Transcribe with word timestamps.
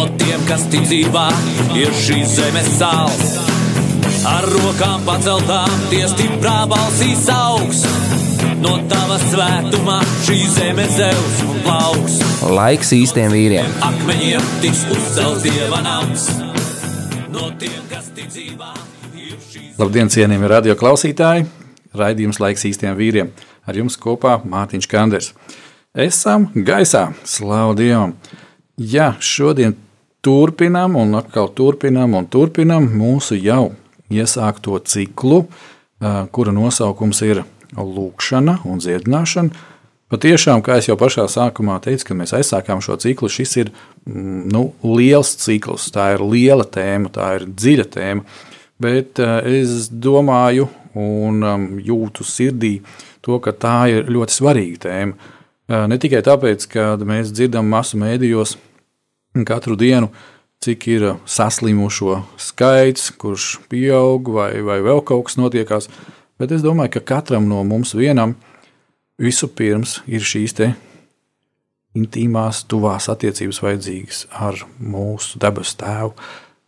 no 0.00 0.08
tiem, 0.16 0.40
kas 0.48 0.62
ticībā 0.72 1.26
ir 1.76 1.90
šīs 1.92 2.36
zemes 2.38 2.68
sāls. 2.78 3.34
Ar 4.28 4.46
rokām 4.48 5.02
paceltām, 5.04 5.72
tie 5.90 6.06
stiprā 6.08 6.62
balsīs 6.70 7.26
augs. 7.34 7.82
No 8.60 8.76
tava 8.88 9.16
svētumā 9.26 9.98
šī 10.26 10.38
zeme 10.54 10.86
zeus 10.92 11.40
un 11.48 11.60
plauks. 11.64 12.16
Laiks 12.48 12.92
īstiem 12.96 13.32
vīriem. 13.32 13.68
Akmeņiem 13.84 14.48
tiks 14.64 14.82
uzcelts 14.92 15.44
dieva 15.44 15.80
nams. 15.84 16.26
No 17.32 17.50
tiem, 17.60 17.80
kas 17.92 18.08
ticībā 18.16 18.72
ir 19.16 19.36
šīs 19.36 19.58
zemes. 19.58 19.80
Labdien, 19.80 20.12
cienījami 20.12 20.52
radio 20.52 20.76
klausītāji! 20.80 21.48
Raidījums 21.96 22.40
laiks 22.40 22.64
īstiem 22.68 22.96
vīriem. 22.96 23.32
Ar 23.68 23.76
jums 23.76 23.98
kopā 24.00 24.38
Mārtiņš 24.48 24.88
Kanders. 24.88 25.32
Esam 25.92 26.48
gaisā, 26.54 27.10
slavu 27.28 27.76
Dievam! 27.80 28.16
Ja 28.80 29.12
šodien 29.20 29.74
turpinām 30.24 30.96
un 31.00 31.16
atkal 31.18 31.50
turpinām 31.56 32.14
un 32.18 32.28
turpinām 32.30 32.88
mūsu 32.92 33.38
jau 33.40 33.72
iesākto 34.10 34.78
ciklu, 34.84 35.44
kura 36.34 36.54
nosaukums 36.54 37.22
ir 37.26 37.44
lūkšana 37.76 38.60
un 38.68 38.80
dziedināšana. 38.82 39.66
Patiešām, 40.10 40.58
kā 40.66 40.80
jau 40.82 40.96
pašā 40.98 41.28
sākumā 41.30 41.76
teicu, 41.84 42.08
kad 42.08 42.18
mēs 42.18 42.32
aizsākām 42.34 42.80
šo 42.82 42.96
ciklu, 42.98 43.28
šis 43.30 43.52
ir 43.62 43.68
mm, 43.70 44.48
nu, 44.50 44.64
liels 44.82 45.36
cikls, 45.38 45.86
tā 45.94 46.08
ir 46.16 46.24
liela 46.26 46.66
tēma, 46.66 47.12
tā 47.14 47.28
ir 47.38 47.46
dziļa 47.46 47.86
tēma. 47.94 48.24
Bet 48.82 49.20
es 49.20 49.86
domāju 49.92 50.66
un 50.98 51.44
jūtu 51.84 52.26
sirdī 52.26 52.80
to, 53.22 53.38
ka 53.44 53.52
tā 53.54 53.76
ir 53.92 54.10
ļoti 54.10 54.34
svarīga 54.34 54.82
tēma. 54.88 55.30
Ne 55.92 55.98
tikai 56.02 56.24
tāpēc, 56.26 56.66
ka 56.72 56.86
mēs 57.06 57.30
dzirdam 57.30 57.68
masu 57.70 58.00
mēdījos 58.00 58.56
katru 59.46 59.76
dienu, 59.78 60.10
cik 60.60 60.86
ir 60.92 61.06
saslimušo 61.24 62.20
skaits, 62.40 63.10
kurš 63.16 63.60
pieaug 63.70 64.28
vai, 64.34 64.52
vai 64.66 64.80
vēl 64.84 65.00
kaut 65.06 65.28
kas 65.28 65.38
notiekās, 65.40 65.88
bet 66.40 66.52
es 66.52 66.64
domāju, 66.64 66.98
ka 66.98 67.06
katram 67.14 67.48
no 67.48 67.62
mums 67.64 67.94
vienam 67.96 68.34
vispirms 69.20 70.00
ir 70.08 70.24
šīs 70.24 70.56
intīmās, 71.98 72.64
tuvās 72.70 73.08
attiecības 73.10 73.62
vajadzīgas 73.64 74.26
ar 74.30 74.60
mūsu 74.78 75.40
debesu 75.42 75.76
tēvu, 75.80 76.12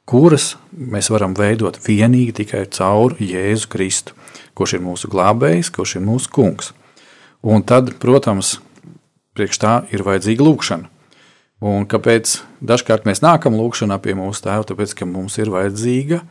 kuras 0.09 0.57
mēs 0.73 1.11
varam 1.13 1.35
veidot 1.39 1.79
tikai 1.85 2.33
tikai 2.35 2.65
caur 2.75 3.15
Jēzu 3.21 3.71
Kristu, 3.71 4.17
kurš 4.59 4.79
ir 4.79 4.85
mūsu 4.87 5.11
glābējs, 5.13 5.71
kurš 5.75 5.97
ir 5.99 6.07
mūsu 6.07 6.33
kungs. 6.33 6.73
Un 7.43 7.63
tad, 7.67 7.95
protams, 8.03 8.57
priekš 9.35 9.63
tā 9.63 9.77
ir 9.95 10.05
vajadzīga 10.07 10.47
lūkšana. 10.47 10.92
Un 11.63 11.85
kāpēc 11.87 12.41
dažkārt 12.65 13.05
mēs 13.07 13.23
nākam 13.23 13.55
lūkšanā 13.55 14.01
pie 14.03 14.17
mūsu 14.19 14.43
tēva? 14.49 14.65
Tāpēc, 14.67 14.97
ka 14.99 15.07
mums 15.07 15.39
ir 15.39 15.53
vajadzīga 15.53 16.23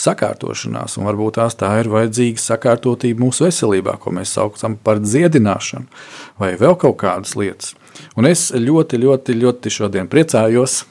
sakārtošanās, 0.00 0.98
un 0.98 1.06
varbūt 1.06 1.38
tās 1.38 1.56
tā 1.56 1.70
ir 1.80 1.88
vajadzīga 1.92 2.42
sakārtotība 2.42 3.22
mūsu 3.22 3.46
veselībā, 3.46 3.94
ko 4.02 4.12
mēs 4.12 4.34
saucam 4.36 4.74
par 4.76 5.00
dziedināšanu, 5.00 5.86
vai 6.42 6.52
vēl 6.60 6.76
kaut 6.82 6.98
kādas 7.00 7.36
lietas. 7.38 7.72
Un 8.18 8.26
es 8.28 8.48
ļoti, 8.50 8.98
ļoti, 9.04 9.38
ļoti 9.38 9.72
šodien 9.72 10.10
priecājos, 10.10 10.82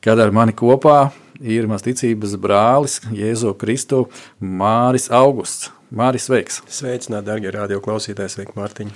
kad 0.00 0.20
ar 0.22 0.32
mani 0.34 0.54
kopā 0.56 1.10
ir 1.42 1.66
mans 1.68 1.84
ticības 1.84 2.36
brālis, 2.40 3.00
Jēzu 3.12 3.56
Kristu, 3.58 4.06
Māris 4.40 5.10
Augusts. 5.12 5.72
Māris, 5.92 6.24
sveiks! 6.24 6.62
Sveicināti, 6.72 7.26
darbie 7.26 7.50
radioklausītāji, 7.52 8.32
sveiki, 8.32 8.54
Mārtiņ! 8.56 8.92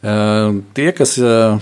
Uh, 0.00 0.62
tie, 0.78 0.86
kas 0.96 1.18
uh, 1.20 1.58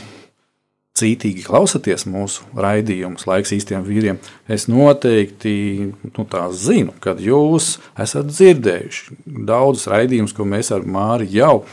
cītīgi 0.97 1.45
klausāties 1.47 2.07
mūsu 2.09 2.47
raidījumus, 2.57 3.27
laiks 3.29 3.53
īstiem 3.57 3.85
vīriem, 3.87 4.21
es 4.49 4.67
noteikti 4.71 5.57
nu, 6.09 6.27
zinu, 6.57 6.95
ka 7.01 7.17
jūs 7.21 7.77
esat 8.01 8.31
dzirdējuši 8.33 9.21
daudzus 9.49 9.91
raidījumus, 9.93 10.35
ko 10.37 10.49
mēs 10.49 10.73
ar 10.75 10.87
Māri 10.89 11.29
jau 11.35 11.65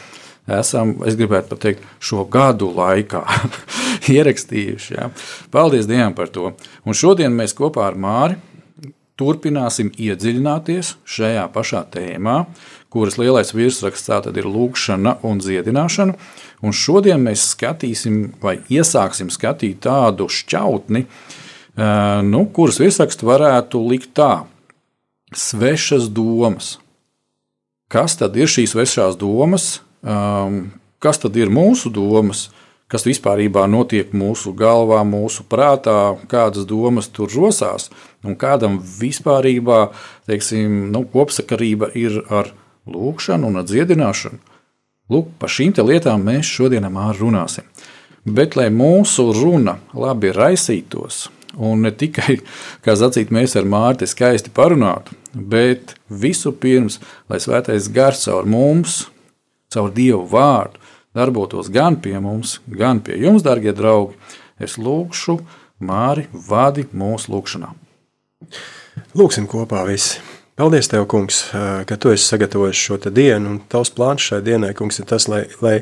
esam, 0.47 0.97
es 1.07 1.15
gribētu 1.19 1.53
pateikt, 1.53 1.83
šo 2.03 2.25
gadu 2.27 2.71
laikā 2.75 3.23
ierakstījuši. 4.15 4.95
Ja? 4.97 5.11
Paldies 5.53 5.87
Dievam 5.87 6.15
par 6.17 6.31
to! 6.33 6.51
Un 6.83 6.97
šodien 6.97 7.35
mēs 7.35 7.55
kopā 7.55 7.87
ar 7.87 7.99
Māri 7.99 8.39
turpināsim 9.19 9.91
iedziļināties 9.93 10.95
šajā 11.05 11.45
pašā 11.53 11.83
tēmā, 11.93 12.43
kuras 12.93 13.19
lielais 13.21 13.53
virsraksts 13.53 14.09
tātad 14.09 14.37
ir 14.37 14.49
lūkšana 14.49 15.19
un 15.27 15.41
dziedināšana. 15.41 16.17
Un 16.63 16.71
šodien 16.71 17.19
mēs 17.19 17.49
skatīsim, 17.51 18.37
vai 18.39 18.57
iesāksim 18.71 19.27
skatīt 19.33 19.81
tādu 19.83 20.29
šķautni, 20.31 21.03
nu, 22.29 22.43
kuras 22.55 22.79
virsrakstu 22.79 23.27
varētu 23.27 23.81
likt 23.89 24.13
tā: 24.15 24.45
svešas 25.35 26.07
domas. 26.07 26.77
Kas 27.91 28.15
tad 28.17 28.37
ir 28.39 28.47
šīs 28.49 28.71
svešās 28.73 29.19
domas? 29.19 29.81
Kas 31.03 31.19
tad 31.19 31.35
ir 31.37 31.51
mūsu 31.51 31.91
domas? 31.93 32.47
Kas 32.87 33.07
vispār 33.07 33.41
notiek 33.67 34.11
mūsu 34.13 34.53
galvā, 34.53 35.01
mūsu 35.03 35.43
prātā, 35.49 36.15
kādas 36.29 36.67
domas 36.69 37.07
tur 37.09 37.31
rosās, 37.33 37.89
un 38.23 38.37
kādam 38.37 38.79
vispār 38.79 39.49
nu, 40.93 41.03
kopsakarība 41.09 41.89
ir 41.97 42.21
ar 42.29 42.53
lūkšanu 42.85 43.49
un 43.49 43.63
dziedināšanu. 43.65 44.52
Lūk, 45.13 45.29
par 45.39 45.51
šīm 45.51 45.75
lietām 45.85 46.23
mēs 46.25 46.49
šodien 46.49 46.85
ar 46.87 47.19
runāsim. 47.19 47.67
Bet, 48.23 48.55
lai 48.55 48.69
mūsu 48.71 49.33
runa 49.35 49.77
labi 49.93 50.31
raisītos, 50.31 51.27
un 51.59 51.83
ne 51.83 51.91
tikai, 51.91 52.37
kā 52.85 52.95
sacīt, 52.95 53.33
mēs 53.35 53.57
ar 53.59 53.67
Mārti 53.67 54.07
skaisti 54.07 54.53
parunātu, 54.55 55.17
bet 55.33 55.95
vispirms, 56.07 57.01
lai 57.29 57.41
svētais 57.43 57.91
gars 57.91 58.23
caur 58.25 58.47
mums, 58.47 59.03
caur 59.73 59.91
Dievu 59.91 60.23
vārdu, 60.31 60.79
darbotos 61.13 61.69
gan 61.73 61.99
pie 61.99 62.15
mums, 62.23 62.59
gan 62.67 63.03
pie 63.03 63.19
jums, 63.21 63.43
darbie 63.45 63.75
draugi, 63.75 64.15
es 64.59 64.79
lūgšu 64.79 65.41
Māri, 65.83 66.29
vadi 66.31 66.85
mūsu 66.95 67.33
lūgšanā. 67.33 67.73
Lūksim 69.19 69.49
kopā 69.51 69.83
visi! 69.89 70.32
Paldies, 70.53 70.85
Tev, 70.85 71.07
Kungs, 71.09 71.47
ka 71.89 71.95
Tu 71.97 72.11
esi 72.13 72.27
sagatavojis 72.29 72.77
šo 72.77 72.99
dienu, 73.09 73.55
un 73.55 73.61
Tavs 73.69 73.89
plāns 73.89 74.21
šai 74.21 74.43
dienai, 74.45 74.75
Kungs, 74.77 74.99
ir 75.01 75.07
tas, 75.09 75.25
lai, 75.25 75.47
lai 75.65 75.79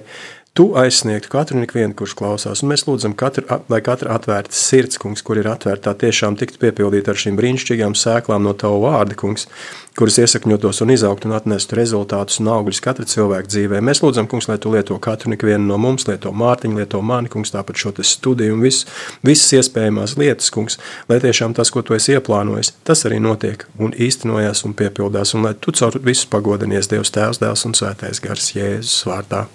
Tu 0.53 0.65
aizsniegtu 0.75 1.29
katru 1.31 1.55
un 1.55 1.63
ikvienu, 1.63 1.93
kurš 1.95 2.11
klausās. 2.19 2.59
Un 2.59 2.73
mēs 2.73 2.81
lūdzam, 2.83 3.13
katru, 3.15 3.45
lai 3.71 3.77
katra 3.85 4.17
atvērta 4.17 4.51
sirds, 4.51 4.97
kungs, 4.99 5.21
kur 5.23 5.39
ir 5.39 5.47
atvērta, 5.47 5.93
tiešām 6.01 6.35
tiktu 6.35 6.59
piepildīta 6.59 7.13
ar 7.13 7.21
šīm 7.21 7.37
brīnišķīgām 7.39 7.95
sēklām 7.95 8.43
no 8.43 8.51
Tava 8.59 8.81
vārda, 8.83 9.15
kungs, 9.15 9.47
kuras 9.95 10.19
iesakņotos 10.19 10.83
un 10.83 10.91
izaugtu 10.91 11.29
un 11.29 11.37
atnestu 11.37 11.79
rezultātus 11.79 12.41
un 12.43 12.51
augļus 12.51 12.83
katra 12.83 13.07
cilvēka 13.07 13.47
dzīvē. 13.47 13.79
Mēs 13.79 14.03
lūdzam, 14.03 14.27
kungs, 14.27 14.49
lai 14.51 14.59
Tu 14.59 14.75
lieto 14.75 14.99
katru 14.99 15.31
un 15.31 15.37
ikvienu 15.37 15.69
no 15.69 15.79
mums, 15.79 16.09
lieto 16.11 16.35
Mārtiņu, 16.35 16.81
lieto 16.83 16.99
mani, 16.99 17.31
kungs, 17.31 17.55
tāpat 17.55 17.79
šo 17.79 17.95
studiju 18.11 18.59
un 18.59 18.67
vis, 18.67 18.83
visas 19.23 19.55
iespējamās 19.61 20.17
lietas, 20.19 20.51
kungs, 20.51 20.81
lai 21.07 21.21
tiešām 21.23 21.55
tas, 21.55 21.71
ko 21.71 21.79
Tu 21.79 21.95
esi 21.95 22.17
ieplānojis, 22.17 22.75
tas 22.83 23.07
arī 23.07 23.23
notiek 23.23 23.63
un 23.79 23.95
īstenojās 23.95 24.67
un 24.67 24.75
piepildās, 24.75 25.31
un 25.31 25.47
lai 25.47 25.55
Tu 25.55 25.79
caur 25.79 25.95
visu 26.03 26.27
pagodinies 26.27 26.91
Dievs 26.91 27.15
Tēvs, 27.15 27.39
Dēls 27.39 27.67
un 27.71 27.79
Svētais 27.79 28.19
Gars 28.19 28.51
Jēzus 28.59 29.05
vārdā. 29.07 29.47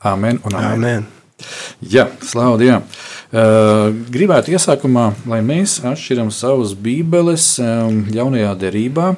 Amen. 0.00 0.40
Un 0.44 0.54
amen. 0.56 0.72
Amen. 0.72 1.08
Jā, 1.80 2.06
slavu 2.24 2.58
Dievam. 2.60 2.84
Uh, 3.30 3.92
gribētu 4.10 4.54
iesākumā, 4.56 5.10
lai 5.30 5.38
mēs 5.46 5.78
atšķiram 5.86 6.32
savus 6.34 6.72
bībeles 6.74 7.52
jaunajā 7.60 8.54
derībā, 8.58 9.12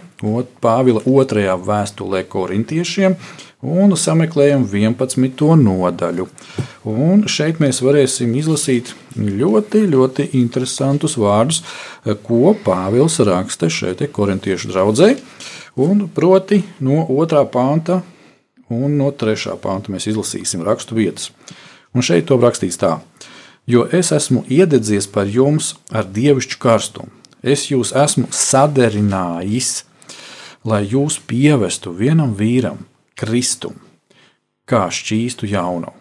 Pāvila 0.62 1.00
otrajā 1.08 1.56
vēstulē 1.58 2.20
korintiešiem, 2.30 3.16
un 3.62 3.94
sameklējam 3.98 4.66
11. 4.70 5.48
nodaļu. 5.62 6.28
Un 6.90 7.24
šeit 7.30 7.58
mēs 7.62 7.80
varēsim 7.82 8.34
izlasīt 8.38 8.92
ļoti, 9.16 9.82
ļoti 9.90 10.28
interesantus 10.38 11.16
vārdus, 11.18 11.62
ko 12.26 12.54
Pāvils 12.66 13.18
raksta 13.26 13.70
šeit 13.70 14.04
korintiešu 14.14 14.70
draudzē, 14.74 15.14
un 15.82 16.06
proti 16.14 16.62
no 16.82 17.06
otrā 17.16 17.46
panta 17.50 18.02
un 18.72 18.96
no 18.98 19.10
3. 19.12 19.56
panta 19.62 19.92
mēs 19.92 20.08
izlasīsim 20.10 20.64
rakstu 20.66 20.96
vietas. 20.98 21.30
Un 21.92 22.04
šeit 22.04 22.28
to 22.30 22.38
rakstīts 22.40 22.80
tā: 22.80 22.98
Jo 23.66 23.86
es 23.92 24.12
esmu 24.12 24.44
iededzies 24.50 25.06
par 25.06 25.28
jums 25.28 25.74
ar 25.92 26.08
dievišķu 26.08 26.58
karstumu, 26.58 27.10
es 27.42 27.68
jūs 27.70 27.92
esmu 27.94 28.26
saderinājis, 28.32 29.84
lai 30.64 30.82
jūs 30.86 31.18
pievestu 31.26 31.92
vienam 31.94 32.34
vīram, 32.38 32.86
Kristum, 33.18 33.76
kā 34.66 34.88
šķīstu 34.90 35.46
jaunu. 35.50 35.92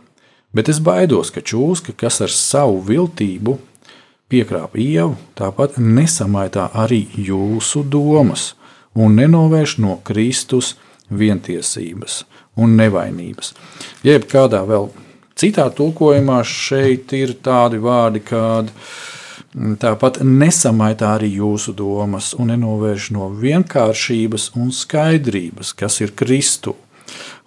Bet 0.54 0.70
es 0.72 0.80
baidos, 0.84 1.30
ka 1.32 1.42
čūska, 1.42 1.94
kas 1.96 2.22
ar 2.26 2.32
savu 2.34 2.82
viltību 2.88 3.58
piekrāpa 4.32 4.80
ievu, 4.80 5.16
tāpat 5.36 5.78
nesamaitā 5.78 6.70
arī 6.74 7.06
jūsu 7.16 7.84
domas 7.84 8.54
un 8.96 9.16
nenovērš 9.20 9.78
no 9.84 10.00
Kristus 10.08 10.76
vientiesības 11.12 12.24
un 12.60 12.76
nevainības. 12.80 13.54
Jeb 14.04 14.28
kādā 14.32 14.64
vēl 14.68 14.90
citā 15.40 15.70
tulkojumā 15.74 16.42
šeit 16.48 17.14
ir 17.18 17.36
tādi 17.44 17.80
vārdi, 17.82 18.24
kādi 18.26 18.74
tāpat 19.82 20.22
nesamaitā 20.24 21.16
arī 21.18 21.34
jūsu 21.40 21.74
domas 21.76 22.32
un 22.40 22.54
nenovērš 22.54 23.12
no 23.16 23.28
vienkāršības 23.36 24.52
un 24.60 24.72
skaidrības, 24.76 25.74
kas 25.76 26.00
ir 26.04 26.16
Kristu. 26.16 26.76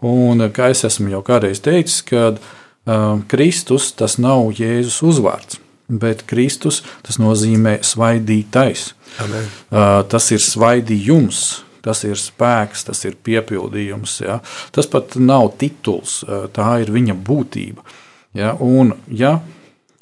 Un, 0.05 0.43
kā 0.53 0.69
es 0.75 0.85
esmu 0.85 1.15
jau 1.15 1.23
kādreiz 1.25 1.62
teicis, 1.65 2.03
kad 2.05 2.41
uh, 2.41 3.21
Kristus 3.31 3.93
tas 3.97 4.19
nav 4.21 4.51
Jēzus 4.53 5.01
uzvārds, 5.06 5.61
bet 5.89 6.27
Kristus 6.29 6.83
tas 7.06 7.17
nozīmē 7.23 7.79
svaidītais. 7.81 8.91
Amen. 9.25 9.49
Uh, 9.71 10.03
tas 10.11 10.29
ir 10.35 10.43
svaidījums, 10.45 11.64
tas 11.85 12.05
ir 12.09 12.19
spēks, 12.21 12.87
tas 12.89 13.05
ir 13.05 13.19
piepildījums. 13.25 14.19
Ja? 14.25 14.41
Tas 14.75 14.89
pat 14.91 15.19
nav 15.21 15.53
tituls, 15.61 16.23
tā 16.57 16.71
ir 16.83 16.93
viņa 16.95 17.17
būtība. 17.27 17.85
Ja? 18.37 18.55
Un, 18.59 18.97
ja, 19.13 19.39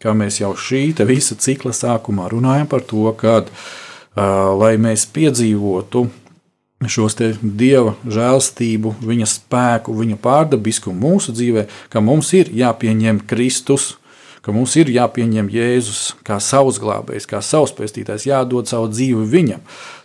kā 0.03 0.15
mēs 0.17 0.41
jau 0.43 0.55
šī 0.59 0.91
visa 1.09 1.37
cikla 1.39 1.75
sākumā 1.77 2.31
runājam 2.33 2.71
par 2.71 2.85
to, 2.87 3.07
ka, 3.19 3.43
lai 4.59 4.75
mēs 4.81 5.07
piedzīvotu 5.13 6.09
šos 6.91 7.17
dieva 7.43 7.95
žēlstību, 8.11 8.97
viņa 9.07 9.29
spēku, 9.31 9.95
viņa 9.97 10.19
pārdabiskumu 10.23 11.13
mūsu 11.13 11.35
dzīvē, 11.35 11.67
ka 11.93 12.03
mums 12.03 12.33
ir 12.35 12.51
jāpieņem 12.51 13.23
Kristus, 13.31 13.93
ka 14.43 14.55
mums 14.55 14.75
ir 14.81 14.91
jāpieņem 14.91 15.51
Jēzus 15.53 16.17
kā 16.27 16.41
savs 16.43 16.81
glābējs, 16.83 17.29
kā 17.31 17.43
savs 17.45 17.75
pestītājs, 17.79 18.27
jādod 18.27 18.71
savu 18.71 18.91
dzīvi 18.91 19.27
viņam. 19.31 19.63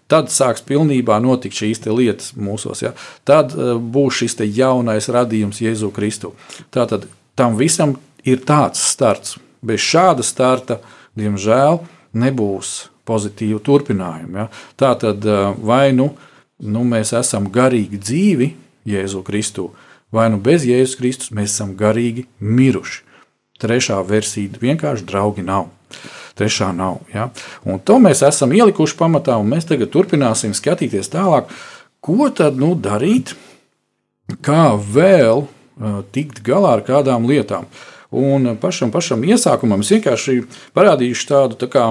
Tad 0.07 0.31
sāks 0.31 0.63
pilnībā 0.63 1.18
notikt 1.19 1.57
šīs 1.59 1.83
lietas 1.88 2.31
mūsos. 2.39 2.83
Ja? 2.86 2.94
Tad 3.27 3.56
uh, 3.56 3.75
būs 3.75 4.21
šis 4.21 4.38
jaunais 4.56 5.09
radījums 5.12 5.59
Jēzu 5.62 5.92
Kristu. 5.92 6.33
Tātad 6.71 7.09
tam 7.36 7.57
visam 7.59 7.98
ir 8.24 8.44
tāds 8.48 8.80
starts. 8.80 9.38
Bez 9.62 9.81
šāda 9.83 10.24
starta, 10.24 10.80
diemžēl, 11.18 11.81
nebūs 12.15 12.89
pozitīvu 13.07 13.59
turpinājumu. 13.63 14.38
Ja? 14.38 14.48
Tā 14.80 14.94
tad 15.00 15.27
uh, 15.27 15.51
vai 15.59 15.92
nu, 15.95 16.13
nu 16.63 16.86
mēs 16.88 17.12
esam 17.18 17.51
garīgi 17.51 18.00
dzīvi 18.00 18.54
Jēzu 18.88 19.25
Kristu, 19.27 19.74
vai 20.12 20.30
nu 20.31 20.39
bez 20.39 20.63
Jēzus 20.63 20.95
Kristus 21.00 21.36
mēs 21.36 21.51
esam 21.51 21.75
garīgi 21.75 22.30
miruši. 22.39 23.04
Trešā 23.57 23.98
versija 24.06 24.62
vienkārši 24.62 25.04
draugi 25.09 25.44
nav 25.44 25.71
trešā 26.37 26.71
nav. 26.75 27.01
Ja? 27.13 27.29
Un 27.65 27.81
to 27.83 27.99
mēs 28.03 28.23
esam 28.27 28.53
ielikuši 28.55 28.97
pamatā, 28.99 29.37
un 29.41 29.51
mēs 29.51 29.67
tagad 29.69 29.91
turpināsim 29.93 30.55
skatīties 30.57 31.11
tālāk, 31.13 31.51
ko 32.03 32.31
tad 32.33 32.59
nu, 32.61 32.73
darīt, 32.75 33.35
kā 34.43 34.73
vēl 34.75 35.45
uh, 35.45 36.01
tikt 36.15 36.43
galā 36.45 36.77
ar 36.77 36.83
kādām 36.87 37.27
lietām. 37.29 37.69
Un 38.17 38.53
pašam, 38.61 38.91
pašam 38.91 39.23
iesākumam 39.27 39.81
es 39.83 39.91
vienkārši 39.91 40.37
parādīšu 40.77 41.25
tādu 41.27 41.57
tā 41.59 41.67
kā, 41.67 41.87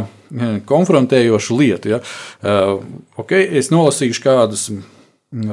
konfrontējošu 0.68 1.58
lietu. 1.58 1.92
Ja? 1.92 2.00
Uh, 2.40 2.80
okay, 3.20 3.44
es 3.60 3.68
nolasīšu 3.72 4.24
kādas 4.24 4.70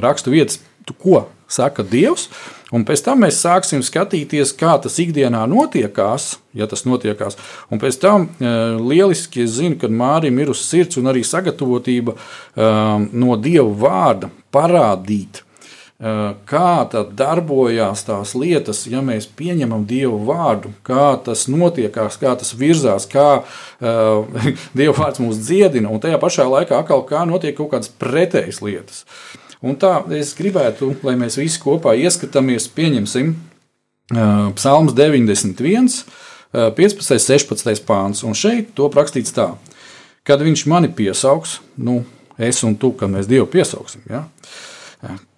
rakstu 0.00 0.32
vietas, 0.32 0.62
ko 1.00 1.26
saka 1.48 1.84
Dievs, 1.84 2.28
Un 2.72 2.84
pēc 2.88 3.02
tam 3.04 3.20
mēs 3.24 3.42
sāksim 3.44 3.82
skatīties, 3.84 4.54
kā 4.56 4.78
tas 4.80 4.96
ikdienā 5.02 5.42
notiekās, 5.50 6.38
ja 6.56 6.68
tas 6.70 6.86
notiekās. 6.88 7.36
Un 7.68 7.80
pēc 7.82 7.98
tam 8.00 8.28
e, 8.28 8.52
lieliski 8.80 9.44
es 9.44 9.58
zinu, 9.58 9.76
ka 9.80 9.90
Mārim 9.92 10.40
ir 10.40 10.52
uz 10.54 10.62
sirds 10.64 10.96
un 11.00 11.10
arī 11.12 11.24
sagatavotība 11.26 12.14
e, 12.16 12.70
no 13.12 13.36
Dieva 13.36 13.68
vārda 13.84 14.32
parādīt. 14.54 15.42
E, 15.44 16.14
kā 16.48 16.72
tad 16.90 17.12
darbojās 17.20 18.06
tās 18.08 18.32
lietas, 18.32 18.86
ja 18.88 19.04
mēs 19.04 19.28
pieņemam 19.28 19.84
Dievu 19.90 20.22
vārdu, 20.24 20.72
kā 20.88 21.12
tas 21.28 21.44
notiekās, 21.52 22.16
kā 22.22 22.32
tas 22.40 22.56
virzās, 22.56 23.04
kā 23.12 23.28
uh, 23.44 24.42
Dieva 24.78 24.96
vārds 25.02 25.20
mūs 25.20 25.44
dziedina, 25.44 25.92
un 25.92 26.00
tajā 26.00 26.16
pašā 26.22 26.48
laikā 26.48 26.80
atkal 26.80 27.04
kā 27.12 27.26
notiek 27.28 27.60
kaut 27.60 27.74
kādas 27.76 27.92
pretējas 27.92 28.64
lietas. 28.64 29.04
Uh, 29.04 29.43
Un 29.64 29.78
tā 29.80 29.96
es 30.12 30.34
gribētu, 30.36 30.90
lai 31.06 31.14
mēs 31.16 31.38
visi 31.40 31.60
kopā 31.62 31.94
ieskatāmies, 31.96 32.68
pieņemsim 32.76 33.32
Psalms 34.58 34.92
91, 34.92 36.02
15, 36.52 37.16
16 37.24 37.86
pāns. 37.88 38.20
Un 38.28 38.36
šeit 38.36 38.74
to 38.76 38.90
rakstīts 38.92 39.32
tā, 39.32 39.54
kad 40.28 40.44
viņš 40.44 40.66
mani 40.68 40.90
piesaugs, 40.92 41.58
nu, 41.80 42.02
es 42.36 42.60
un 42.66 42.76
tu, 42.76 42.92
kad 42.92 43.08
mēs 43.08 43.30
Dievu 43.30 43.48
piesauksim, 43.48 44.04
ja? 44.10 44.26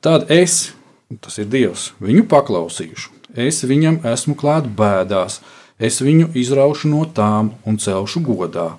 tad 0.02 0.31
es, 0.31 0.73
tas 1.23 1.38
ir 1.38 1.46
Dievs, 1.50 1.93
viņu 2.02 2.26
paklausīšu. 2.31 3.14
Es 3.37 3.62
viņam 3.69 4.00
esmu 4.08 4.34
klāt 4.38 4.67
bēdās, 4.67 5.40
es 5.78 6.00
viņu 6.00 6.32
izraušu 6.34 6.90
no 6.90 7.05
tām 7.06 7.52
un 7.69 7.78
celšu 7.78 8.23
godā. 8.26 8.73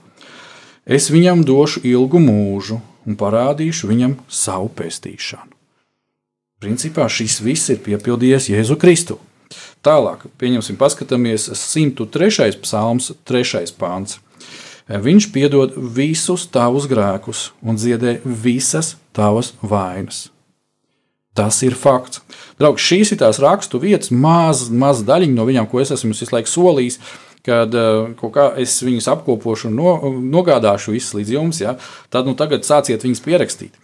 Es 0.83 1.11
viņam 1.11 1.43
došu 1.47 1.83
ilgu 1.87 2.19
mūžu, 2.23 2.79
un 3.07 3.17
parādīšu 3.19 3.89
viņam 3.89 4.17
savu 4.27 4.69
pestīšanu. 4.77 5.55
Principā 6.61 7.05
šis 7.09 7.39
viss 7.45 7.69
ir 7.69 7.83
piepildījies 7.85 8.49
Jēzu 8.49 8.77
Kristu. 8.81 9.19
Tālāk, 9.85 10.25
pieņemsim, 10.41 10.75
paskatāmies 10.79 11.51
103. 11.53 12.57
psalms, 12.63 13.11
3. 13.29 13.75
pāns. 13.77 14.17
Viņš 14.87 15.27
piedod 15.35 15.75
visus 15.75 16.47
tavus 16.49 16.87
grēkus 16.89 17.51
un 17.61 17.77
dziedē 17.79 18.17
visas 18.23 18.95
tavas 19.15 19.53
vainas. 19.61 20.27
Tas 21.37 21.59
ir 21.61 21.75
fakts. 21.77 22.23
Draugs, 22.57 22.81
šīs 22.81 23.13
ir 23.13 23.19
tās 23.21 23.37
rakstu 23.43 23.77
vietas, 23.83 24.09
maza 24.09 24.71
maz 24.73 25.03
daļiņa 25.05 25.37
no 25.37 25.45
viņām, 25.45 25.67
ko 25.69 25.83
es 25.83 25.91
esmu 25.93 26.15
visu 26.15 26.33
laiku 26.33 26.49
solījis, 26.49 26.97
kad 27.47 27.75
uh, 27.75 28.51
es 28.59 28.75
viņus 28.83 29.07
apkopošu 29.13 29.69
un 29.69 29.79
no, 29.79 29.95
nogādāšu 30.35 30.93
visus 30.95 31.15
līdz 31.15 31.33
jums, 31.37 31.61
ja, 31.63 31.77
tad 32.13 32.27
nu, 32.27 32.35
tagad 32.37 32.67
sāciet 32.67 33.05
viņus 33.07 33.23
pierakstīt. 33.23 33.77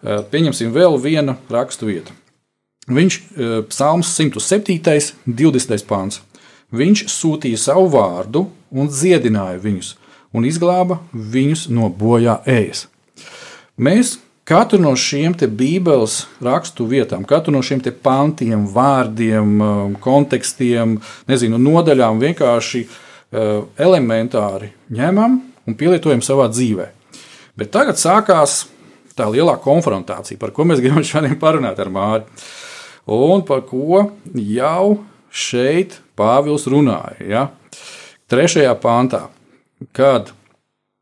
Uh, 0.00 0.22
pieņemsim 0.32 0.72
vēl 0.72 0.96
vienu 1.02 1.36
rakstu 1.52 1.90
vietu. 1.90 2.16
Viņš, 2.88 3.18
uh, 3.36 3.58
Psalms 3.68 4.14
107, 4.16 5.12
20. 5.28 5.86
pāns. 5.88 6.22
Viņš 6.72 7.04
sūtīja 7.12 7.60
savu 7.60 7.90
vārdu 7.92 8.46
un 8.72 8.88
dziedināja 8.88 9.60
viņus, 9.60 9.94
un 10.32 10.48
izglāba 10.48 11.02
viņus 11.12 11.68
no 11.68 11.92
bojā 11.92 12.38
ēs. 12.48 12.86
Mēs 13.76 14.16
katru 14.48 14.80
no 14.80 14.94
šiem 14.96 15.36
Bībeles 15.36 16.22
rakstu 16.40 16.88
vietām, 16.88 17.28
katru 17.28 17.52
no 17.52 17.60
šiem 17.60 17.84
pantiem, 18.02 18.64
vārdiem, 18.72 19.60
kontekstiem, 20.00 20.96
nezinu, 21.28 21.60
nodaļām 21.60 22.24
vienkārši 22.24 22.86
Eh, 22.86 23.01
elementāri 23.32 24.72
ņemam 24.92 25.38
un 25.66 25.78
pielietojam 25.78 26.22
savā 26.24 26.48
dzīvē. 26.52 26.88
Bet 27.56 27.72
tagad 27.72 28.00
sākās 28.00 28.66
tā 29.16 29.28
lielā 29.28 29.58
konfrontācija, 29.60 30.40
par 30.40 30.52
ko 30.56 30.66
mēs 30.68 30.80
gribam 30.84 31.04
šodien 31.06 31.38
parunāt 31.40 31.80
ar 31.80 31.92
Māri. 31.92 32.44
Un 33.12 33.42
par 33.44 33.64
ko 33.66 34.06
jau 34.36 35.00
šeit 35.32 35.98
Pāvils 36.16 36.68
runāja. 36.70 37.18
Ja? 37.26 37.48
Trešajā 38.30 38.72
pāntā, 38.80 39.26
kad 39.96 40.30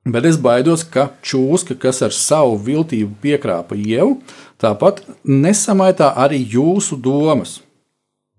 Bet 0.05 0.25
es 0.25 0.39
baidos, 0.41 0.81
ka 0.89 1.11
čūska, 1.21 1.75
kas 1.77 1.99
ar 2.01 2.15
savu 2.17 2.55
viltību 2.65 3.19
piekrāpa 3.21 3.77
ievu, 3.77 4.17
tāpat 4.57 5.03
nesamaitā 5.29 6.15
arī 6.17 6.41
jūsu 6.41 6.97
domas. 6.97 7.59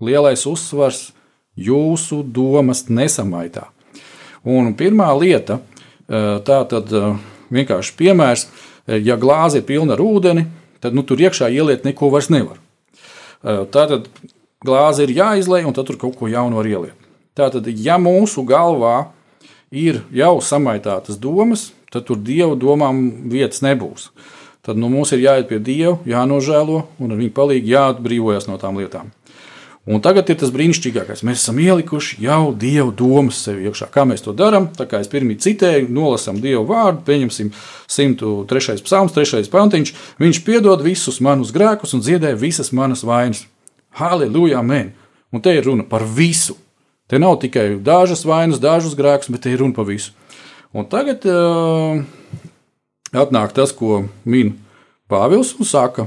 Lielais 0.02 0.48
uzsvars- 0.50 1.12
jūsu 1.70 2.24
domas 2.26 2.90
nesamaitā. 2.90 3.70
Un 4.48 4.74
pirmā 4.78 5.12
lieta, 5.20 5.60
tā 6.10 6.60
tad 6.72 6.90
vienkārši 7.54 7.96
piemērs, 8.00 8.48
ja 8.88 9.18
glāze 9.22 9.62
ir 9.62 9.68
pilna 9.68 9.94
ar 9.94 10.02
ūdeni, 10.02 10.48
tad 10.82 10.98
nu, 10.98 11.04
tur 11.06 11.22
iekšā 11.22 11.52
ieliet 11.54 11.86
neko 11.86 12.10
vairs 12.14 12.32
nevar. 12.34 12.58
Tātad 13.44 14.10
glāze 14.66 15.06
ir 15.06 15.14
jāizlej, 15.14 15.66
un 15.66 15.78
tad 15.78 15.90
tur 15.90 16.00
kaut 16.02 16.18
ko 16.18 16.30
jaunu 16.30 16.58
var 16.58 16.70
ieliet. 16.70 16.98
Tātad, 17.38 17.70
ja 17.70 17.98
mūsu 18.02 18.44
galvā 18.48 19.12
ir 19.72 20.02
jau 20.12 20.36
samaitātas 20.44 21.22
domas, 21.22 21.70
tad 21.94 22.10
tur 22.10 22.20
dievu 22.20 22.58
domām 22.60 23.30
vietas 23.32 23.62
nebūs. 23.64 24.10
Tad 24.62 24.78
nu, 24.78 24.92
mums 24.94 25.14
ir 25.16 25.24
jāiet 25.24 25.48
pie 25.50 25.58
dieva, 25.64 25.96
jānožēlo 26.06 26.84
un 27.02 27.14
ar 27.14 27.18
viņu 27.18 27.34
palīdzību 27.38 27.72
jāatbrīvojas 27.72 28.46
no 28.50 28.60
tām 28.62 28.78
lietām. 28.78 29.10
Un 29.90 29.98
tagad 29.98 30.28
ir 30.30 30.38
tas 30.38 30.52
brīnišķīgākais. 30.54 31.24
Mēs 31.26 31.42
esam 31.42 31.58
ielikuši 31.58 32.20
jau 32.22 32.52
dievu 32.54 32.92
domas 32.94 33.40
sev 33.42 33.58
iekšā. 33.64 33.88
Kā 33.90 34.04
mēs 34.06 34.22
to 34.22 34.34
darām? 34.38 34.68
Tā 34.78 34.86
kā 34.86 35.00
es 35.02 35.10
pirmie 35.10 35.40
citēju, 35.42 35.88
nolasām 35.90 36.38
dievu 36.44 36.68
vārdu, 36.70 37.02
pieņemsim 37.08 37.50
103. 37.90 38.76
psalms, 38.86 39.16
3. 39.16 39.50
pantiņš. 39.50 39.94
Viņš 40.22 40.42
piedod 40.46 40.84
visus 40.86 41.18
manus 41.26 41.54
grēkus 41.56 41.96
un 41.98 42.04
dziedē 42.06 42.36
visas 42.38 42.70
manas 42.78 43.02
vainas. 43.02 43.48
Halleluja, 43.98 44.60
amen! 44.62 44.94
Un 45.34 45.42
te 45.42 45.56
ir 45.58 45.66
runa 45.66 45.88
par 45.88 46.06
visu. 46.06 46.60
Te 47.10 47.18
nav 47.18 47.40
tikai 47.42 47.80
dažas 47.82 48.22
vainas, 48.28 48.62
dažus 48.62 48.94
grēkus, 49.00 49.34
bet 49.34 49.48
te 49.48 49.56
ir 49.56 49.66
runa 49.66 49.74
par 49.74 49.90
visu. 49.90 50.14
Un 50.78 50.86
tagad 50.86 51.26
uh, 51.26 52.06
atnāk 53.18 53.58
tas, 53.58 53.74
ko 53.74 54.04
min 54.30 54.54
Pāvils 55.12 55.56
un 55.58 55.68
saka, 55.68 56.06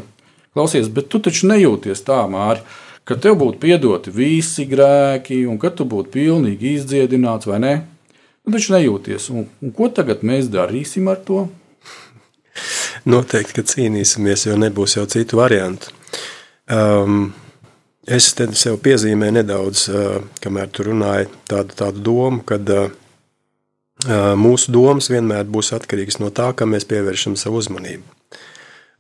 klausies, 0.55 0.87
bet 0.89 1.11
tu 1.13 1.19
taču 1.21 1.51
nejūties 1.51 2.07
tā, 2.07 2.23
Mārķis 2.31 2.81
ka 3.09 3.17
tev 3.21 3.37
būtu 3.41 3.61
piedoti 3.63 4.13
visi 4.15 4.67
grēki, 4.69 5.45
un 5.51 5.59
ka 5.61 5.73
tu 5.75 5.87
būtu 5.89 6.13
pilnīgi 6.15 6.77
izdziedināts, 6.79 7.49
vai 7.51 7.61
ne? 7.63 7.75
Nu, 8.45 8.53
taču 8.53 8.75
nejūties. 8.75 9.31
Un, 9.33 9.47
un 9.65 9.73
ko 9.77 9.89
tagad 9.93 10.25
mēs 10.27 10.51
darīsim 10.53 11.09
ar 11.13 11.21
to? 11.25 11.47
Noteikti, 13.09 13.57
ka 13.57 13.65
cīnīsimies, 13.69 14.47
jo 14.49 14.59
nebūs 14.61 14.99
jau 14.99 15.07
citu 15.11 15.41
variantu. 15.41 15.93
Um, 16.73 17.33
es 18.09 18.31
te 18.37 18.47
sev 18.57 18.79
piezīmēju 18.85 19.37
nedaudz, 19.41 19.87
uh, 19.93 20.19
kamēr 20.45 20.71
tu 20.73 20.87
runāji 20.89 21.29
tādu, 21.51 21.77
tādu 21.77 22.05
domu, 22.05 22.45
ka 22.49 22.61
uh, 22.61 22.93
uh, 24.07 24.33
mūsu 24.41 24.73
domas 24.73 25.11
vienmēr 25.13 25.49
būs 25.49 25.75
atkarīgas 25.77 26.21
no 26.23 26.33
tā, 26.33 26.53
kam 26.57 26.73
mēs 26.77 26.89
pievēršam 26.89 27.37
savu 27.41 27.61
uzmanību. 27.61 28.14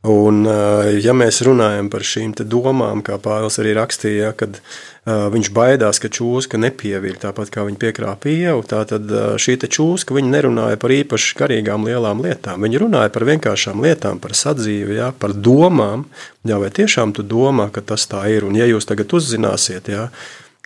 Un, 0.04 0.42
eh, 0.44 0.98
ja 1.00 1.14
mēs 1.16 1.40
runājam 1.46 1.88
par 1.88 2.02
šīm 2.04 2.34
domām, 2.44 3.00
kā 3.00 3.16
Pāvils 3.16 3.56
arī 3.62 3.72
rakstīja, 3.78 4.34
kad 4.36 4.58
uh, 4.58 5.30
viņš 5.32 5.48
baidās, 5.56 6.00
ka 6.00 6.10
čūska 6.12 6.60
nepieviļ 6.60 7.16
tāpat 7.22 7.48
kā 7.52 7.64
viņa 7.64 7.80
piekrāpa 7.80 8.28
ievu, 8.28 8.66
tad 8.68 8.92
uh, 8.92 9.38
šī 9.40 9.56
čūska 9.64 10.20
nerunāja 10.20 10.76
par 10.76 10.92
īpaši 10.92 11.38
garīgām 11.38 11.88
lielām 11.88 12.20
lietām. 12.20 12.60
Viņa 12.60 12.82
runāja 12.82 13.12
par 13.14 13.24
vienkāršām 13.30 13.80
lietām, 13.80 14.20
par 14.20 14.36
sadzīvi, 14.36 14.98
jā, 15.00 15.08
par 15.16 15.32
domām. 15.32 16.04
Jā, 16.44 16.60
vai 16.60 16.68
tiešām 16.68 17.16
tu 17.16 17.24
domā, 17.24 17.70
ka 17.72 17.80
tas 17.80 18.04
tā 18.04 18.26
ir? 18.28 18.44
Un 18.44 18.60
ja 18.60 18.68
jūs 18.68 18.84
tagad 18.84 19.08
uzzināsiet, 19.16 19.88
jā, 19.88 20.10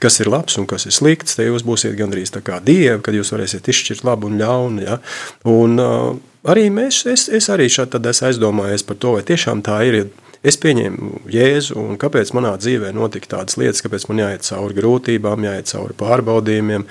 kas 0.03 0.19
ir 0.19 0.31
labs 0.35 0.59
un 0.59 0.67
kas 0.67 0.87
ir 0.91 0.95
slikts, 0.95 1.39
tad 1.39 1.47
jūs 1.47 1.67
būsiet 1.67 1.95
gandrīz 1.99 2.35
tā 2.35 2.43
kā 2.43 2.59
dievi, 2.59 2.99
kad 3.07 3.15
jūs 3.15 3.31
varēsiet 3.35 3.71
izšķirt 3.71 4.03
labu 4.07 4.33
un 4.33 4.43
ļaunu. 4.43 4.83
Ja? 4.83 4.99
Un, 5.47 5.79
uh, 5.79 6.28
arī 6.47 6.69
mēs, 6.75 7.05
es, 7.11 7.29
es 7.29 7.49
arī 7.53 7.69
šādi 7.73 8.01
esmu 8.11 8.29
aizdomājies 8.29 8.85
par 8.87 8.99
to, 9.01 9.15
vai 9.19 9.25
tiešām 9.27 9.63
tā 9.67 9.81
ir. 9.89 10.09
Es 10.47 10.55
pieņēmu 10.63 11.25
Jēzu, 11.35 11.75
un 11.83 11.97
kāpēc 11.99 12.31
manā 12.37 12.53
dzīvē 12.63 12.93
notika 12.95 13.33
tādas 13.33 13.57
lietas, 13.59 13.83
kāpēc 13.83 14.05
man 14.07 14.21
jāiet 14.23 14.47
cauri 14.47 14.77
grūtībām, 14.77 15.49
jāiet 15.49 15.73
cauri 15.73 15.97
pārbaudījumiem. 15.99 16.85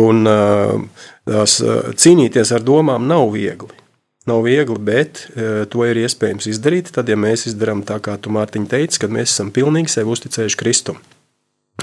Un, 0.00 0.24
tās, 1.28 1.58
cīnīties 2.00 2.54
ar 2.56 2.64
domām 2.64 3.04
nav 3.10 3.26
viegli. 3.34 3.76
Nav 4.30 4.46
viegli, 4.46 4.78
bet 4.80 5.26
to 5.72 5.84
ir 5.84 6.00
iespējams 6.06 6.48
izdarīt. 6.54 6.92
Tad, 6.96 7.12
ja 7.12 7.20
mēs 7.20 7.50
izdarām 7.50 7.84
tā, 7.84 8.00
kā 8.00 8.16
tu 8.16 8.32
Mārtiņ 8.32 8.68
teici, 8.72 9.02
kad 9.02 9.12
mēs 9.12 9.34
esam 9.34 9.52
pilnīgi 9.52 9.92
sev 9.92 10.12
uzticējuši 10.14 10.60
Kristum. 10.60 11.00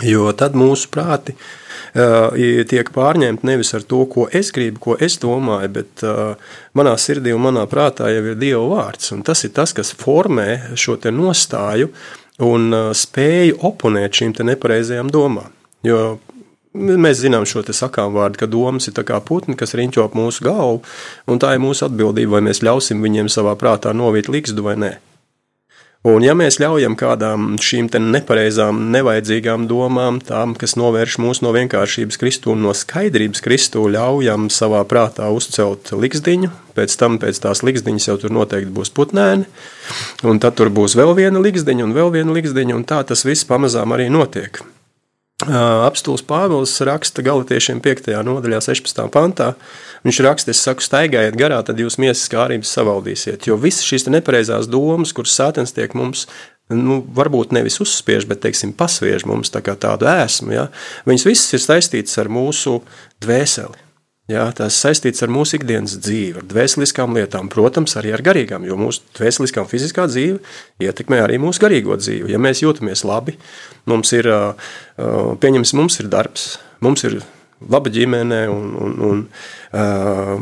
Jo 0.05 0.29
tad 0.37 0.53
mūsu 0.57 0.91
prāti 0.93 1.33
uh, 1.33 2.35
tiek 2.69 2.91
pārņemti 2.93 3.47
nevis 3.47 3.73
ar 3.77 3.85
to, 3.87 4.03
ko 4.11 4.27
es 4.29 4.51
gribu, 4.53 4.81
ko 4.83 4.97
es 4.99 5.17
domāju, 5.21 5.71
bet 5.79 6.05
uh, 6.05 6.35
manā 6.77 6.93
sirdī 7.01 7.33
un 7.33 7.45
manā 7.47 7.65
prātā 7.69 8.11
jau 8.13 8.23
ir 8.23 8.37
Dieva 8.37 8.63
vārds. 8.75 9.13
Tas 9.25 9.43
ir 9.47 9.55
tas, 9.57 9.73
kas 9.73 9.95
formē 9.97 10.77
šo 10.77 10.99
nostāju 11.09 11.89
un 12.45 12.69
uh, 12.73 12.89
spēju 12.93 13.57
oponēt 13.65 14.21
šīm 14.21 14.35
nepareizajām 14.51 15.09
domām. 15.13 15.53
Jo 15.85 16.17
mēs 16.77 17.21
zinām 17.23 17.45
šo 17.47 17.63
sakām 17.73 18.13
vārdu, 18.13 18.41
ka 18.41 18.49
domas 18.49 18.87
ir 18.89 18.97
kā 19.07 19.19
putni, 19.23 19.57
kas 19.57 19.73
riņķo 19.77 20.05
ap 20.05 20.15
mūsu 20.17 20.45
galvu, 20.45 20.81
un 21.27 21.41
tā 21.41 21.55
ir 21.55 21.63
mūsu 21.63 21.87
atbildība, 21.87 22.37
vai 22.37 22.45
mēs 22.49 22.61
ļausim 22.65 23.01
viņiem 23.01 23.31
savā 23.31 23.55
prātā 23.57 23.93
novīt 23.97 24.29
likstu 24.29 24.65
vai 24.65 24.77
nē. 24.77 24.93
Un 26.07 26.23
ja 26.23 26.31
mēs 26.37 26.55
ļaujam 26.61 26.93
kādām 26.95 27.57
šīm 27.59 27.89
nepareizām, 28.13 28.77
nevajadzīgām 28.93 29.65
domām, 29.67 30.21
tām, 30.23 30.53
kas 30.55 30.77
novērš 30.79 31.17
mūs 31.19 31.41
no 31.43 31.51
vienkāršības 31.51 32.19
Kristu 32.21 32.53
un 32.53 32.63
no 32.63 32.71
skaidrības 32.71 33.43
Kristu, 33.43 33.83
ļaujam 33.91 34.47
savā 34.53 34.85
prātā 34.87 35.27
uzcelt 35.35 35.91
liksdiņu, 35.91 36.53
pēc 36.79 36.95
tam 37.01 37.19
pēc 37.19 37.41
tās 37.43 37.63
liksdiņas 37.67 38.07
jau 38.07 38.17
tur 38.23 38.37
noteikti 38.39 38.71
būs 38.71 38.93
putnēni, 38.95 39.49
un 40.23 40.39
tad 40.39 40.55
tur 40.55 40.71
būs 40.71 40.95
vēl 40.95 41.11
viena 41.17 41.43
liksdiņa 41.43 41.89
un 41.89 41.99
vēl 41.99 42.15
viena 42.15 42.39
liksdiņa, 42.39 42.79
un 42.79 42.87
tā 42.87 43.03
tas 43.03 43.27
viss 43.27 43.49
pamazām 43.49 43.91
arī 43.97 44.07
notiek. 44.07 44.63
Apstults 45.45 46.23
Pāvils 46.25 46.71
raksta 46.81 47.21
Galatiešiem 47.21 47.77
5. 47.85 48.09
nodaļā, 48.25 48.57
16. 48.57 49.03
pantā. 49.13 49.51
Viņš 50.01 50.19
raksta, 50.25 50.49
es 50.49 50.63
saku, 50.65 50.81
staigājiet 50.81 51.37
garā, 51.37 51.59
tad 51.61 51.77
jūs 51.77 51.99
miesas 52.01 52.25
kārības 52.33 52.71
savaldīsiet. 52.73 53.45
Jo 53.45 53.59
visas 53.61 53.85
šīs 53.85 54.07
nepareizās 54.09 54.65
domas, 54.65 55.13
kuras 55.13 55.37
sātens 55.37 55.75
tiek 55.77 55.93
mums, 55.93 56.25
nu, 56.73 57.03
varbūt 57.05 57.53
nevis 57.53 57.77
uzspiež, 57.85 58.25
bet, 58.25 58.41
teiksim, 58.47 58.73
pasviež 58.73 59.27
mums 59.29 59.53
tā 59.53 59.61
kā 59.61 59.77
tādu 59.77 60.09
ēsmu, 60.09 60.55
ja? 60.57 60.69
viņas 61.05 61.29
visas 61.29 61.53
ir 61.53 61.67
saistītas 61.67 62.17
ar 62.17 62.33
mūsu 62.33 62.79
dvēseli. 63.21 63.86
Jā, 64.27 64.43
tas 64.51 64.75
saistīts 64.75 65.23
ar 65.23 65.31
mūsu 65.31 65.55
ikdienas 65.55 65.93
dzīvi, 66.03 66.41
ar 66.41 66.47
dvēseliskām 66.51 67.13
lietām, 67.15 67.47
protams, 67.47 67.93
arī 67.95 68.11
ar 68.11 68.23
garīgām, 68.25 68.65
jo 68.67 68.75
mūsu 68.75 69.05
dvēseliskā 69.15 69.63
un 69.63 69.69
fiziskā 69.71 70.03
dzīve 70.11 70.41
ietekmē 70.83 71.21
arī 71.23 71.37
mūsu 71.39 71.63
garīgo 71.63 71.95
dzīvi. 71.95 72.33
Ja 72.33 72.41
mēs 72.43 72.59
jūtamies 72.59 73.05
labi, 73.07 73.37
mums 73.87 74.11
ir, 74.17 74.27
pieņemsim, 74.97 75.79
mums 75.79 76.01
ir 76.03 76.11
darbs, 76.11 76.57
mums 76.83 77.07
ir 77.07 77.21
laba 77.71 77.87
ģimene, 77.87 78.41
un, 78.51 78.75
un, 78.75 78.99
un 79.07 79.23
uh, 79.23 80.35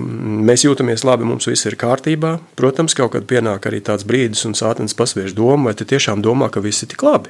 mēs 0.49 0.65
jūtamies 0.65 1.05
labi, 1.05 1.29
mums 1.29 1.45
viss 1.45 1.69
ir 1.69 1.77
kārtībā. 1.77 2.39
Protams, 2.57 2.97
kaut 2.97 3.13
kad 3.13 3.29
pienāk 3.29 3.69
arī 3.69 3.85
tāds 3.85 4.09
brīdis, 4.09 4.47
un 4.49 4.57
sātens 4.57 4.97
pasviež 4.97 5.37
domu, 5.37 5.69
vai 5.69 5.77
tu 5.77 5.85
tiešām 5.85 6.25
domā, 6.25 6.49
ka 6.49 6.65
viss 6.65 6.81
ir 6.81 6.95
tik 6.97 7.05
labi, 7.05 7.29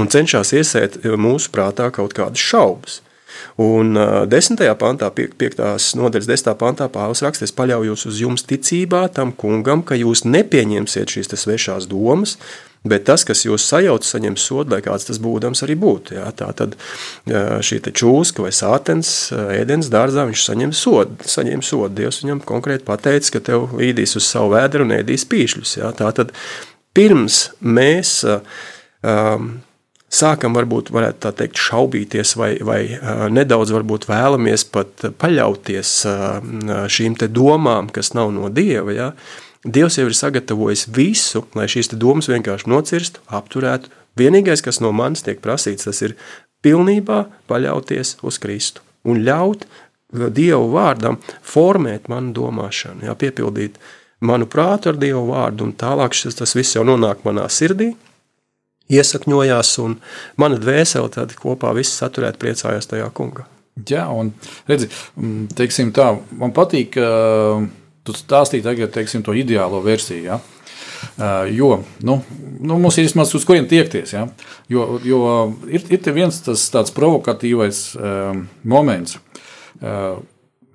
un 0.00 0.08
cenšas 0.08 0.56
iesēt 0.56 1.02
mūsu 1.20 1.52
prātā 1.52 1.92
kaut 1.92 2.16
kādas 2.16 2.40
šaubas. 2.40 3.02
Un 3.62 3.96
uh, 3.98 4.22
desmitajā 4.30 4.74
pantā, 4.80 5.12
piektās 5.12 5.92
nodaļas 5.98 6.30
desmitā 6.30 6.56
pantā, 6.58 6.88
Pāvils 6.92 7.24
raksta, 7.24 7.48
es 7.48 7.56
paļaujos 7.56 8.06
uz 8.10 8.20
jums 8.24 8.46
ticībā 8.48 9.06
tam 9.14 9.32
kungam, 9.36 9.84
ka 9.86 9.98
jūs 9.98 10.26
nepieņemsiet 10.28 11.16
šīs 11.16 11.34
svešās 11.44 11.88
domas, 11.90 12.38
Bet 12.82 13.04
tas, 13.06 13.22
kas 13.22 13.44
jūs 13.46 13.62
sajauc, 13.62 14.02
saņem 14.02 14.34
sodu, 14.40 14.74
lai 14.74 14.80
kāds 14.82 15.06
tas 15.06 15.20
būdams 15.22 15.62
arī 15.62 15.76
būtu. 15.78 16.16
Jā, 16.16 16.26
tā 16.34 16.48
tad 16.58 16.74
šī 17.62 17.78
čūska 17.86 18.42
vai 18.42 18.50
sātens 18.54 19.30
ēdienas 19.30 19.90
dārzā, 19.92 20.24
viņš 20.26 20.46
saņem 20.48 20.72
sodu. 20.74 21.28
Saņem 21.30 21.62
sodu. 21.62 21.94
Dievs 22.00 22.22
viņam 22.24 22.42
konkrēti 22.46 22.86
pateica, 22.88 23.36
ka 23.36 23.44
tev 23.52 23.76
līdīs 23.78 24.16
uz 24.18 24.26
savu 24.26 24.56
vēdru 24.56 24.86
un 24.88 24.96
ēdīs 24.98 25.26
pīšļus. 25.30 25.76
Jā, 25.78 25.92
tā 25.98 26.10
tad 26.16 26.34
pirms 26.96 27.44
mēs 27.62 28.16
um, 28.26 29.52
sākam 30.12 30.56
varbūt 30.56 30.90
varētu 30.92 31.22
tā 31.24 31.32
teikt 31.42 31.60
šaubīties 31.60 32.34
vai, 32.36 32.50
vai 32.64 32.80
nedaudz 33.32 33.72
varbūt 33.74 34.06
vēlamies 34.10 34.66
pat 34.72 35.06
paļauties 35.22 35.94
šīm 36.92 37.16
te 37.20 37.30
domām, 37.32 37.88
kas 37.92 38.12
nav 38.16 38.32
no 38.34 38.52
Dieva, 38.52 38.92
ja? 38.92 39.08
Dievs 39.62 39.96
jau 39.98 40.08
ir 40.10 40.16
sagatavojis 40.18 40.88
visu, 40.90 41.44
lai 41.54 41.68
šīs 41.70 41.92
domas 41.94 42.26
vienkārši 42.30 42.70
nocirstu, 42.70 43.22
apturētu. 43.30 43.92
Vienīgais, 44.18 44.60
kas 44.64 44.80
no 44.82 44.90
manis 44.92 45.22
tiek 45.24 45.38
prasīts, 45.40 45.86
tas 45.86 46.02
ir 46.02 46.16
pilnībā 46.66 47.24
paļauties 47.48 48.16
uz 48.26 48.40
Kristu 48.42 48.82
un 49.08 49.22
ļaut 49.26 49.66
Dievu 50.12 50.66
vārdam 50.74 51.16
formēt 51.40 52.10
manu 52.12 52.34
domāšanu, 52.36 53.06
jā, 53.06 53.14
piepildīt 53.16 53.78
manu 54.20 54.44
prātu 54.50 54.90
ar 54.90 54.98
Dievu 55.00 55.22
vārdu, 55.30 55.64
un 55.64 55.72
tālāk 55.78 56.12
šis, 56.12 56.36
tas 56.42 56.52
viss 56.52 56.76
jau 56.76 56.84
nonāk 56.84 57.22
manā 57.24 57.46
sirdī, 57.48 57.94
iesakņojās, 58.90 59.74
un 59.84 59.98
mana 60.40 60.58
dvēsele 60.60 61.10
tad 61.12 61.34
kopā 61.38 61.72
viss 61.76 62.00
saturēt 62.00 62.40
priecājās 62.42 62.90
tajā 62.90 63.08
kungā. 63.14 63.46
Jā, 63.88 64.04
un 64.12 64.34
redzi, 64.68 64.90
teiksim 65.56 65.94
tā, 65.96 66.10
man 66.36 66.52
patīk, 66.52 66.98
ka 66.98 67.62
tu 68.04 68.16
stāstīji 68.16 68.64
tagad, 68.66 68.92
teiksim, 68.92 69.22
to 69.24 69.34
ideālo 69.36 69.80
versiju, 69.84 70.24
ja? 70.26 70.40
Jo 71.50 71.80
nu, 71.98 72.20
nu, 72.60 72.76
mums 72.78 72.98
ir 72.98 73.08
vismaz 73.08 73.32
uz 73.34 73.44
kurien 73.46 73.66
tiekties. 73.68 74.12
Ja? 74.14 74.26
Jo, 74.70 75.00
jo 75.04 75.22
ir, 75.66 75.82
ir 75.90 76.14
viens 76.14 76.38
tas 76.44 76.62
tāds 76.70 76.94
provokatīvais 76.94 77.80
um, 77.98 78.44
moments. 78.62 79.18
Uh, 79.82 80.20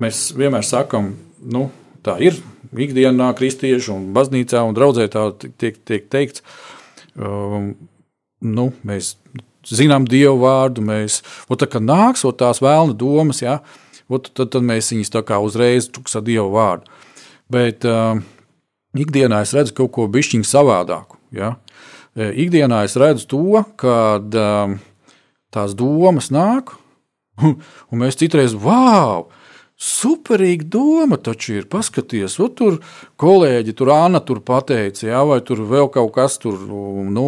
mēs 0.03 0.27
vienmēr 0.35 0.67
sakām, 0.67 1.13
nu, 1.47 1.69
tā 2.03 2.17
ir 2.23 2.41
ikdienā, 2.75 3.31
kristiešu 3.39 3.95
un 3.95 4.09
baznīcā 4.15 4.65
un 4.67 4.75
draudzē 4.75 5.07
tā 5.13 5.29
tiek, 5.39 5.79
tiek 5.87 6.09
teikts. 6.11 6.43
Um, 7.15 7.71
nu, 8.41 8.69
mēs 8.87 9.15
zinām 9.67 10.07
Dievu 10.07 10.39
vārdu, 10.43 10.83
mēs, 10.85 11.21
ot, 11.49 11.63
tā 11.63 11.81
nāks 11.83 12.25
ot, 12.27 12.39
tās 12.39 12.61
vēlna 12.63 12.95
domas, 12.97 13.41
ja, 13.43 13.59
ot, 14.09 14.31
tad, 14.33 14.51
tad 14.55 14.65
mēs 14.65 14.91
viņus 14.93 15.13
tā 15.13 15.23
kā 15.27 15.39
uzreiz 15.43 15.89
tuksa 15.91 16.21
Dievu 16.23 16.51
vārdu. 16.55 16.89
Bet 17.51 17.87
uh, 17.87 18.19
ikdienā 18.97 19.41
es 19.45 19.53
redzu 19.55 19.75
kaut 19.77 19.93
ko 19.95 20.07
bišķiņu 20.11 20.47
savādāku. 20.47 21.19
Ja. 21.35 21.55
Ikdienā 22.17 22.81
es 22.87 22.95
redzu 22.99 23.27
to, 23.29 23.63
ka 23.79 23.95
uh, 24.17 24.77
tās 25.53 25.75
domas 25.77 26.31
nāk, 26.33 26.73
un 27.43 28.01
mēs 28.01 28.19
citreiz, 28.19 28.55
wow! 28.57 29.27
Superīga 29.77 30.65
doma 30.73 31.19
taču 31.21 31.59
ir. 31.59 31.67
Paskaties, 31.69 32.39
o, 32.41 32.47
tur 32.49 32.79
kolēģi, 33.21 33.75
tur 33.77 33.91
Anna 33.93 34.23
tur 34.25 34.41
pateica, 34.45 35.05
jā, 35.05 35.21
vai 35.29 35.37
tur 35.45 35.61
vēl 35.69 35.91
kaut 35.93 36.15
kas 36.15 36.39
tur, 36.41 36.57
nu, 37.13 37.27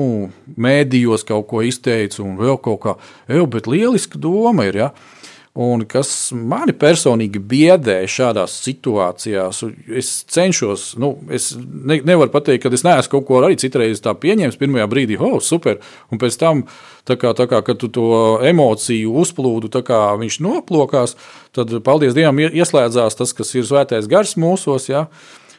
mēdījos 0.57 1.27
kaut 1.29 1.45
ko 1.51 1.61
izteica, 1.65 2.23
un 2.25 2.39
vēl 2.41 2.57
kaut 2.65 2.81
kā. 2.85 2.97
Eju, 3.29 3.45
bet 3.53 3.69
lieliska 3.69 4.17
doma 4.21 4.65
ir, 4.65 4.81
jā. 4.81 4.89
Ja? 4.89 5.18
Un 5.59 5.81
kas 5.91 6.29
mani 6.31 6.71
personīgi 6.77 7.41
biedē 7.43 7.97
šādās 8.07 8.53
situācijās, 8.63 9.57
es 9.99 10.11
cenšos, 10.31 10.93
nu, 11.01 11.09
es 11.35 11.49
ne, 11.59 11.97
nevaru 12.07 12.31
pateikt, 12.31 12.63
ka 12.63 12.71
es 12.77 12.85
neesmu 12.87 13.11
kaut 13.11 13.25
ko 13.27 13.41
arī 13.41 13.57
citreiz 13.59 13.99
tā 13.99 14.13
pieņēmis. 14.15 14.55
Pirmajā 14.61 14.85
brīdī, 14.87 15.17
oh, 15.19 15.35
super, 15.43 15.81
un 16.13 16.21
pēc 16.21 16.37
tam, 16.39 16.61
tā 17.09 17.17
kā, 17.19 17.33
tā 17.35 17.49
kā, 17.51 17.59
kad 17.67 17.81
tu 17.81 17.89
to 17.91 18.07
emociju 18.47 19.17
uzplūdu, 19.19 19.73
kā 19.83 19.99
viņš 20.21 20.37
noplokās, 20.45 21.17
tad, 21.57 21.75
paldies 21.83 22.15
Dievam, 22.15 22.39
ieslēdzās 22.39 23.19
tas, 23.19 23.35
kas 23.35 23.51
ir 23.59 23.67
svētais 23.67 24.07
gars 24.07 24.37
mūsos. 24.39 24.87
Ja? 24.87 25.09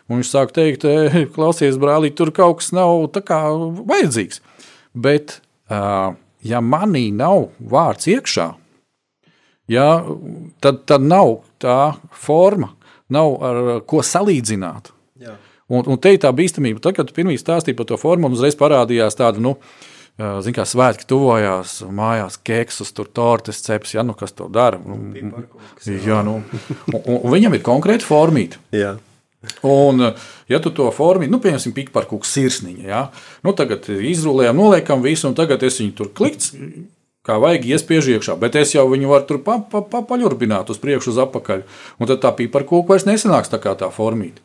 Un 0.09 0.23
viņš 0.23 0.33
sāk 0.33 0.57
teikt, 0.57 0.88
e, 0.88 1.26
klausies, 1.37 1.76
brālī, 1.83 2.09
tur 2.16 2.33
kaut 2.33 2.62
kas 2.62 2.73
nav 2.73 3.04
kā, 3.21 3.42
vajadzīgs. 3.85 4.40
Bet, 4.97 5.42
ja 5.69 6.64
manī 6.64 7.11
nav 7.12 7.50
vārds 7.61 8.09
iekšā, 8.16 8.49
ja, 9.71 9.89
tad, 10.62 10.83
tad 10.91 11.05
nav 11.07 11.39
tā 11.62 11.79
forma, 12.17 12.73
nav 13.12 13.37
ar 13.45 13.62
ko 13.89 14.03
salīdzināt. 14.07 14.93
Jā. 15.21 15.37
Un, 15.71 15.87
un 15.87 16.00
te 16.03 16.15
ir 16.15 16.21
tā 16.23 16.33
bīstamība, 16.35 16.83
tad, 16.83 16.97
kad 16.99 17.09
tu 17.09 17.15
pirmie 17.15 17.39
stāstīji 17.39 17.79
par 17.79 17.87
to 17.87 17.99
formu, 18.00 18.27
un 18.27 18.35
uzreiz 18.35 18.59
parādījās 18.59 19.19
tāda, 19.19 19.43
nu, 19.43 19.57
Ziniet, 20.21 20.59
kā 20.59 20.65
svētki 20.69 21.07
tuvojās, 21.09 21.79
mājās 21.97 22.35
keksus, 22.45 22.91
tur 22.93 23.07
tortes 23.09 23.62
ceps, 23.65 23.95
ja 23.95 24.03
nu 24.05 24.12
kas 24.12 24.35
to 24.37 24.50
dara. 24.53 24.77
Nu, 24.85 24.99
jā, 25.87 26.19
nu, 26.27 26.43
un, 26.93 27.15
un 27.15 27.33
viņam 27.33 27.57
ir 27.57 27.62
konkrēti 27.65 28.05
formīti. 28.05 28.61
Jā. 28.77 28.99
Un, 29.65 30.05
ja 30.53 30.61
tu 30.61 30.75
to 30.77 30.91
formīti, 30.93 31.33
nu, 31.33 31.41
piemēram, 31.41 31.73
pikparkūks 31.73 32.35
sirsniņa, 32.37 32.85
ja, 32.85 33.07
nu, 33.47 33.55
tagad 33.57 33.89
izrulējam, 33.89 34.61
noliekam 34.61 35.00
visu, 35.07 35.31
un 35.31 35.39
tagad 35.39 35.65
es 35.65 35.81
viņu 35.81 35.97
tur 35.97 36.11
klikts, 36.12 36.53
kā 37.27 37.37
vajag 37.41 37.67
iespiež 37.69 38.09
iekšā, 38.17 38.37
bet 38.41 38.57
es 38.57 38.73
jau 38.75 38.87
viņu 38.89 39.11
varu 39.11 39.27
tur 39.29 39.41
pa, 39.45 39.59
pa, 39.61 39.83
pa, 39.85 40.00
paļurbināt 40.09 40.71
uz 40.73 40.81
priekšu, 40.81 41.12
uz 41.12 41.21
apakaļ. 41.27 41.67
Un 42.00 42.09
tad 42.09 42.23
tā 42.25 42.33
pīpara 42.37 42.67
koka 42.69 42.95
vairs 42.95 43.07
nesanāks 43.09 43.53
tā 43.53 43.61
kā 43.61 43.75
tā 43.79 43.91
formīta. 43.93 44.41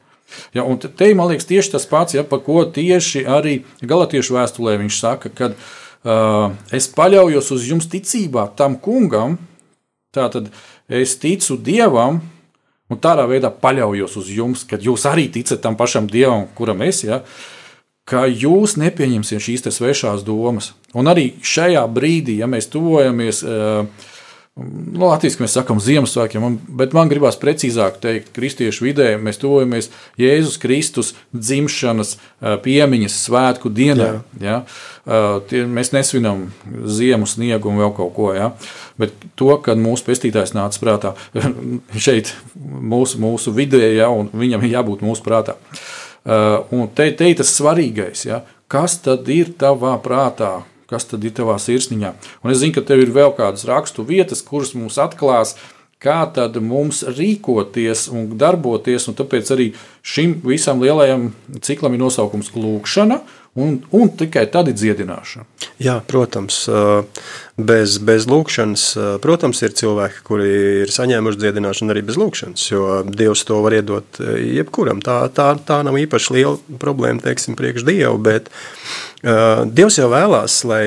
Ja, 0.56 0.66
un 0.66 0.80
te, 0.82 1.08
man 1.16 1.30
liekas, 1.30 1.48
tieši 1.48 1.76
tas 1.76 1.86
pats, 1.88 2.18
ja, 2.18 2.26
par 2.28 2.42
ko 2.44 2.66
tieši 2.66 3.24
arī 3.30 3.60
Galatiešu 3.86 4.36
vēstulē 4.36 4.76
viņš 4.82 4.96
saka, 4.98 5.32
ka 5.32 5.52
uh, 5.54 6.56
es 6.74 6.90
paļaujos 6.92 7.52
uz 7.56 7.68
jums 7.70 7.88
ticībā 7.92 8.50
tam 8.58 8.80
kungam, 8.82 9.38
tātad 10.16 10.50
es 10.90 11.14
ticu 11.22 11.60
Dievam, 11.62 12.24
un 12.90 13.02
tādā 13.02 13.28
veidā 13.30 13.54
paļaujos 13.54 14.18
uz 14.20 14.34
jums, 14.34 14.66
kad 14.68 14.84
jūs 14.84 15.06
arī 15.08 15.30
ticat 15.32 15.62
tam 15.62 15.78
pašam 15.78 16.10
Dievam, 16.10 16.50
kuram 16.58 16.82
es, 16.90 17.06
ja, 17.06 17.22
uh, 17.22 17.56
ka 18.10 18.28
jūs 18.30 18.78
nepieņemsiet 18.78 19.42
šīs 19.42 19.70
svešās 19.74 20.26
domas. 20.26 20.74
Un 20.96 21.10
arī 21.10 21.32
šajā 21.42 21.86
brīdī, 21.92 22.38
ja 22.42 22.48
mēs 22.50 22.70
tuvojamies, 22.70 23.42
eh, 23.44 24.12
nu, 24.56 25.08
Latvijas 25.10 25.40
mēs 25.42 25.56
sakām 25.58 25.82
Ziemassvētkiem, 25.82 26.60
bet 26.70 26.94
man 26.94 27.10
gribās 27.10 27.36
precīzāk 27.42 27.98
teikt, 28.00 28.30
kristiešu 28.38 28.86
vidē 28.86 29.08
mēs 29.18 29.42
tuvojamies 29.42 29.90
Jēzus 30.22 30.60
Kristus 30.62 31.16
dzimšanas 31.34 32.16
eh, 32.16 32.56
piemiņas 32.62 33.18
svētku 33.26 33.74
dienā. 33.74 34.22
Ja? 34.40 34.62
Eh, 35.10 35.42
tie, 35.50 35.66
mēs 35.66 35.90
nesvinam 35.98 36.52
ziemu 36.86 37.26
sniegu 37.26 37.74
un 37.74 37.82
vēl 37.82 37.98
kaut 37.98 38.14
ko. 38.14 38.32
Ja? 38.38 38.54
Bet 39.02 39.18
to, 39.34 39.50
kad 39.58 39.82
mūsu 39.82 40.06
pestītājs 40.06 40.54
nāca 40.54 40.86
prātā 40.86 41.18
šeit, 42.06 42.36
mūsu, 42.54 43.18
mūsu 43.18 43.58
vidē, 43.58 43.82
ja? 43.98 44.14
un 44.14 44.30
viņam 44.30 44.62
ir 44.62 44.78
jābūt 44.78 45.02
mūsu 45.02 45.26
prātā. 45.26 45.58
Uh, 45.58 45.86
Uh, 45.86 46.05
un 46.26 46.88
te, 46.96 47.10
te 47.14 47.30
ir 47.30 47.38
tas 47.40 47.54
svarīgais, 47.54 48.26
ja? 48.26 48.42
kas 48.72 48.98
tad 49.06 49.28
ir 49.30 49.54
tavā 49.60 49.94
prātā, 50.02 50.64
kas 50.90 51.06
tad 51.10 51.24
ir 51.26 51.34
tavā 51.38 51.58
sirsniņā. 51.62 52.12
Un 52.44 52.54
es 52.54 52.62
zinu, 52.62 52.76
ka 52.78 52.86
tev 52.86 53.04
ir 53.04 53.14
vēl 53.14 53.34
kādas 53.38 53.66
rakstu 53.70 54.06
vietas, 54.08 54.44
kuras 54.46 54.74
mums 54.78 54.98
atklās, 55.02 55.56
kā 56.02 56.20
tad 56.34 56.58
mums 56.62 57.04
rīkoties 57.08 58.08
un 58.14 58.28
darboties. 58.38 59.08
Un 59.10 59.18
tāpēc 59.18 59.52
arī 59.56 59.72
šim 60.06 60.40
visam 60.46 60.82
lielajam 60.84 61.32
ciklam 61.66 61.96
ir 61.96 62.04
nosaukums 62.04 62.52
lūkšana, 62.58 63.22
un, 63.56 63.80
un 63.96 64.12
tikai 64.20 64.46
tad 64.52 64.70
ir 64.70 64.76
dziedināšana. 64.78 65.46
Jā, 65.82 65.96
protams, 66.08 66.62
bez, 67.60 67.98
bez 68.04 68.28
lūkšanas, 68.32 68.84
protams, 69.24 69.62
ir 69.66 69.76
cilvēki, 69.76 70.22
kuri 70.28 70.50
ir 70.84 70.92
saņēmuši 70.94 71.42
dziedināšanu 71.42 71.92
arī 71.96 72.04
bez 72.08 72.20
lūkšanas, 72.20 72.66
jo 72.72 73.02
Dievs 73.08 73.44
to 73.48 73.60
var 73.64 73.78
iedot 73.80 74.20
jebkuram. 74.20 75.02
Tā, 75.04 75.18
tā, 75.36 75.50
tā 75.68 75.82
nav 75.88 76.00
īpaši 76.00 76.36
liela 76.38 76.80
problēma, 76.82 77.24
teiksim, 77.24 77.58
priekš 77.60 77.88
Dievu, 77.88 78.20
bet 78.24 78.52
Dievs 79.26 79.98
jau 79.98 80.12
vēlās, 80.12 80.60
lai 80.68 80.84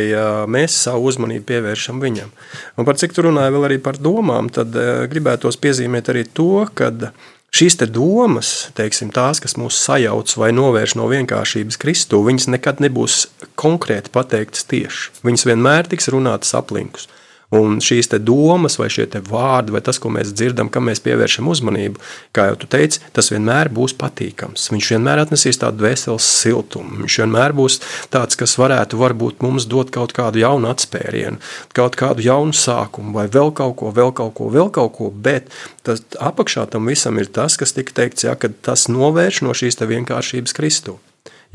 mēs 0.49 0.77
savu 0.87 1.09
uzmanību 1.11 1.49
pievēršam 1.49 2.05
Viņam. 2.05 2.31
Un 2.79 2.87
par 2.87 3.01
cik 3.01 3.17
tu 3.17 3.25
runāji 3.27 3.57
vēl 3.57 3.67
arī 3.67 3.81
par 3.83 3.99
domām, 4.01 4.53
tad 4.53 4.77
gribētos 5.11 5.59
piezīmēt 5.61 6.13
arī 6.13 6.29
to, 6.31 6.69
kad 6.79 7.11
Šīs 7.49 7.79
domas, 7.81 8.69
teiksim, 8.77 9.09
tās, 9.15 9.41
kas 9.41 9.57
mūs 9.57 9.79
sajauc 9.81 10.35
vai 10.37 10.51
novērš 10.53 10.99
no 11.01 11.07
vienkāršības 11.09 11.81
Kristū, 11.81 12.21
viņas 12.27 12.51
nekad 12.53 12.83
nebūs 12.85 13.23
konkrēti 13.59 14.13
pateiktas 14.13 14.69
tieši. 14.69 15.15
Viņas 15.25 15.47
vienmēr 15.49 15.89
tiks 15.89 16.11
runātas 16.13 16.53
aplinkus. 16.59 17.09
Un 17.49 17.79
šīs 17.81 18.11
domas, 18.21 18.77
vai 18.77 18.91
šie 18.93 19.07
vārdi, 19.25 19.73
vai 19.73 19.81
tas, 19.81 19.97
ko 19.97 20.11
mēs 20.13 20.35
dzirdam, 20.37 20.69
kam 20.69 20.85
mēs 20.91 21.01
pievēršam 21.01 21.47
uzmanību, 21.49 22.01
kā 22.37 22.51
jau 22.51 22.59
tu 22.61 22.67
teici, 22.69 23.01
tas 23.17 23.31
vienmēr 23.33 23.71
būs 23.73 23.95
patīkams. 23.97 24.67
Viņš 24.75 24.91
vienmēr 24.93 25.23
atnesīs 25.23 25.61
tādu 25.63 25.87
veselas 25.87 26.27
siltumu. 26.29 26.99
Viņš 27.07 27.17
vienmēr 27.23 27.55
būs 27.57 27.79
tāds, 28.13 28.37
kas 28.37 28.59
varētu 28.61 29.01
varbūt 29.01 29.41
mums 29.45 29.65
dot 29.65 29.93
kaut 29.95 30.13
kādu 30.17 30.43
jaunu 30.43 30.69
atspērienu, 30.69 31.41
kaut 31.73 31.97
kādu 31.97 32.27
jaunu 32.27 32.53
sākumu, 32.53 33.15
vai 33.17 33.25
vēl 33.33 33.55
kaut 33.57 33.79
ko, 33.81 33.93
vēl 33.97 34.13
kaut 34.19 34.35
ko, 34.37 34.51
vēl 34.53 34.69
kaut 34.75 34.93
ko. 34.99 35.09
Bet 35.09 35.49
tas 35.89 36.05
apakšā 36.21 36.67
tam 36.69 36.91
visam 36.93 37.17
ir 37.17 37.33
tas, 37.33 37.57
kas 37.57 37.73
tika 37.73 37.97
teikts, 38.03 38.29
ja, 38.29 38.37
ka 38.37 38.53
tas 38.53 38.91
novērš 38.93 39.41
no 39.49 39.57
šīs 39.57 39.81
vienkāršības 39.89 40.53
Kristu. 40.53 40.99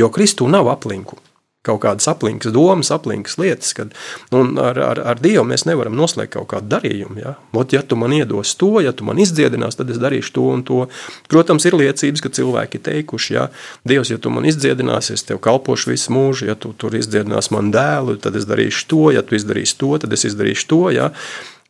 Jo 0.01 0.09
Kristu 0.09 0.49
nav 0.49 0.71
aplinku 0.73 1.21
kaut 1.63 1.79
kādas 1.85 2.09
aplinkas 2.11 2.51
domas, 2.51 2.91
aplinkas 2.91 3.37
lietas, 3.39 3.71
kad 3.77 3.93
ar, 4.35 4.79
ar, 4.83 4.99
ar 5.13 5.21
Dievu 5.23 5.45
mēs 5.47 5.63
nevaram 5.63 5.95
noslēgt 5.95 6.35
kaut 6.35 6.49
kādu 6.51 6.67
darījumu. 6.75 7.21
Ja? 7.21 7.35
Ot, 7.55 7.71
ja 7.75 7.79
tu 7.87 7.95
man 7.99 8.11
iedos 8.15 8.51
to, 8.59 8.81
ja 8.83 8.91
tu 8.91 9.07
man 9.07 9.21
izdziedinās, 9.23 9.79
tad 9.79 9.93
es 9.93 10.01
darīšu 10.01 10.33
to 10.35 10.47
un 10.51 10.65
to. 10.67 10.81
Protams, 11.31 11.63
ir 11.69 11.77
liecības, 11.79 12.23
ka 12.23 12.33
cilvēki 12.35 12.79
ir 12.79 12.85
teikuši, 12.89 13.35
ja 13.37 13.47
Dievs, 13.87 14.11
ja 14.11 14.19
tu 14.19 14.33
man 14.33 14.47
izdziedināsi, 14.49 15.15
es 15.15 15.23
tev 15.27 15.39
kalpošu 15.43 15.93
visu 15.93 16.11
mūžu, 16.15 16.49
ja 16.51 16.57
tu 16.59 16.73
tur 16.75 16.99
izdziedinās 16.99 17.51
man 17.55 17.71
dēlu, 17.71 18.17
tad 18.19 18.35
es 18.39 18.47
darīšu 18.49 18.87
to, 18.91 19.03
ja 19.15 19.23
tu 19.23 19.39
izdarīsi 19.39 19.79
to, 19.79 19.95
tad 20.03 20.19
es 20.19 20.27
izdarīšu 20.27 20.69
to. 20.73 20.83
Ja? 20.91 21.13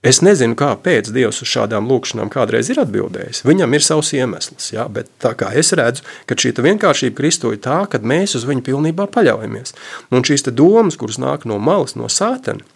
Es 0.03 0.19
nezinu, 0.19 0.57
kāpēc 0.59 1.13
Dievs 1.15 1.37
uz 1.45 1.47
šādām 1.47 1.85
lūkšanām 1.87 2.27
kādreiz 2.33 2.67
ir 2.73 2.81
atbildējis. 2.81 3.45
Viņam 3.47 3.77
ir 3.77 3.85
savs 3.85 4.09
iemesls, 4.17 4.73
ja? 4.73 4.83
bet 4.91 5.07
tā 5.23 5.31
kā 5.39 5.53
es 5.55 5.71
redzu, 5.79 6.03
ka 6.27 6.35
šī 6.35 6.51
vienkāršība 6.65 7.15
Kristu 7.15 7.53
ir 7.55 7.61
tā, 7.63 7.85
ka 7.87 8.01
mēs 8.03 8.35
uz 8.35 8.43
viņu 8.49 8.65
pilnībā 8.67 9.07
paļaujamies. 9.13 9.71
Un 10.11 10.27
šīs 10.27 10.43
domas, 10.51 10.99
kuras 10.99 11.21
nāk 11.23 11.47
no 11.47 11.55
malas, 11.55 11.95
no 11.95 12.11
sātena, 12.11 12.67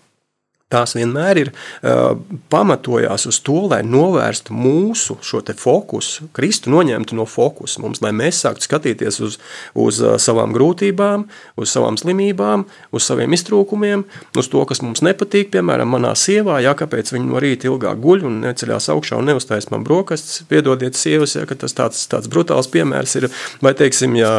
tās 0.73 0.97
vienmēr 0.97 1.39
ir 1.39 1.51
uh, 1.53 2.17
pamatojās 2.51 3.27
uz 3.29 3.39
to, 3.45 3.61
lai 3.71 3.79
novērstu 3.87 4.55
mūsu 4.55 5.15
šo 5.23 5.39
fokusu, 5.55 6.27
Kristu 6.35 6.71
noņemtu 6.73 7.15
no 7.15 7.23
fokusa 7.29 7.79
mums, 7.83 8.01
lai 8.03 8.11
mēs 8.15 8.41
sāktu 8.43 8.65
skatīties 8.67 9.19
uz, 9.23 9.37
uz 9.79 10.01
savām 10.19 10.51
grūtībām, 10.55 11.23
uz 11.55 11.71
savām 11.71 11.95
slimībām, 11.99 12.65
uz 12.91 13.07
saviem 13.07 13.35
iztrūkumiem, 13.37 14.03
uz 14.37 14.49
to, 14.51 14.63
kas 14.67 14.83
mums 14.83 15.03
nepatīk, 15.05 15.53
piemēram, 15.55 15.93
manā 15.95 16.11
sievā, 16.19 16.59
jā, 16.65 16.73
kāpēc 16.77 17.13
viņa 17.15 17.29
no 17.29 17.41
rīta 17.43 17.69
ilgāk 17.71 18.01
guļ 18.03 18.27
un 18.27 18.41
neceļās 18.43 18.89
augšā 18.91 19.21
un 19.21 19.31
neuztais 19.31 19.69
man 19.71 19.87
brokastis, 19.87 20.43
piedodiet 20.51 20.99
sievas, 20.99 21.37
ja, 21.37 21.45
tas 21.47 21.75
tāds, 21.77 22.03
tāds 22.11 22.27
brutāls 22.31 22.67
piemērs 22.73 23.15
ir, 23.21 23.29
vai, 23.63 23.71
teiksim, 23.77 24.19
ja 24.19 24.33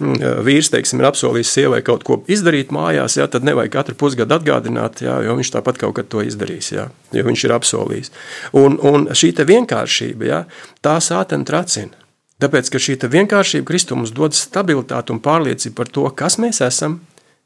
vīrs, 0.00 0.72
teiksim, 0.72 1.02
ir 1.02 1.10
apsolījis 1.10 1.54
sievai 1.58 1.82
kaut 1.86 2.06
ko 2.08 2.22
izdarīt 2.30 2.72
mājās, 2.74 3.18
ja, 3.20 3.28
tad 3.30 3.44
nevajag 3.46 3.76
katru 3.76 3.98
pusgadu 4.00 4.38
atgādināt, 4.38 5.04
ja, 5.04 5.20
jo 5.24 5.36
viņš 5.38 5.54
tāpat 5.58 5.73
tāpat 5.74 5.80
kaut 5.80 5.96
kad 5.96 6.08
to 6.08 6.22
izdarīs, 6.22 6.72
ja, 6.72 6.90
jo 7.12 7.24
viņš 7.24 7.44
ir 7.44 7.54
apsolījis. 7.54 8.10
Un, 8.54 8.78
un 8.82 9.08
šī 9.12 9.34
vienkāršība, 9.34 10.24
ja, 10.26 10.44
tā 10.82 11.00
sātena 11.00 11.44
tracina. 11.44 11.92
Tāpēc, 12.40 12.70
ka 12.70 12.78
šī 12.78 12.98
vienkāršība 12.98 13.64
Kristus 13.66 13.96
mums 13.96 14.12
dod 14.12 14.34
stabilitāti 14.34 15.12
un 15.12 15.20
pārliecību 15.20 15.74
par 15.74 15.88
to, 15.88 16.04
kas 16.10 16.38
mēs 16.38 16.60
esam, 16.60 17.00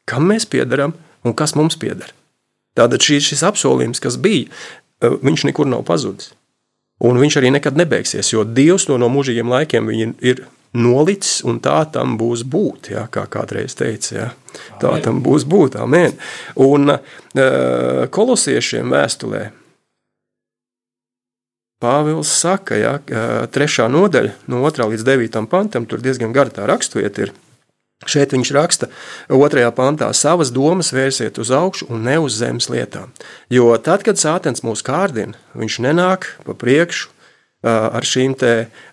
kam 0.07 0.27
mēs 0.29 0.47
piedaram 0.47 0.95
un 1.25 1.35
kas 1.35 1.55
mums 1.55 1.77
pieder. 1.77 2.13
Tātad 2.75 3.01
šī, 3.01 3.21
šis 3.21 3.45
apsolījums, 3.45 4.01
kas 4.01 4.17
bija, 4.17 4.49
viņš 5.01 5.49
nekur 5.51 5.67
nav 5.67 5.85
pazudis. 5.85 6.33
Un 6.99 7.19
viņš 7.19 7.37
arī 7.39 7.53
nekad 7.55 7.77
nebeigsies, 7.79 8.33
jo 8.33 8.43
Dievs 8.43 8.89
to 8.89 8.97
no 8.99 9.07
mūžīgiem 9.13 9.51
laikiem 9.53 9.91
ir 10.19 10.47
nolicis, 10.79 11.43
un 11.49 11.61
tā 11.65 11.81
tam 11.93 12.17
būs 12.21 12.45
būt, 12.49 12.93
ja, 12.95 13.07
kā 13.13 13.27
kādreiz 13.31 13.77
teica. 13.79 14.15
Ja. 14.15 14.29
Tā 14.81 14.95
amen. 14.95 15.05
tam 15.05 15.23
būs 15.25 15.47
būt, 15.49 15.79
amen. 15.83 16.15
Un 16.65 16.95
uh, 16.95 17.01
kolosiešiem 18.15 18.95
vēstulē 18.95 19.49
Pāvils 21.79 22.31
saka, 22.35 22.75
ja, 22.75 22.97
trešā 23.55 23.85
nodaļa, 23.87 24.33
no 24.51 24.65
2 24.67 24.89
līdz 24.91 25.05
9 25.07 25.45
pantam, 25.47 25.85
tur 25.87 26.03
diezgan 26.03 26.33
gara 26.35 26.51
tā 26.51 26.65
raksturvieta 26.67 27.29
ir. 27.29 27.37
Šeit 28.07 28.35
viņš 28.35 28.51
raksta, 28.55 28.89
otrajā 29.31 29.71
pantā, 29.75 30.09
savas 30.15 30.51
domas 30.55 30.91
vērsiet 30.95 31.39
uz 31.39 31.51
augšu 31.55 31.89
un 31.91 32.03
ne 32.07 32.17
uz 32.23 32.37
zemes 32.39 32.67
lietām. 32.71 33.11
Jo 33.51 33.73
tad, 33.83 34.05
kad 34.07 34.19
sātens 34.19 34.63
mūs 34.67 34.85
kārdina, 34.87 35.39
viņš 35.59 35.79
nenāk 35.87 36.29
pa 36.47 36.55
priekšu 36.59 37.11
ar 37.63 38.07
šīm 38.07 38.37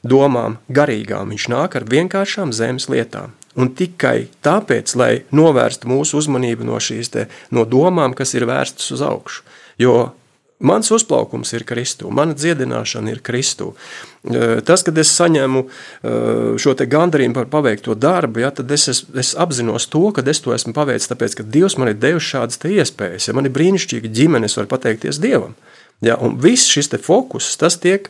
domām 0.04 0.58
garīgām, 0.74 1.30
viņš 1.34 1.48
nāk 1.54 1.78
ar 1.78 1.88
vienkāršām 1.90 2.54
zemes 2.56 2.90
lietām. 2.90 3.36
Un 3.56 3.72
tikai 3.72 4.28
tāpēc, 4.44 4.96
lai 5.00 5.12
novērstu 5.32 5.88
mūsu 5.88 6.20
uzmanību 6.20 6.66
no 6.68 6.80
šīs 6.82 7.14
te, 7.14 7.28
no 7.56 7.64
domām, 7.64 8.16
kas 8.18 8.34
ir 8.36 8.48
vērstas 8.50 8.92
uz 8.92 9.04
augšu. 9.06 9.46
Jo 9.80 10.12
Mans 10.64 10.88
uzplaukums 10.88 11.50
ir 11.52 11.66
Kristū, 11.68 12.08
mana 12.16 12.32
dziedināšana 12.32 13.12
ir 13.12 13.20
Kristū. 13.20 13.74
Tas, 14.64 14.86
kad 14.88 14.96
es 15.02 15.12
saņemu 15.12 15.66
šo 16.64 16.74
gandarījumu 16.80 17.36
par 17.36 17.50
paveikto 17.52 17.92
darbu, 18.00 18.40
ja, 18.40 18.54
tad 18.56 18.72
es, 18.72 18.88
es, 18.88 19.02
es 19.20 19.34
apzinos 19.36 19.90
to, 19.92 20.08
ka 20.16 20.24
es 20.32 20.40
to 20.40 20.56
esmu 20.56 20.72
paveicis, 20.78 21.10
tāpēc, 21.12 21.36
ka 21.36 21.44
Dievs 21.44 21.76
man 21.76 21.92
ir 21.92 22.00
devis 22.00 22.30
šādas 22.32 22.64
iespējas. 22.72 23.28
Ja 23.28 23.36
man 23.36 23.50
ir 23.50 23.56
brīnišķīga 23.58 24.14
ģimene, 24.16 24.48
es 24.48 24.56
varu 24.56 24.72
pateikties 24.72 25.20
Dievam. 25.20 25.58
Ja, 26.04 26.18
un 26.20 26.36
viss 26.42 26.68
šis 26.68 26.90
fokus, 27.02 27.48
tas 27.58 27.78
tiek, 27.80 28.10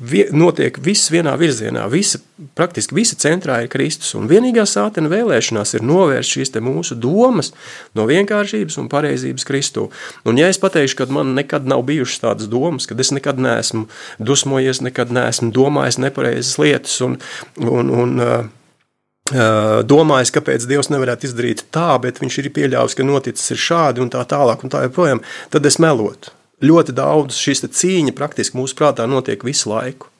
vie, 0.00 0.24
notiek 0.32 0.78
viss 0.82 1.10
vienā 1.12 1.34
virzienā. 1.36 1.84
Visa, 1.92 2.18
praktiski 2.56 2.96
visa 2.96 3.18
centrā 3.20 3.58
ir 3.62 3.68
Kristus. 3.70 4.14
Un 4.16 4.24
vienīgā 4.30 4.64
sātena 4.66 5.10
vēlēšanās 5.12 5.76
ir 5.76 5.84
novērst 5.84 6.38
šīs 6.38 6.54
mūsu 6.64 6.96
domas 6.96 7.52
no 7.94 8.08
vienkāršības 8.08 8.78
un 8.80 8.88
pareizības 8.88 9.44
Kristū. 9.44 9.90
Un 10.24 10.40
ja 10.40 10.48
es 10.48 10.58
pateikšu, 10.58 10.96
ka 11.02 11.06
man 11.12 11.34
nekad 11.36 11.68
nav 11.68 11.84
bijušas 11.84 12.22
tādas 12.24 12.48
domas, 12.48 12.88
ka 12.88 12.96
es 12.96 13.12
nekad 13.12 13.38
neesmu 13.38 13.84
dusmojies, 14.18 14.80
nekad 14.80 15.12
neesmu 15.12 15.52
domājis 15.52 16.00
nepareizas 16.00 16.56
lietas 16.58 16.94
un, 17.04 17.18
un, 17.60 17.92
un 17.92 18.22
uh, 18.24 19.82
domājis, 19.84 20.32
kāpēc 20.32 20.64
Dievs 20.70 20.88
nevarētu 20.88 21.28
izdarīt 21.28 21.66
tā, 21.74 21.92
bet 22.00 22.22
viņš 22.24 22.40
ir 22.40 22.50
pieļāvis, 22.56 22.96
ka 22.96 23.06
noticis 23.06 23.52
ir 23.52 23.60
šādi 23.60 24.02
un 24.02 24.10
tā 24.12 24.24
tālāk 24.28 24.64
un 24.64 24.72
tā 24.72 24.86
joprojām, 24.88 25.22
tad 25.52 25.68
es 25.68 25.78
melotu 25.78 26.32
ļoti 26.64 26.96
daudz 26.96 27.36
šīs 27.38 27.64
cīņa 27.68 28.16
praktiski 28.16 28.58
mūsu 28.58 28.76
prātā 28.78 29.06
notiek 29.10 29.44
visu 29.44 29.72
laiku. 29.72 30.10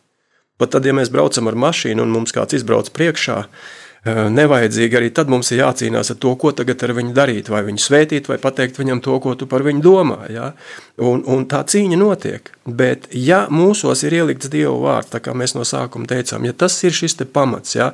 Pat 0.58 0.70
tad, 0.70 0.84
ja 0.86 0.94
mēs 0.94 1.10
braucam 1.10 1.50
ar 1.50 1.56
mašīnu 1.58 2.04
un 2.04 2.12
mums 2.14 2.32
kāds 2.34 2.54
izbrauc 2.54 2.86
priekšā, 2.94 3.40
eh, 3.42 4.18
nevajadzīgi 4.30 4.98
arī 5.00 5.08
tad 5.10 5.32
mums 5.32 5.50
ir 5.50 5.64
jācīnās 5.64 6.12
ar 6.14 6.18
to, 6.22 6.34
ko 6.38 6.52
tagad 6.54 6.82
ar 6.86 6.92
viņu 6.94 7.14
darīt, 7.16 7.50
vai 7.50 7.64
viņu 7.66 7.82
svētīt, 7.82 8.30
vai 8.30 8.38
pateikt 8.38 8.78
viņam 8.78 9.02
to, 9.02 9.18
ko 9.18 9.34
tu 9.34 9.48
par 9.50 9.66
viņu 9.66 9.82
domā. 9.82 10.20
Ja? 10.30 10.52
Un, 10.98 11.24
un 11.26 11.46
tā 11.50 11.64
cīņa 11.66 11.98
notiek. 11.98 12.52
Bet, 12.66 13.08
ja 13.10 13.48
mūsos 13.50 14.04
ir 14.06 14.14
ielikts 14.20 14.48
Dieva 14.48 14.78
vārds, 14.78 15.18
kā 15.18 15.34
mēs 15.34 15.56
no 15.58 15.66
sākuma 15.66 16.06
teicām, 16.06 16.46
ja 16.46 16.52
tas 16.52 16.78
ir 16.84 16.94
šis 16.94 17.18
pamats, 17.32 17.74
ja, 17.74 17.90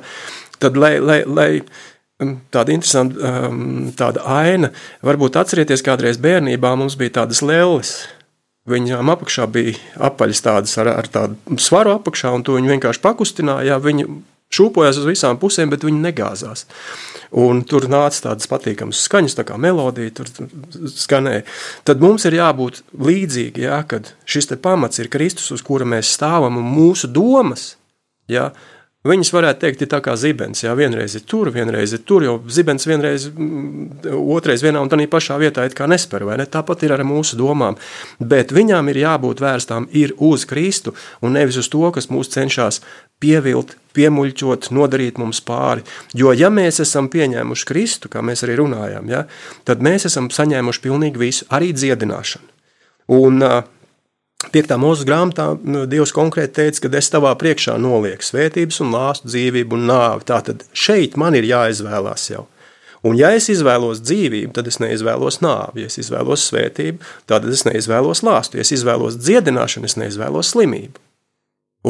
tad 0.59 0.77
lai, 0.77 0.99
lai, 0.99 1.23
lai 1.25 1.49
mm, 2.21 2.37
tāda 2.53 2.77
interesanta 2.77 3.33
um, 3.49 3.91
tāda 3.97 4.21
aina, 4.21 4.69
varbūt 5.01 5.41
atcerieties, 5.41 5.81
kādreiz 5.81 6.21
bērnībā 6.21 6.75
mums 6.77 6.95
bija 6.95 7.23
tādas 7.23 7.41
lelles, 7.41 8.05
Viņām 8.69 9.09
apakšā 9.09 9.47
bija 9.49 9.73
apaļas 10.05 10.43
tādas 10.45 10.75
ar, 10.77 10.91
ar 10.93 11.07
tādu 11.09 11.57
svaru 11.57 11.95
apakšā, 11.95 12.29
un 12.35 12.43
to 12.45 12.59
viņi 12.59 12.75
vienkārši 12.75 13.01
pakustināja. 13.01 13.79
Viņi 13.81 14.05
šūpojas 14.53 14.99
uz 15.01 15.07
visām 15.07 15.39
pusēm, 15.41 15.71
bet 15.71 15.85
viņi 15.87 16.03
negāzās. 16.03 16.67
Un 17.41 17.63
tur 17.65 17.87
nāca 17.89 18.27
tādas 18.27 18.49
patīkamas 18.51 19.01
skaņas, 19.07 19.37
tā 19.39 19.45
kā 19.47 19.57
melodija 19.61 20.13
tur 20.19 20.29
skanēja. 20.91 21.45
Tad 21.87 22.03
mums 22.03 22.27
ir 22.27 22.37
jābūt 22.37 22.83
līdzīgi, 22.91 23.65
ja, 23.65 23.79
kad 23.87 24.11
šis 24.29 24.51
pamats 24.61 25.01
ir 25.01 25.09
Kristus, 25.09 25.49
uz 25.55 25.63
kura 25.65 25.87
mēs 25.87 26.11
stāvam, 26.13 26.59
un 26.59 26.67
mūsu 26.75 27.09
domas, 27.09 27.77
ja, 28.29 28.51
Viņas 29.01 29.31
varētu 29.33 29.63
teikt, 29.63 29.79
ir 29.81 29.89
tā 29.89 29.97
kā 30.05 30.13
zibens. 30.13 30.59
Jā, 30.61 30.75
vienreiz 30.77 31.15
ir 31.17 31.23
tur, 31.25 31.49
vienreiz 31.49 31.95
ir 31.97 32.03
tur, 32.05 32.21
jo 32.21 32.35
zibens 32.53 32.85
vienreiz, 32.85 33.23
mm, 33.33 34.11
otrais 34.29 34.61
vienā 34.61 34.77
un 34.77 34.91
tā 34.91 34.99
pašā 35.09 35.39
vietā 35.41 35.65
it 35.65 35.73
kā 35.73 35.87
nespēr, 35.89 36.21
vai 36.27 36.37
ne? 36.37 36.45
Tāpat 36.45 36.85
ir 36.85 36.93
ar 36.93 37.01
mūsu 37.01 37.33
domām. 37.39 37.79
Bet 38.19 38.53
viņām 38.53 38.93
ir 38.93 39.01
jābūt 39.01 39.41
vērstām 39.41 39.89
ir 39.89 40.13
uz 40.19 40.45
Kristu 40.45 40.93
un 41.21 41.33
nevis 41.33 41.57
uz 41.57 41.71
to, 41.73 41.81
kas 41.89 42.11
mūs 42.13 42.29
cenšas 42.29 42.83
pievilt, 43.17 43.73
piemuļķot, 43.97 44.69
nodarīt 44.69 45.17
mums 45.17 45.41
pāri. 45.41 45.81
Jo, 46.13 46.29
ja 46.37 46.53
mēs 46.53 46.79
esam 46.85 47.09
pieņēmuši 47.09 47.65
Kristu, 47.65 48.07
kā 48.07 48.21
mēs 48.21 48.45
arī 48.45 48.61
runājām, 48.61 49.09
ja, 49.09 49.25
tad 49.65 49.81
mēs 49.81 50.05
esam 50.05 50.29
saņēmuši 50.29 50.85
pilnīgi 50.85 51.17
visu, 51.17 51.49
arī 51.49 51.73
dziedināšanu. 51.73 52.45
Un, 53.17 53.41
uh, 53.41 53.63
Piektā 54.49 54.77
mūža 54.81 55.05
grāmatā 55.05 55.45
nu, 55.61 55.83
Dievs 55.89 56.13
konkrēti 56.15 56.55
teica, 56.57 56.87
ka 56.87 56.97
es 56.97 57.11
tavā 57.13 57.35
priekšā 57.37 57.75
nolieku 57.77 58.25
svētības 58.25 58.81
un 58.81 58.95
lāstu 58.95 59.29
dzīvību 59.29 59.77
un 59.77 59.85
nāvi. 59.91 60.25
Tātad 60.31 60.65
šeit 60.73 61.19
man 61.21 61.37
ir 61.37 61.45
jāizvēlās 61.45 62.25
jau. 62.31 62.47
Un 63.05 63.17
ja 63.17 63.31
es 63.33 63.47
izvēlos 63.53 64.01
dzīvību, 64.05 64.51
tad 64.57 64.67
es 64.69 64.79
neizvēlos 64.81 65.39
nāvi. 65.45 65.85
Ja 65.85 65.91
es 65.93 65.97
izvēlos 66.01 66.47
svētību, 66.49 67.05
tad 67.29 67.45
es 67.49 67.63
neizvēlos 67.69 68.23
lāstu. 68.25 68.57
Ja 68.57 68.65
es 68.65 68.73
izvēlos 68.73 69.19
dziedināšanu, 69.21 69.89
es 69.89 69.97
neizvēlos 70.01 70.53
slimību. 70.55 71.01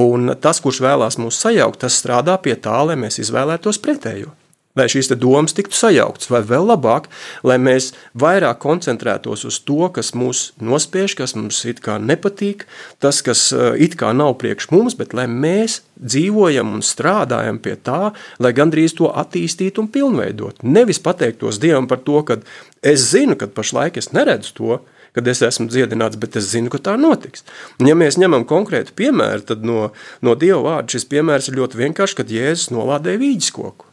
Un 0.01 0.35
tas, 0.39 0.61
kurš 0.63 0.83
vēlās 0.83 1.19
mūs 1.19 1.39
sajaukt, 1.43 1.81
tas 1.83 1.97
strādā 1.99 2.37
pie 2.43 2.55
tā, 2.59 2.77
lai 2.87 2.99
mēs 2.99 3.19
izvēlētos 3.23 3.79
pretējo 3.83 4.31
lai 4.77 4.87
šīs 4.91 5.11
domas 5.19 5.55
tiktu 5.57 5.75
sajauktas, 5.75 6.29
vai 6.31 6.41
vēl 6.47 6.69
labāk, 6.71 7.09
lai 7.47 7.57
mēs 7.61 7.91
vairāk 8.17 8.61
koncentrētos 8.63 9.45
uz 9.47 9.59
to, 9.67 9.89
kas 9.93 10.13
mūs 10.17 10.51
nospiež, 10.61 11.15
kas 11.19 11.35
mums 11.35 11.63
it 11.67 11.81
kā 11.83 11.97
nepatīk, 12.01 12.65
tas, 13.03 13.21
kas 13.25 13.49
eh, 13.55 13.75
it 13.87 13.97
kā 13.99 14.13
nav 14.15 14.37
priekš 14.41 14.71
mums, 14.71 14.95
bet 14.99 15.15
lai 15.17 15.27
mēs 15.27 15.81
dzīvojam 16.01 16.71
un 16.77 16.85
strādājam 16.85 17.59
pie 17.61 17.75
tā, 17.75 18.13
lai 18.41 18.53
gandrīz 18.57 18.95
to 18.97 19.11
attīstītu 19.11 19.83
un 19.83 19.91
pilnveidot. 19.91 20.63
Nevis 20.63 21.01
pateiktos 21.03 21.59
Dievam 21.61 21.87
par 21.91 22.01
to, 22.05 22.23
ka 22.25 22.39
es 22.81 23.11
zinu, 23.11 23.37
ka 23.37 23.51
pašlaik 23.51 23.99
es 24.01 24.11
neredzu 24.15 24.55
to, 24.57 24.79
kad 25.11 25.27
es 25.27 25.43
esmu 25.43 25.67
dziedināts, 25.67 26.19
bet 26.19 26.37
es 26.39 26.47
zinu, 26.53 26.71
ka 26.71 26.79
tā 26.79 26.95
notiks. 26.99 27.43
Un 27.81 27.91
ja 27.91 27.97
mēs 27.99 28.17
ņemam 28.21 28.47
konkrētu 28.47 28.95
piemēru, 28.97 29.43
tad 29.51 29.67
no, 29.67 29.91
no 30.23 30.35
Dieva 30.39 30.63
vārda 30.69 30.95
šis 30.95 31.09
piemērs 31.11 31.51
ir 31.51 31.59
ļoti 31.59 31.83
vienkāršs, 31.83 32.17
kad 32.21 32.31
Jēzus 32.31 32.71
nolādēja 32.71 33.21
vīģis 33.21 33.55
koku. 33.57 33.90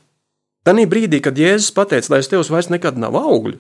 Tanī 0.68 0.84
brīdī, 0.84 1.22
kad 1.24 1.38
Jēzus 1.40 1.72
pateica, 1.72 2.10
lai 2.12 2.18
uz 2.20 2.26
tevis 2.28 2.50
vairs 2.52 2.66
nekad 2.68 2.98
nav 3.00 3.14
augļu, 3.16 3.56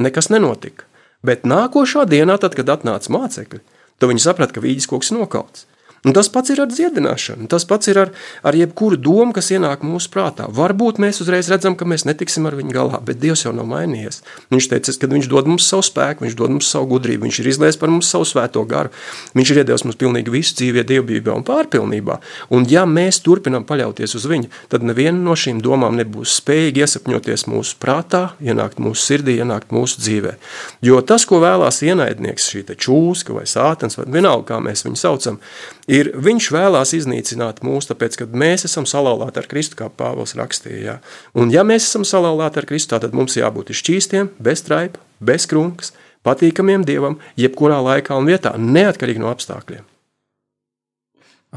nekas 0.00 0.30
nenotika. 0.32 0.86
Bet 1.20 1.42
nākošā 1.44 2.06
dienā, 2.08 2.38
tad, 2.40 2.54
kad 2.56 2.70
atnāca 2.72 3.12
mācekļi, 3.12 3.60
tad 4.00 4.08
viņi 4.08 4.22
saprata, 4.24 4.54
ka 4.56 4.62
vīģis 4.64 4.88
koks 4.88 5.12
nokauts. 5.12 5.66
Un 6.06 6.14
tas 6.14 6.28
pats 6.30 6.52
ir 6.54 6.60
ar 6.62 6.68
dziedināšanu, 6.70 7.48
tas 7.50 7.64
pats 7.66 7.90
ir 7.90 7.98
ar, 7.98 8.12
ar 8.46 8.54
jebkuru 8.54 8.98
domu, 9.02 9.32
kas 9.34 9.50
ienāk 9.50 9.82
mūsu 9.86 10.12
prātā. 10.14 10.46
Varbūt 10.54 11.00
mēs 11.02 11.18
uzreiz 11.24 11.48
redzam, 11.50 11.74
ka 11.78 11.88
mēs 11.88 12.06
netiksim 12.06 12.46
ar 12.46 12.54
viņu 12.58 12.74
galā, 12.74 13.00
bet 13.04 13.18
Dievs 13.18 13.42
jau 13.42 13.52
nav 13.56 13.66
mainījies. 13.70 14.22
Viņš 14.54 14.70
teica, 14.70 14.94
ka 14.94 15.10
Viņš 15.18 15.30
dod 15.32 15.48
mums 15.50 15.66
savu 15.66 15.82
spēku, 15.86 16.26
Viņš 16.26 16.36
dod 16.38 16.54
mums 16.54 16.70
savu 16.70 16.86
gudrību, 16.92 17.26
Viņš 17.26 17.40
ir 17.42 17.50
izlaists 17.50 17.80
par 17.80 17.90
mums 17.90 18.10
savu 18.12 18.28
svēto 18.28 18.62
garu. 18.68 18.92
Viņš 19.34 19.52
ir 19.52 19.62
iedevis 19.64 19.84
mums 19.88 19.98
pilnīgi 19.98 20.30
visu 20.32 20.54
dzīvē, 20.60 20.84
dievbijā 20.86 21.34
un 21.34 21.46
pārpilnībā. 21.48 22.20
Un 22.54 22.68
ja 22.70 22.84
mēs 22.86 23.18
turpinām 23.26 23.66
paļauties 23.66 24.14
uz 24.14 24.28
Viņu, 24.30 24.52
tad 24.70 24.86
neviena 24.86 25.18
no 25.18 25.34
šīm 25.34 25.62
domām 25.64 25.98
nebūs 25.98 26.36
spējīga 26.38 26.84
iesapņoties 26.84 27.48
mūsu 27.50 27.78
prātā, 27.82 28.36
ienākt 28.44 28.78
mūsu 28.82 29.02
sirdī, 29.02 29.38
ienākt 29.42 29.74
mūsu 29.74 30.02
dzīvē. 30.04 30.36
Jo 30.84 31.00
tas, 31.02 31.26
ko 31.26 31.40
vēlās 31.42 31.82
ienaidnieks, 31.82 32.50
šī 32.52 32.64
čūska 32.76 33.34
vai 33.34 33.46
sātens, 33.48 33.98
vai 33.98 34.06
vienalga, 34.12 34.52
kā 34.52 34.60
mēs 34.62 34.84
viņu 34.86 35.00
saucam, 35.00 35.40
ir 35.88 36.10
viņš 36.14 36.50
vēlās 36.54 36.92
iznīcināt 36.98 37.62
mūs, 37.66 37.88
tāpēc, 37.90 38.20
ka 38.20 38.28
mēs 38.28 38.66
esam 38.68 38.86
salauzti 38.88 39.40
ar 39.40 39.48
Kristu, 39.50 39.78
kā 39.80 39.88
Pāvils 39.88 40.36
rakstīja. 40.38 40.98
Un 41.38 41.52
ja 41.54 41.64
mēs 41.66 41.88
esam 41.88 42.06
salauzti 42.08 42.62
ar 42.62 42.68
Kristu, 42.68 42.98
tad 43.00 43.16
mums 43.16 43.38
jābūt 43.40 43.72
šķīstiem, 43.76 44.32
bez 44.38 44.62
traipa, 44.68 45.02
bez 45.18 45.48
krunkas, 45.50 45.94
patīkamiem 46.26 46.84
Dievam, 46.86 47.18
jebkurā 47.40 47.80
laikā 47.84 48.16
un 48.18 48.28
vietā, 48.28 48.54
neatkarīgi 48.60 49.22
no 49.22 49.32
apstākļiem. 49.32 49.86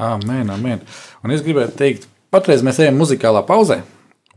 Amen, 0.02 0.52
amen. 0.54 0.86
Un 1.22 1.34
es 1.36 1.44
gribētu 1.44 1.76
teikt, 1.78 2.08
patreiz 2.32 2.64
mēs 2.64 2.80
ejam 2.80 3.02
muzikālā 3.02 3.44
pauzē, 3.48 3.82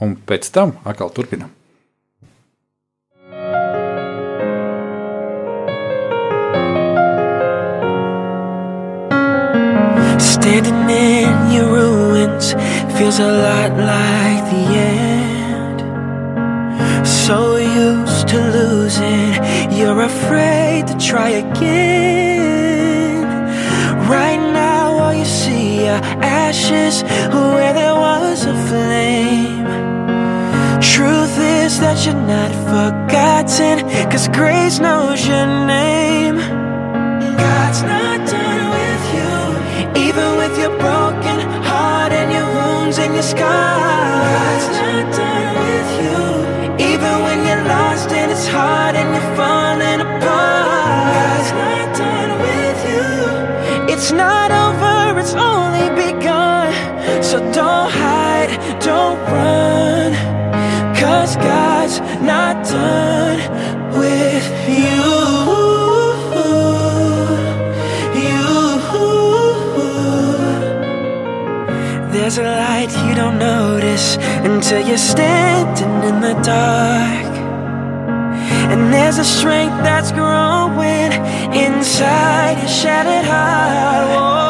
un 0.03 0.17
pēc 0.27 0.51
tam 0.55 0.75
atkal 0.83 1.15
turpinām. 1.15 1.53
Standing 10.45 10.91
in 10.91 11.53
your 11.55 11.69
ruins 11.73 12.53
feels 12.99 13.19
a 13.19 13.33
lot 13.47 13.71
like 13.79 14.45
the 14.53 14.65
end. 14.77 15.79
So 17.07 17.57
used 17.57 18.29
to 18.29 18.37
losing, 18.53 19.33
you're 19.73 20.03
afraid 20.03 20.87
to 20.89 20.99
try 20.99 21.31
again. 21.31 23.23
Right 24.07 24.43
now, 24.53 24.99
all 24.99 25.15
you 25.15 25.25
see 25.25 25.89
are 25.89 26.03
ashes 26.21 27.03
where 27.33 27.73
there 27.73 27.95
was 27.95 28.45
a 28.45 28.55
flame. 28.69 29.65
Truth 30.83 31.39
is 31.39 31.81
that 31.81 32.05
you're 32.05 32.27
not 32.37 32.53
forgotten, 32.69 33.89
cause 34.11 34.29
grace 34.29 34.79
knows 34.79 35.27
your 35.27 35.47
name. 35.67 36.37
God's 36.37 37.83
not 37.83 38.29
done 38.29 38.44
your 40.65 40.79
broken 40.79 41.41
heart 41.69 42.11
and 42.11 42.33
your 42.33 42.49
wounds 42.57 42.97
and 42.97 43.13
your 43.13 43.29
scars. 43.35 44.65
God's 44.65 44.69
not 44.81 45.05
done 45.21 45.49
with 45.65 45.91
you, 46.01 46.19
even 46.91 47.15
when 47.25 47.39
you're 47.47 47.65
lost 47.75 48.09
and 48.21 48.31
it's 48.33 48.49
hard 48.49 48.95
and 49.01 49.09
you're 49.15 49.31
falling 49.37 50.01
apart. 50.07 51.13
God's 51.19 51.53
not 51.61 51.89
done 52.03 52.33
with 52.47 52.81
you. 52.93 53.93
It's 53.93 54.11
not 54.11 54.49
over, 54.65 55.21
it's 55.21 55.35
only 55.53 55.89
begun. 56.03 56.73
So 57.23 57.37
don't 57.53 57.91
hide, 58.03 58.53
don't 58.81 59.19
run. 59.35 60.13
Cause 60.97 61.37
God's 61.37 62.01
not 62.23 62.65
done 62.65 63.54
There's 72.25 72.39
a 72.39 72.43
light 72.43 72.89
you 73.07 73.15
don't 73.15 73.39
notice 73.39 74.17
until 74.17 74.81
you're 74.81 74.97
standing 74.97 76.09
in 76.09 76.23
the 76.23 76.33
dark. 76.41 77.37
And 78.73 78.91
there's 78.91 79.19
a 79.19 79.25
strength 79.25 79.77
that's 79.85 80.11
growing 80.11 81.13
inside 81.53 82.57
your 82.61 82.69
shattered 82.69 83.27
heart. 83.27 84.44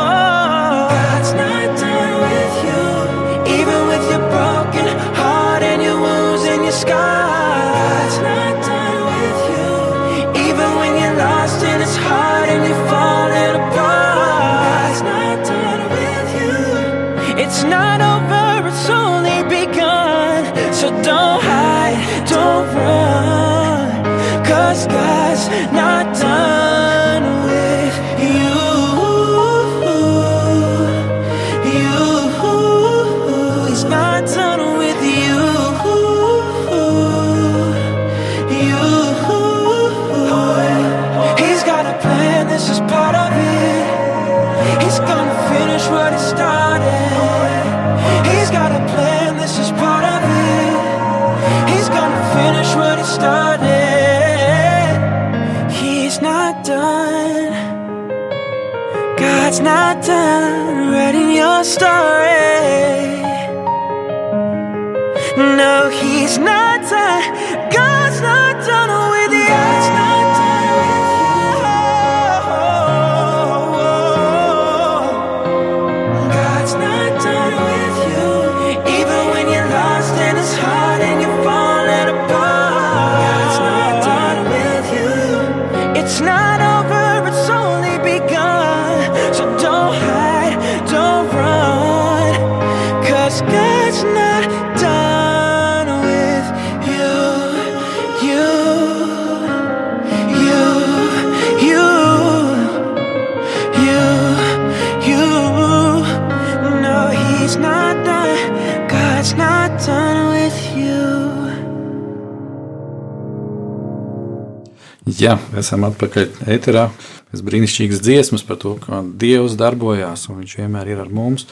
Jā, 115.25 115.39
esam 115.57 115.87
atpakaļ 115.87 116.43
ēterā. 116.53 116.89
Pēc 117.31 117.41
brīnišķīgas 117.47 118.03
dziesmas 118.05 118.43
par 118.45 118.59
to, 118.61 118.75
kā 118.83 118.99
Dievs 119.23 119.55
darbojās 119.57 120.27
un 120.29 120.43
Viņš 120.43 120.57
vienmēr 120.59 120.91
ir 120.93 121.01
ar 121.01 121.09
mums. 121.09 121.47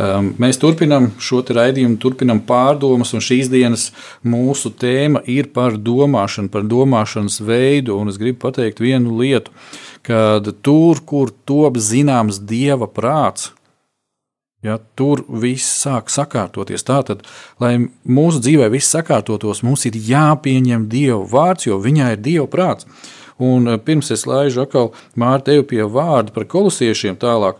Um, 0.00 0.30
mēs 0.40 0.56
turpinām 0.62 1.10
šo 1.20 1.42
raidījumu, 1.44 1.98
turpinām 2.00 2.40
pārdomas, 2.48 3.12
un 3.12 3.20
šīs 3.20 3.50
dienas 3.52 3.90
mūsu 4.24 4.72
tēma 4.72 5.20
ir 5.28 5.50
par 5.52 5.76
domāšanu, 5.76 6.48
par 6.48 6.64
domāšanas 6.64 7.42
veidu. 7.44 7.98
Un 8.00 8.08
es 8.08 8.16
gribu 8.16 8.40
pateikt 8.46 8.80
vienu 8.80 9.18
lietu, 9.20 9.52
ka 10.06 10.40
tur, 10.64 11.04
kur 11.04 11.34
top 11.44 11.76
zināms 11.76 12.40
Dieva 12.40 12.88
prāts, 12.88 13.50
Ja, 14.60 14.74
tur 14.92 15.22
viss 15.40 15.64
sāk 15.80 16.10
sakārtoties. 16.12 16.82
Tātad, 16.84 17.22
lai 17.62 17.78
mūsu 18.04 18.42
dzīvē 18.44 18.66
viss 18.74 18.92
sakārtotos, 18.92 19.62
mums 19.64 19.86
ir 19.88 19.96
jāpieņem 19.96 20.84
Dieva 20.92 21.22
vārds, 21.24 21.64
jo 21.64 21.78
viņā 21.80 22.10
ir 22.12 22.20
Dieva 22.20 22.44
prāts. 22.52 22.84
Un 23.40 23.64
eh, 23.72 23.78
pirms 23.80 24.12
es 24.12 24.26
laižu 24.28 24.66
atkal 24.66 24.90
Mārtu 25.16 25.48
tevi 25.48 25.64
pie 25.72 25.86
vārda 25.88 26.34
par 26.34 26.44
kolosiešiem 26.44 27.16
tālāk, 27.20 27.56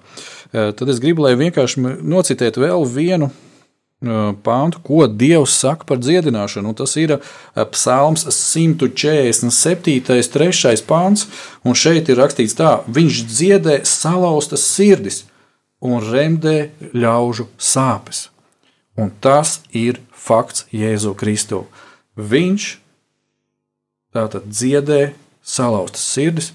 eh, 0.52 0.74
tad 0.76 0.92
es 0.92 1.00
gribu, 1.00 1.24
lai 1.24 1.38
vienkārši 1.40 1.80
nocitētu 2.04 2.66
vēl 2.66 2.84
vienu 2.84 3.30
eh, 3.30 4.36
pāntu, 4.44 4.84
ko 4.84 5.08
Dievs 5.08 5.56
saka 5.56 5.88
par 5.88 6.04
dziedināšanu. 6.04 6.68
Un 6.68 6.76
tas 6.82 6.92
ir 7.00 7.16
Psalms 7.72 8.28
147. 8.28 10.04
3. 10.36 10.84
pāns, 10.84 11.24
un 11.64 11.72
šeit 11.72 12.12
ir 12.12 12.20
rakstīts 12.20 12.60
tā: 12.60 12.84
Viņš 12.92 13.24
dziedē 13.32 13.80
salauztas 13.88 14.68
sirdis 14.68 15.24
un 15.80 16.04
remdē 16.04 16.70
ļaužu 16.92 17.48
sāpes. 17.58 18.28
Un 19.00 19.10
tas 19.22 19.60
ir 19.72 20.00
fakts 20.12 20.66
Jēzu 20.74 21.14
Kristu. 21.16 21.64
Viņš 22.16 22.66
tātad 24.12 24.48
dziedē 24.50 25.12
salauztas 25.42 26.04
sirdis. 26.04 26.50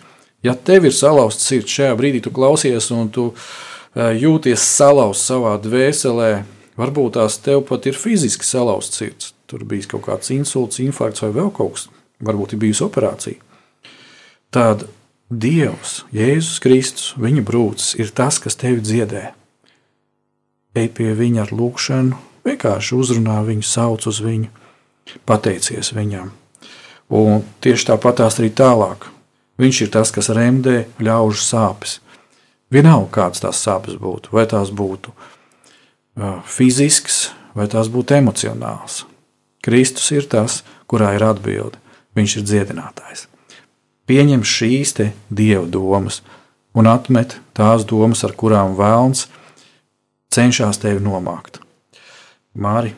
Ja 0.45 0.53
tev 0.53 0.85
ir 0.85 0.93
salauzta 0.93 1.41
sirds 1.41 1.73
šajā 1.73 1.95
brīdī, 1.97 2.21
tu 2.21 2.33
klausies 2.33 2.91
un 2.93 3.09
tu 3.09 3.31
eh, 3.31 4.13
jūties 4.13 4.61
salauzts 4.61 5.25
savā 5.31 5.55
dvēselē, 5.61 6.43
varbūt 6.77 7.15
tās 7.17 7.39
tev 7.41 7.63
pat 7.65 7.87
ir 7.89 7.97
fiziski 7.97 8.45
salauzts 8.45 9.01
sirds. 9.01 9.31
Tur 9.49 9.65
bija 9.65 9.89
kaut 9.95 10.05
kāds 10.05 10.29
insults, 10.33 10.81
infarkts 10.83 11.23
vai 11.25 11.31
vēl 11.33 11.49
kaut 11.55 11.77
kas, 11.77 11.87
varbūt 12.25 12.53
ir 12.53 12.61
bijusi 12.61 12.85
operācija. 12.85 13.41
Tad 14.53 14.85
Dievs, 15.25 16.03
Jēzus 16.13 16.59
Kristus, 16.61 17.13
viņa 17.17 17.41
brūcis 17.41 17.95
ir 17.97 18.11
tas, 18.13 18.37
kas 18.37 18.59
tevi 18.61 18.83
dziedē. 18.85 19.31
Ej 20.77 20.91
pie 20.93 21.15
viņa 21.17 21.47
ar 21.47 21.53
lūgšanu, 21.55 22.19
vienkārši 22.45 22.93
uzrunā 22.93 23.39
viņu, 23.47 23.65
sauc 23.65 24.05
uz 24.05 24.21
viņu, 24.21 24.51
pateicies 25.25 25.95
viņam. 25.97 26.29
Un 27.09 27.41
tieši 27.65 27.89
tāpat 27.89 28.21
tās 28.21 28.37
arī 28.37 28.51
tālāk. 28.53 29.09
Viņš 29.57 29.81
ir 29.81 29.91
tas, 29.97 30.11
kas 30.13 30.29
remdē 30.29 30.85
ļaužu 31.01 31.41
sāpes. 31.41 31.99
Vienalga, 32.69 33.09
kādas 33.17 33.41
tās 33.41 33.65
sāpes 33.65 33.97
būtu, 33.97 34.29
vai 34.35 34.45
tās 34.45 34.69
būtu 34.69 35.13
fiziskas, 36.45 37.31
vai 37.57 37.65
tās 37.71 37.89
būtu 37.89 38.19
emocionālas. 38.19 39.05
Kristus 39.65 40.11
ir 40.13 40.29
tas, 40.29 40.61
kurā 40.85 41.15
ir 41.17 41.25
atbilde. 41.25 41.81
Viņš 42.13 42.37
ir 42.37 42.45
dziedinātājs. 42.51 43.25
Pieņem 44.05 44.43
šīs 44.45 44.95
dieva 45.29 45.65
domas 45.65 46.21
un 46.75 46.89
atmet 46.91 47.39
tās 47.57 47.85
domas, 47.87 48.23
ar 48.27 48.35
kurām 48.37 48.75
vēlns 48.77 49.25
cenšas 50.35 50.81
tevi 50.83 51.01
nomākt. 51.01 51.61
Māri, 52.55 52.93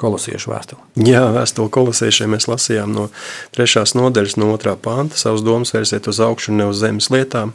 kolosiešu 0.00 0.52
vēstuli. 0.52 1.08
Jā, 1.08 1.24
vēstuli 1.34 1.72
kolosiešiem 1.72 2.34
mēs 2.34 2.48
lasījām 2.50 2.92
no 2.94 3.08
3. 3.56 3.84
nodaļas, 3.98 4.36
no 4.40 4.52
2. 4.54 4.76
panta. 4.82 5.18
Savus 5.20 5.44
domas 5.46 5.74
vērsiet 5.74 6.08
uz 6.10 6.20
augšu, 6.22 6.54
ne 6.56 6.68
uz 6.70 6.80
zemes 6.82 7.10
lietām. 7.12 7.54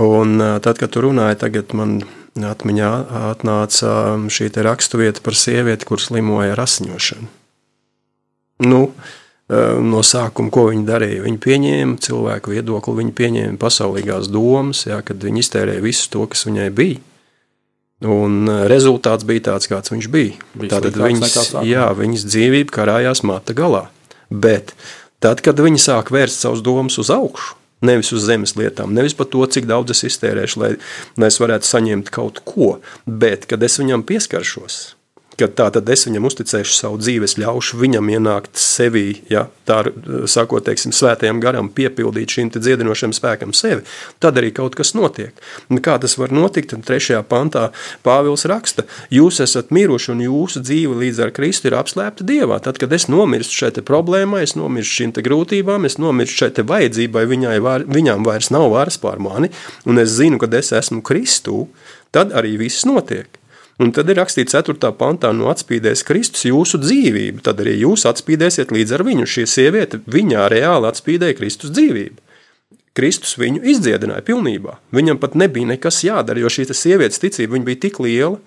Un 0.00 0.38
tad, 0.60 0.76
kad 0.80 0.92
tu 0.92 1.02
runāji, 1.04 1.40
tagad 1.40 1.72
man 1.76 1.98
atmiņā 2.36 2.90
atnāca 3.32 3.92
šī 4.28 4.50
raksturvieta 4.52 5.22
par 5.24 5.38
sievieti, 5.38 5.88
kur 5.88 6.02
slimoja 6.02 6.52
ar 6.52 6.66
asiņošanu. 6.66 7.30
Nu, 8.66 8.82
no 9.48 10.02
sākuma, 10.02 10.50
ko 10.50 10.68
viņi 10.70 10.86
darīja. 10.88 11.24
Viņi 11.26 11.42
pieņēma 11.42 12.00
cilvēku 12.02 12.54
viedokli, 12.54 12.96
viņi 13.02 13.12
pieņēma 13.20 13.60
pasaulīgās 13.62 14.30
domas, 14.32 14.86
jā, 14.88 14.98
kad 15.06 15.22
viņi 15.22 15.44
iztērēja 15.44 15.84
visu 15.84 16.08
to, 16.10 16.24
kas 16.32 16.46
viņai 16.48 16.70
bija. 16.74 17.02
Un 18.06 18.50
rezultāts 18.68 19.24
bija 19.24 19.46
tāds, 19.52 19.70
kāds 19.70 19.92
viņš 19.94 20.08
bija. 20.12 20.34
Bija 20.58 20.74
Tātad 20.74 20.98
viņas, 21.00 21.54
jā, 21.64 21.86
viņas 21.96 22.26
dzīvība 22.28 22.74
karājās 22.74 23.22
mata 23.24 23.54
galā. 23.56 23.86
Bet 24.28 24.74
tad, 25.22 25.40
kad 25.40 25.62
viņi 25.62 25.80
sāk 25.80 26.10
vērst 26.12 26.42
savus 26.42 26.64
domas 26.66 26.98
uz 27.00 27.12
augšu, 27.14 27.54
nevis 27.86 28.10
uz 28.12 28.26
zemes 28.26 28.56
lietām, 28.58 28.92
nevis 28.96 29.14
par 29.16 29.30
to, 29.30 29.46
cik 29.46 29.68
daudz 29.70 29.94
es 29.94 30.02
iztērēšu, 30.10 30.60
lai, 30.60 30.70
lai 31.16 31.30
es 31.30 31.40
varētu 31.40 31.68
saņemt 31.68 32.12
kaut 32.12 32.42
ko, 32.44 32.76
bet 33.06 33.46
kad 33.48 33.62
es 33.64 33.78
viņam 33.80 34.04
pieskaršos, 34.08 34.95
kad 35.40 35.54
tā 35.58 35.68
tad 35.74 35.88
es 35.92 36.06
viņam 36.08 36.26
uzticēšu 36.28 36.74
savu 36.74 36.98
dzīvi, 37.00 37.28
es 37.28 37.36
ļaušu 37.40 37.78
viņam 37.80 38.08
ienākt 38.14 38.56
sevī, 38.60 39.20
ja, 39.32 39.46
tā 39.68 39.82
sakot, 40.30 40.64
teiksim, 40.66 40.94
svētajam 40.96 41.40
garam, 41.42 41.68
piepildīt 41.72 42.36
šim 42.36 42.50
te 42.54 42.62
dziedinošam 42.62 43.14
spēkam 43.16 43.52
sevi, 43.56 43.84
tad 44.22 44.40
arī 44.40 44.52
kaut 44.56 44.76
kas 44.78 44.94
notiek. 44.96 45.36
Un 45.70 45.82
kā 45.84 45.98
tas 46.02 46.16
var 46.20 46.34
notikt? 46.34 46.72
Tad 46.72 46.86
trešajā 46.88 47.20
pantā 47.28 47.68
Pāvils 48.06 48.46
raksta, 48.48 48.86
jūs 49.12 49.38
esat 49.44 49.72
miruši 49.74 50.12
un 50.14 50.24
jūsu 50.24 50.62
dzīve 50.64 50.96
līdz 51.04 51.22
ar 51.26 51.34
Kristu 51.36 51.70
ir 51.70 51.78
apslēpta 51.78 52.26
Dievā. 52.26 52.58
Tad, 52.64 52.80
kad 52.82 52.92
es 52.96 53.08
nomirstu 53.12 53.60
šai 53.60 53.72
te 53.76 53.84
problēmai, 53.86 54.42
es 54.46 54.56
nomirstu 54.58 55.02
šīm 55.02 55.14
te 55.16 55.24
grūtībām, 55.26 55.86
es 55.86 56.00
nomirstu 56.02 56.42
šai 56.42 56.52
te 56.58 56.66
vajadzībai, 56.66 57.26
viņai, 57.30 57.56
var, 57.64 57.86
viņām 57.86 58.26
vairs 58.26 58.50
nav 58.54 58.70
varas 58.74 58.98
pār 59.02 59.22
mani, 59.22 59.52
un 59.86 60.02
es 60.02 60.16
zinu, 60.16 60.40
ka 60.42 60.50
es 60.56 60.72
esmu 60.74 61.04
Kristū, 61.06 61.66
tad 62.14 62.32
arī 62.36 62.56
viss 62.64 62.88
notiek. 62.88 63.35
Un 63.82 63.90
tad 63.92 64.08
ir 64.08 64.16
rakstīts 64.16 64.56
4. 64.56 64.92
pantā, 64.96 65.32
no 65.36 65.50
atspīdēs 65.52 66.04
Kristus 66.08 66.46
jūsu 66.48 66.80
dzīvību. 66.80 67.42
Tad 67.44 67.60
arī 67.60 67.74
jūs 67.82 68.06
atspīdēsiet 68.08 68.72
līdz 68.72 68.96
ar 68.96 69.04
viņu. 69.04 69.26
Šī 69.28 69.44
sieviete 69.52 70.00
viņā 70.08 70.46
reāli 70.52 70.88
atspīdēja 70.88 71.36
Kristus 71.36 71.74
dzīvību. 71.76 72.25
Kristus 72.96 73.36
viņu 73.36 73.60
izdziedināja 73.74 74.24
pilnībā. 74.24 74.78
Viņam 74.96 75.20
pat 75.20 75.36
nebija 75.36 75.68
nekas 75.74 76.00
jādara, 76.06 76.40
jo 76.40 76.52
šī 76.52 76.64
sievietes 76.72 77.20
ticība 77.20 77.60
bija 77.66 77.82
tik 77.84 77.98
liela, 78.00 78.38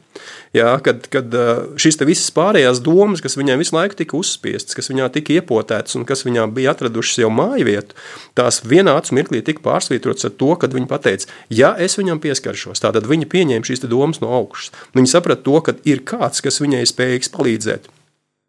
jā, 0.58 0.72
kad, 0.86 1.06
kad 1.14 1.36
šīs 1.80 2.00
visas 2.08 2.32
pārējās 2.34 2.82
domas, 2.86 3.22
kas 3.22 3.38
viņai 3.38 3.60
visu 3.62 3.76
laiku 3.78 4.00
tika 4.00 4.18
uzspiestas, 4.18 4.78
kas 4.78 4.90
viņā 4.90 5.12
tika 5.14 5.36
iepotētas 5.38 6.00
un 6.00 6.08
kas 6.10 6.26
viņā 6.26 6.48
bija 6.56 6.74
atradušas 6.74 7.22
jau 7.22 7.30
māju 7.34 7.68
vietu, 7.70 7.98
tās 8.38 8.64
vienā 8.66 8.98
mirklī 9.16 9.44
tika 9.46 9.64
pārsvītrotas 9.66 10.30
ar 10.30 10.36
to, 10.42 10.50
kad 10.60 10.74
viņa 10.74 10.90
pateica, 10.90 11.30
ja 11.54 11.76
es 11.78 12.00
viņam 12.02 12.22
pieskaršos, 12.24 12.82
tad 12.82 13.06
viņa 13.06 13.30
pieņēma 13.30 13.70
šīs 13.70 13.86
domas 13.86 14.24
no 14.24 14.34
augšas. 14.42 14.74
Viņa 14.98 15.14
saprata 15.14 15.46
to, 15.46 15.62
ka 15.62 15.78
ir 15.86 16.02
kāds, 16.02 16.42
kas 16.42 16.62
viņai 16.64 16.86
spējīgs 16.90 17.34
palīdzēt. 17.38 17.90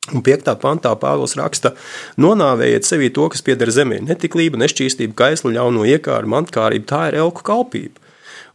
Un 0.09 0.23
5. 0.25 0.49
pantā 0.59 0.91
Pāvils 0.99 1.37
raksta: 1.39 1.75
Nonāvējiet 2.19 2.87
sevī 2.89 3.11
to, 3.15 3.29
kas 3.31 3.45
pieder 3.47 3.71
zemē, 3.71 4.01
netiklība, 4.09 4.59
nešķīstība, 4.63 5.13
kaisla, 5.15 5.53
ļauno 5.59 5.85
iekāru, 5.87 6.31
mantkārība, 6.33 6.89
tā 6.89 7.03
ir 7.11 7.21
elku 7.21 7.45
kalpība. 7.47 8.01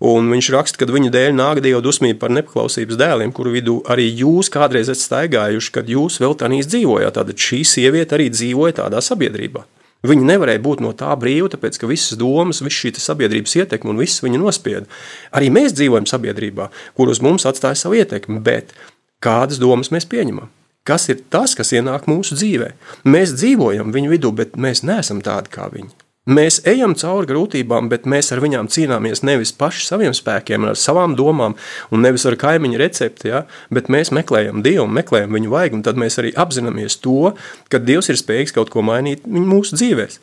Un 0.03 0.27
viņš 0.33 0.49
raksta, 0.51 0.81
ka 0.81 0.89
viņu 0.91 1.13
dēļ 1.13 1.37
nāk 1.37 1.61
Dieva 1.63 1.79
dusmība 1.85 2.25
par 2.25 2.33
nepaklausības 2.35 2.97
dēliem, 2.99 3.31
kuru 3.31 3.53
vidū 3.53 3.75
arī 3.87 4.09
jūs 4.09 4.49
kādreiz 4.51 4.89
esat 4.91 5.05
staigājuši, 5.05 5.71
kad 5.77 5.87
jūs 5.87 6.19
vēl 6.19 6.35
tādā 6.41 6.59
dzīvojāt. 6.65 7.15
Tad 7.15 7.31
šī 7.31 7.61
sieviete 7.63 8.17
arī 8.17 8.27
dzīvoja 8.33 8.81
tādā 8.81 8.99
sabiedrībā. 9.05 9.63
Viņa 10.05 10.27
nevarēja 10.33 10.61
būt 10.65 10.83
no 10.83 10.91
tā 10.97 11.13
brīva, 11.17 11.47
tāpēc 11.53 11.79
ka 11.79 11.87
visas 11.89 12.19
domas, 12.19 12.59
visa 12.65 12.81
šī 12.81 12.91
sabiedrības 12.99 13.55
ietekme 13.61 13.93
un 13.93 14.03
viss 14.03 14.21
viņa 14.25 14.41
nospieda. 14.41 14.85
Arī 15.31 15.53
mēs 15.53 15.73
dzīvojam 15.77 16.09
sabiedrībā, 16.09 16.67
kur 16.97 17.09
uz 17.09 17.23
mums 17.23 17.47
atstāja 17.47 17.79
savu 17.79 18.01
ietekmi, 18.01 18.43
bet 18.43 18.75
kādas 19.23 19.61
domas 19.61 19.93
mēs 19.95 20.05
pieņemam? 20.11 20.51
Kas 20.85 21.07
ir 21.09 21.23
tas, 21.33 21.55
kas 21.57 21.73
ienāk 21.73 22.05
mūsu 22.05 22.37
dzīvē? 22.37 22.73
Mēs 23.09 23.33
dzīvojam 23.39 23.89
viņu 23.93 24.11
vidū, 24.11 24.29
bet 24.37 24.53
mēs 24.53 24.83
neesam 24.85 25.23
tādi 25.25 25.49
kā 25.55 25.65
viņi. 25.73 25.89
Mēs 26.25 26.59
ejam 26.65 26.95
cauri 26.97 27.29
grūtībām, 27.29 27.85
bet 27.89 28.05
mēs 28.09 28.31
ar 28.33 28.39
viņām 28.41 28.65
cīnāmies 28.73 29.23
nevis 29.25 29.51
paši 29.53 29.83
saviem 29.85 30.13
spēkiem, 30.17 30.63
ar 30.69 30.77
savām 30.77 31.13
domām, 31.17 31.53
un 31.93 32.01
nevis 32.01 32.25
ar 32.25 32.37
kaimiņu 32.41 32.79
recepti, 32.81 33.29
ja? 33.29 33.43
bet 33.73 33.91
mēs 33.93 34.09
meklējam 34.13 34.63
Dievu, 34.65 34.87
meklējam 34.89 35.37
viņu 35.37 35.53
vajag, 35.53 35.77
un 35.77 35.83
tad 35.85 36.01
mēs 36.01 36.17
arī 36.21 36.33
apzināmies 36.33 36.97
to, 37.01 37.33
ka 37.69 37.81
Dievs 37.81 38.09
ir 38.09 38.17
spējīgs 38.21 38.53
kaut 38.57 38.73
ko 38.73 38.81
mainīt 38.85 39.25
mūsu 39.29 39.77
dzīvēm. 39.77 40.17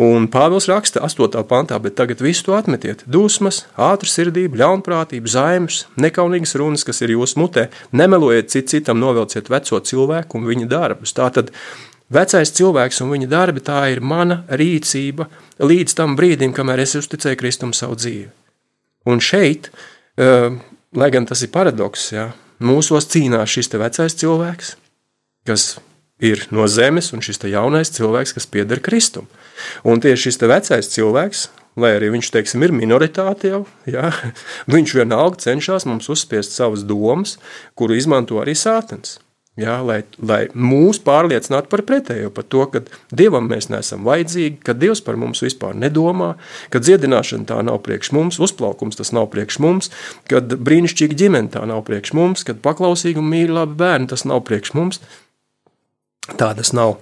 Un 0.00 0.24
Pāvils 0.32 0.70
raksta 0.70 1.02
8. 1.04 1.42
pantā, 1.44 1.76
bet 1.76 1.98
tagad 1.98 2.22
visu 2.24 2.46
to 2.46 2.54
atmetiet. 2.56 3.02
Dusmas, 3.04 3.66
ātrsirdība, 3.76 4.56
ļaunprātība, 4.62 5.28
zaimas, 5.28 5.82
nekaunīgas 6.00 6.56
runas, 6.56 6.84
kas 6.88 7.02
ir 7.04 7.12
jūsu 7.12 7.36
mutē. 7.42 7.66
Nemelojiet 7.92 8.48
cit 8.48 8.72
citam, 8.72 9.02
novelciet 9.02 9.52
veco 9.52 9.82
cilvēku 9.84 10.40
un 10.40 10.48
viņa 10.48 10.70
darbus. 10.70 11.12
Tātad 11.12 11.52
vecais 12.08 12.54
cilvēks 12.56 13.02
un 13.04 13.12
viņa 13.12 13.28
darbi, 13.28 13.60
tā 13.60 13.84
ir 13.92 14.00
mana 14.00 14.40
rīcība 14.48 15.28
līdz 15.60 15.98
tam 16.00 16.16
brīdim, 16.16 16.56
kamēr 16.56 16.86
es 16.86 16.96
uzticēju 16.96 17.42
Kristum 17.44 17.76
savu 17.76 18.00
dzīvi. 18.00 18.30
Un 19.12 19.20
šeit, 19.20 19.68
lai 20.16 21.12
gan 21.12 21.28
tas 21.28 21.44
ir 21.44 21.52
paradoks, 21.52 22.08
ja, 22.16 22.30
mūsos 22.64 23.12
cīnās 23.12 23.52
šis 23.58 23.68
vecais 23.76 24.16
cilvēks, 24.24 24.76
kas 25.44 25.74
ir 26.22 26.46
no 26.54 26.68
zemes, 26.70 27.10
un 27.12 27.24
šis 27.24 27.42
jaunais 27.50 27.90
cilvēks, 27.92 28.36
kas 28.36 28.46
pieder 28.46 28.80
Kristum. 28.80 29.26
Un 29.84 30.00
tieši 30.02 30.30
šis 30.30 30.40
vecais 30.46 30.92
cilvēks, 30.94 31.48
lai 31.76 31.96
arī 31.96 32.12
viņš 32.14 32.30
teiksim, 32.34 32.62
ir 32.62 32.74
minoritāte 32.76 33.50
jau, 33.50 33.64
ja, 33.90 34.12
viņš 34.72 34.96
vienalga 35.02 35.42
cenšas 35.42 35.88
mums 35.88 36.08
uzspiest 36.12 36.54
savas 36.54 36.86
domas, 36.86 37.38
kuru 37.74 37.98
izmanto 37.98 38.40
arī 38.42 38.56
sātens. 38.58 39.18
Ja, 39.60 39.74
lai, 39.84 39.98
lai 40.16 40.46
mūs 40.56 40.96
pārliecinātu 41.04 41.68
par 41.68 41.82
pretējo, 41.84 42.30
par 42.32 42.46
to, 42.48 42.62
ka 42.72 42.80
Dievam 43.12 43.50
mēs 43.50 43.66
neesam 43.68 44.06
vajadzīgi, 44.08 44.62
ka 44.64 44.72
Dievs 44.72 45.02
par 45.04 45.18
mums 45.20 45.42
vispār 45.44 45.76
nedomā, 45.76 46.30
ka 46.72 46.80
dziedināšana 46.80 47.44
tā 47.50 47.58
nav 47.60 47.82
priekš 47.84 48.14
mums, 48.16 48.38
uzplaukums 48.40 48.96
tas 48.96 49.12
nav 49.12 49.28
priekš 49.34 49.58
mums, 49.60 49.90
ka 50.32 50.40
brīnišķīga 50.40 51.18
ģimene 51.20 51.52
tā 51.52 51.66
nav 51.68 51.82
priekš 51.84 52.14
mums, 52.16 52.46
ka 52.48 52.56
paklausīgi 52.64 53.20
un 53.20 53.28
mīļi 53.28 53.58
labi 53.58 53.76
bērni 53.84 54.08
tas 54.14 54.24
nav 54.24 54.40
priekš 54.48 54.72
mums. 54.78 55.02
Tādas 56.30 56.70
nav. 56.76 57.00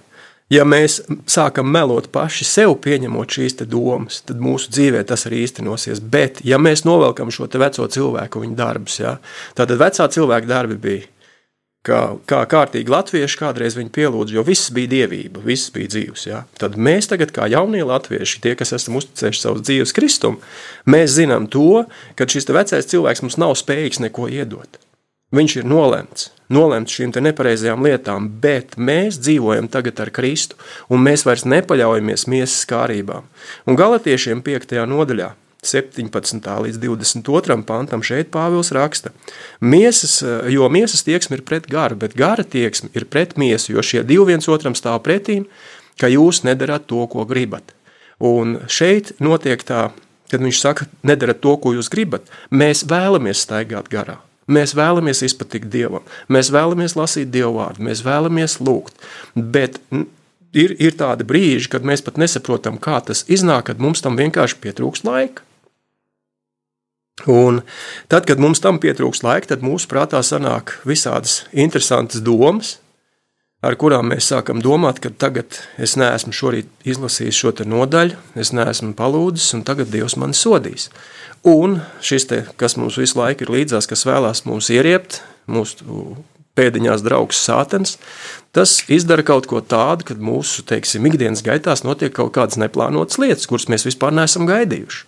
Ja 0.51 0.65
mēs 0.67 0.99
sākam 1.31 1.69
melot 1.71 2.09
paši 2.11 2.45
sev, 2.49 2.73
pieņemot 2.83 3.37
šīs 3.37 3.61
domas, 3.71 4.19
tad 4.27 4.41
mūsu 4.43 4.73
dzīvē 4.75 5.05
tas 5.07 5.29
arī 5.29 5.45
īstenosies. 5.45 6.01
Bet, 6.03 6.41
ja 6.43 6.59
mēs 6.59 6.83
novelkam 6.89 7.31
šo 7.31 7.47
veco 7.47 7.87
cilvēku 7.87 8.43
viņa 8.43 8.59
darbus, 8.59 8.99
ja, 8.99 9.19
tad 9.55 9.71
vecā 9.71 10.09
cilvēka 10.11 10.51
darbi 10.51 10.79
bija. 10.81 11.07
Kā, 11.81 12.19
kā 12.29 12.43
kārtīgi 12.45 12.93
latvieši 12.93 13.39
kādreiz 13.41 13.73
viņu 13.79 13.89
pielūdza, 13.95 14.35
jo 14.37 14.43
viss 14.45 14.69
bija 14.77 14.91
dievība, 14.91 15.41
viss 15.41 15.71
bija 15.73 15.89
dzīves. 15.89 16.27
Ja? 16.29 16.43
Tad 16.61 16.77
mēs 16.77 17.09
tagad, 17.09 17.33
kā 17.33 17.47
jaunie 17.49 17.81
latvieši, 17.89 18.43
tie, 18.45 18.53
kas 18.59 18.75
esam 18.77 18.99
uzticējuši 19.01 19.41
savus 19.41 19.65
dzīves 19.65 19.97
Kristum, 19.97 20.37
mēs 20.85 21.15
zinām 21.17 21.49
to, 21.49 21.87
ka 22.21 22.29
šis 22.29 22.51
vecais 22.53 22.91
cilvēks 22.91 23.25
mums 23.25 23.41
nav 23.41 23.57
spējīgs 23.57 24.03
neko 24.05 24.29
iedot. 24.29 24.77
Viņš 25.31 25.61
ir 25.61 25.67
nolemts, 25.71 26.31
nolemts 26.51 26.97
šīm 26.97 27.13
nepareizajām 27.23 27.85
lietām, 27.87 28.25
bet 28.43 28.75
mēs 28.75 29.21
dzīvojam 29.23 29.69
tagad 29.71 30.01
ar 30.03 30.11
Kristu, 30.11 30.57
un 30.91 31.05
mēs 31.07 31.23
vairs 31.23 31.45
nepaļaujamies 31.47 32.27
miesas 32.27 32.65
kārībām. 32.67 33.29
Un 33.71 33.79
galotiešiem 33.79 34.41
5. 34.43 34.75
nodaļā, 34.91 35.29
17. 35.63 36.49
līdz 36.65 36.81
22. 36.83 37.57
pantam, 37.69 38.03
šeit 38.03 38.33
Pāvils 38.35 38.73
raksta, 38.75 39.13
miesas, 39.61 40.17
jo 40.51 40.67
miesas 40.73 41.05
tieksme 41.07 41.39
ir 41.39 41.45
pret 41.47 41.69
garu, 41.71 41.99
bet 42.01 42.17
gara 42.19 42.43
tieksme 42.43 42.91
ir 42.97 43.07
pret 43.07 43.37
miesu, 43.39 43.77
jo 43.77 43.85
šie 43.85 44.03
divi 44.09 44.33
viens 44.33 44.49
otram 44.51 44.75
stāv 44.75 44.99
pretīm, 45.05 45.45
ka 46.01 46.11
jūs 46.11 46.43
nedarat 46.49 46.89
to, 46.91 47.05
ko 47.13 47.23
gribat. 47.29 47.71
Un 48.19 48.59
šeit 48.67 49.13
notiek 49.23 49.63
tā, 49.63 49.93
kad 50.33 50.43
viņš 50.43 50.59
saka, 50.65 50.89
nedarat 51.07 51.39
to, 51.45 51.55
ko 51.61 51.77
jūs 51.77 51.93
gribat, 51.93 52.27
mēs 52.51 52.83
vēlamies 52.91 53.45
staigāt 53.47 53.93
garā. 53.93 54.19
Mēs 54.51 54.75
vēlamies 54.75 55.23
izpatikt 55.27 55.71
Dievam, 55.71 56.07
mēs 56.29 56.51
vēlamies 56.51 56.97
lasīt 56.99 57.31
Dievu 57.31 57.61
vārdu, 57.61 57.85
mēs 57.87 58.03
vēlamies 58.07 58.59
lūgt. 58.65 58.99
Bet 59.37 59.79
ir, 60.53 60.75
ir 60.75 60.97
tādi 60.99 61.27
brīži, 61.29 61.71
kad 61.71 61.87
mēs 61.87 62.03
pat 62.07 62.19
nesaprotam, 62.21 62.81
kā 62.83 62.99
tas 63.07 63.23
iznāk, 63.31 63.69
kad 63.71 63.83
mums 63.83 64.03
tam 64.03 64.19
vienkārši 64.19 64.59
pietrūkst 64.65 65.07
laika. 65.07 65.47
Un 67.31 67.61
tad, 68.09 68.25
kad 68.27 68.41
mums 68.41 68.63
tam 68.65 68.81
pietrūkst 68.81 69.25
laika, 69.27 69.53
tad 69.53 69.65
mūsu 69.65 69.91
prātā 69.91 70.23
sanāk 70.25 70.79
visādas 70.89 71.45
interesantas 71.53 72.23
domas, 72.25 72.79
ar 73.65 73.77
kurām 73.81 74.11
mēs 74.13 74.31
sākam 74.33 74.63
domāt, 74.65 75.01
ka 75.05 75.13
tagad 75.13 75.59
es 75.81 75.97
neesmu 76.01 76.33
šorīt 76.37 76.89
izlasījis 76.89 77.41
šo 77.43 77.53
nodaļu, 77.69 78.17
es 78.41 78.55
neesmu 78.57 78.95
palūdzis, 78.99 79.53
un 79.59 79.65
tagad 79.69 79.93
Dievs 79.93 80.17
mani 80.21 80.37
sodīs. 80.37 80.89
Un 81.47 81.81
šis, 82.05 82.27
te, 82.29 82.43
kas 82.61 82.77
mums 82.77 82.99
visu 83.01 83.21
laiku 83.21 83.47
ir 83.47 83.55
līdzās, 83.55 83.89
kas 83.89 84.05
vēlās 84.09 84.45
mūs 84.49 84.69
ieriept, 84.73 85.23
mūsu 85.49 86.17
pēdiņās 86.59 87.05
draugs 87.05 87.41
sātens, 87.41 87.97
tas 88.57 88.81
izdara 88.93 89.25
kaut 89.25 89.47
ko 89.49 89.63
tādu, 89.65 90.09
kad 90.11 90.21
mūsu 90.21 90.65
teiksim, 90.69 91.07
ikdienas 91.09 91.45
gaitās 91.47 91.85
notiek 91.87 92.13
kaut 92.17 92.35
kādas 92.37 92.61
neplānotas 92.61 93.21
lietas, 93.23 93.49
kuras 93.49 93.69
mēs 93.73 93.87
vispār 93.89 94.13
neesam 94.17 94.49
gaidījuši. 94.51 95.07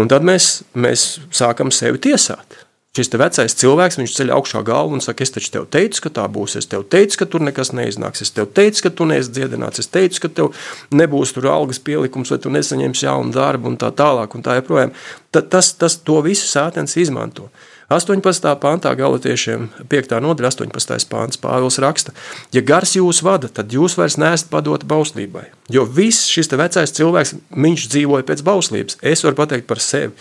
Un 0.00 0.08
tad 0.08 0.24
mēs, 0.24 0.62
mēs 0.76 1.18
sākam 1.34 1.72
sevi 1.74 2.00
tiesāt. 2.08 2.64
Šis 2.96 3.12
vecais 3.20 3.54
cilvēks, 3.60 3.98
viņš 4.00 4.14
ceļ 4.16 4.30
augšā 4.34 4.62
galvu 4.66 4.96
un 4.96 5.02
saka, 5.04 5.22
es 5.22 5.30
taču 5.34 5.52
tev 5.54 5.66
teicu, 5.70 6.00
ka 6.06 6.10
tā 6.16 6.24
būs. 6.32 6.56
Es 6.58 6.66
tev 6.66 6.86
teicu, 6.88 7.20
ka 7.20 7.28
tur 7.30 7.44
nekas 7.44 7.70
neiznāks. 7.76 8.24
Es 8.24 8.32
tev 8.34 8.48
teicu, 8.56 8.86
ka 8.86 8.90
tu 8.90 9.06
neesi 9.06 9.30
dziedināts. 9.36 9.84
Es 9.84 9.92
teicu, 9.92 10.24
ka 10.24 10.30
tev 10.40 10.50
nebūs 10.90 11.34
tur 11.36 11.50
algas 11.52 11.78
pielikums, 11.84 12.32
vai 12.32 12.40
tu 12.42 12.50
nesaņemsi 12.50 13.06
jaunu 13.06 13.34
darbu 13.36 13.70
un 13.70 13.78
tā 13.78 13.92
tālāk. 13.94 14.34
Un 14.34 14.46
tā 14.46 14.56
joprojām. 14.58 14.96
Ta, 15.30 15.44
tas, 15.44 15.74
tas 15.78 16.00
to 16.00 16.18
visu 16.24 16.48
sātens 16.48 16.96
izmanto. 16.98 17.52
18. 17.88 18.50
pāntā 18.60 18.90
galotiešiem 18.98 19.70
5. 19.88 20.10
nodaļa, 20.20 20.50
18. 20.50 21.06
pāns 21.08 21.38
Pāvils 21.40 21.78
raksta, 21.80 22.12
ja 22.52 22.60
gars 22.60 22.92
jūs 22.98 23.22
vada, 23.24 23.48
tad 23.48 23.72
jūs 23.72 23.94
vairs 23.96 24.18
neesat 24.20 24.50
padoti 24.52 24.84
bauslībai. 24.90 25.46
Jo 25.72 25.86
viss 25.88 26.28
šis 26.28 26.52
vecais 26.52 26.92
cilvēks, 26.98 27.32
viņš 27.48 27.86
dzīvoja 27.94 28.28
pēc 28.28 28.44
bauslības. 28.44 29.00
Es 29.00 29.24
varu 29.24 29.40
pateikt 29.40 29.70
par 29.70 29.80
sevi. 29.80 30.12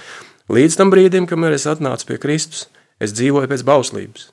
Līdz 0.47 0.77
tam 0.79 0.91
brīdim, 0.93 1.25
kamēr 1.27 1.57
es 1.57 1.67
atnācu 1.67 2.07
pie 2.07 2.17
Kristus, 2.23 2.67
es 3.03 3.11
dzīvoju 3.17 3.49
pēc 3.51 3.65
bauslības. 3.67 4.29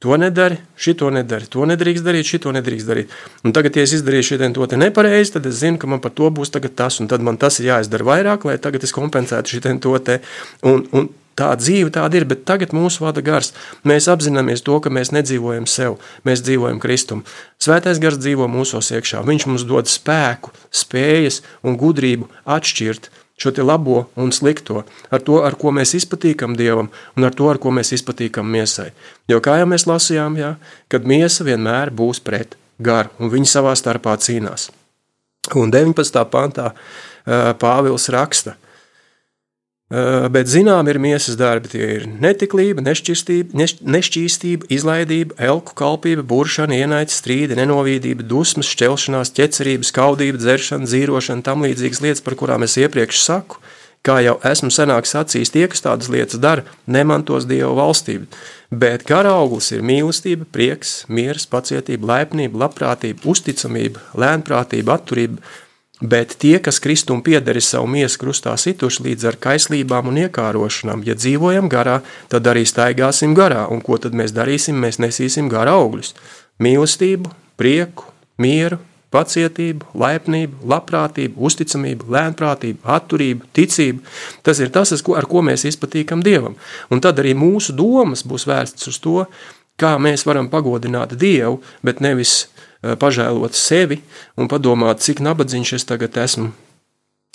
To 0.00 0.14
nedari, 0.16 0.60
šito 0.78 1.10
nedari, 1.10 1.48
to 1.50 1.66
nedrīkst 1.66 2.06
darīt, 2.06 2.28
šito 2.30 2.52
nedrīkst 2.54 2.88
darīt. 2.88 3.14
Un 3.42 3.52
tagad, 3.52 3.76
ja 3.76 3.84
es 3.84 3.92
izdarīšu 3.98 4.36
šodien 4.36 4.54
to 4.54 4.64
nepareizi, 4.78 5.34
tad 5.34 5.48
es 5.50 5.58
zinu, 5.58 5.76
ka 5.76 5.90
man 5.90 6.00
par 6.00 6.14
to 6.14 6.30
būs 6.30 6.54
tas, 6.54 7.00
un 7.02 7.10
tad 7.10 7.20
man 7.20 7.36
tas 7.36 7.58
ir 7.58 7.72
jāizdara 7.72 8.06
vairāk, 8.06 8.46
lai 8.46 8.56
tagad 8.62 8.86
es 8.86 8.94
kompensētu 8.94 9.58
šodien 9.58 9.82
to 9.82 9.98
te. 9.98 10.20
Un, 10.62 10.86
un 10.92 11.10
Tā 11.38 11.52
dzīve 11.54 11.92
tāda 11.94 12.18
ir, 12.18 12.24
bet 12.26 12.40
tagad 12.48 12.72
mūsu 12.74 13.04
vada 13.04 13.22
gars. 13.22 13.52
Mēs 13.86 14.08
apzināmies 14.10 14.64
to, 14.66 14.80
ka 14.82 14.90
mēs 14.90 15.12
nedzīvojam 15.14 15.68
sev, 15.70 16.00
mēs 16.26 16.42
dzīvojam 16.42 16.80
Kristum. 16.82 17.22
Svētais 17.62 18.00
gars 18.02 18.18
dzīvo 18.18 18.48
mūsos 18.50 18.90
iekšā. 18.96 19.22
Viņš 19.22 19.46
mums 19.46 19.66
dod 19.68 19.86
spēku, 19.86 20.50
spējas 20.74 21.44
un 21.62 21.78
gudrību 21.78 22.26
atšķirt 22.42 23.06
šo 23.38 23.52
labo 23.62 24.08
un 24.16 24.32
slikto, 24.34 24.84
ar 25.10 25.22
to, 25.22 25.40
ar 25.46 25.54
ko 25.54 25.72
mēs 25.74 25.94
izpatīkam 25.94 26.56
Dievam, 26.58 26.90
un 27.16 27.24
ar 27.24 27.34
to, 27.34 27.48
ar 27.50 27.58
ko 27.62 27.70
mēs 27.70 27.94
izpatīkam 27.94 28.46
miesai. 28.50 28.90
Jo 29.30 29.40
kā 29.40 29.58
jau 29.60 29.68
mēs 29.70 29.86
lasījām, 29.86 30.38
jā, 30.40 30.54
kad 30.90 31.06
miesa 31.06 31.46
vienmēr 31.46 31.94
būs 31.94 32.20
pret 32.20 32.58
garu, 32.82 33.14
un 33.18 33.30
viņi 33.30 33.52
savā 33.54 33.74
starpā 33.78 34.18
cīnās. 34.18 34.70
Un 35.56 35.70
19. 35.72 36.24
pantā 36.28 36.72
Pāvils 37.58 38.10
raksta– 38.12 38.58
Bet 39.88 40.50
zinām, 40.52 40.84
ir 40.92 40.98
miesas 41.00 41.38
darbi. 41.40 41.70
Tie 41.72 41.86
ir 41.94 42.02
netiklība, 42.20 42.82
nešķīstība, 42.84 43.56
neš, 43.56 43.78
nešķīstība 43.80 44.68
izlaidība, 44.76 45.36
elku 45.40 45.72
kalpība, 45.78 46.26
buršana, 46.28 46.76
ienaidība, 46.76 47.14
strīdi, 47.14 47.56
nenovīdība, 47.56 48.26
dusmas, 48.28 48.68
šķelšanās, 48.68 49.32
ķecerība, 49.38 49.88
skaudība, 49.88 50.40
dzeršana, 50.42 50.88
zīrošana, 50.92 51.44
tam 51.46 51.64
līdzīgas 51.64 52.02
lietas, 52.04 52.24
par 52.26 52.36
kurām 52.36 52.66
es 52.68 52.76
iepriekš 52.76 53.22
saku. 53.24 53.62
Kā 54.04 54.18
jau 54.22 54.36
esmu 54.46 54.68
senāk 54.70 55.08
sacījis, 55.08 55.54
tie, 55.56 55.64
kas 55.72 55.82
tādas 55.84 56.10
lietas 56.12 56.38
dara, 56.40 56.66
nemantos 56.86 57.48
Dieva 57.48 57.72
valstību. 57.80 58.28
Bet 58.68 59.06
gara 59.08 59.32
auglis 59.40 59.72
ir 59.72 59.80
mīlestība, 59.88 60.44
prieks, 60.52 61.00
miers, 61.08 61.48
pacietība, 61.48 62.12
laipnība, 62.12 62.60
labprātība, 62.66 63.24
uzticamība, 63.32 64.04
lēnprātība, 64.20 65.00
atturība 65.00 65.40
Bet 66.00 66.36
tie, 66.38 66.58
kas 66.62 66.78
Kristum 66.78 67.22
pieder, 67.26 67.56
ir 67.58 67.64
savu 67.66 67.88
miesu 67.90 68.20
krustā 68.22 68.52
situši 68.54 69.02
līdz 69.02 69.24
ar 69.32 69.38
kaislībām 69.42 70.12
un 70.12 70.20
iekārošanām. 70.22 71.02
Ja 71.02 71.16
dzīvojam 71.18 71.66
garā, 71.70 71.98
tad 72.30 72.46
arī 72.46 72.62
staigāsim 72.62 73.34
garā. 73.34 73.64
Un 73.66 73.82
ko 73.82 73.98
tad 73.98 74.14
mēs 74.14 74.30
darīsim? 74.36 74.78
Mēs 74.78 75.00
nesīsim 75.02 75.50
gara 75.50 75.74
augļus- 75.74 76.14
mīlestību, 76.64 77.32
prieku, 77.58 78.06
mieru, 78.38 78.78
pacietību, 79.10 79.90
laipnību, 79.94 80.62
labprātību, 80.70 81.34
uzticamību, 81.34 82.06
lēnprātību, 82.14 82.78
atturību, 82.84 83.42
ticību. 83.52 83.98
Tas 84.42 84.60
ir 84.60 84.70
tas, 84.70 84.92
ar 84.92 85.26
ko 85.26 85.42
mēs 85.42 85.66
izpatīkam 85.66 86.22
Dievam. 86.22 86.54
Un 86.90 87.00
tad 87.00 87.18
arī 87.18 87.34
mūsu 87.34 87.74
domas 87.74 88.22
būs 88.22 88.46
vērstas 88.46 88.86
uz 88.86 88.98
to, 88.98 89.26
kā 89.76 89.98
mēs 89.98 90.24
varam 90.26 90.48
pagodināt 90.48 91.18
Dievu, 91.18 91.60
bet 91.82 92.00
nevis 92.00 92.46
Eh, 92.46 92.67
pažēlot 92.82 93.58
sevi 93.58 94.00
un 94.38 94.48
padomāt, 94.50 95.02
cik 95.04 95.22
nabadzīgs 95.24 95.76
es 95.78 95.86
tagad 95.88 96.16
esmu. 96.18 96.52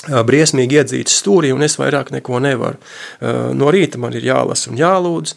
Eh, 0.04 0.20
briesmīgi 0.28 0.82
iedzīts 0.82 1.16
stūrī, 1.22 1.54
un 1.56 1.64
es 1.64 1.78
vairāk 1.80 2.10
neko 2.12 2.42
nevaru. 2.44 2.76
Eh, 3.24 3.52
no 3.56 3.70
rīta 3.72 4.00
man 4.02 4.12
ir 4.18 4.26
jālasa 4.28 4.72
un 4.72 4.80
jālūdz. 4.80 5.36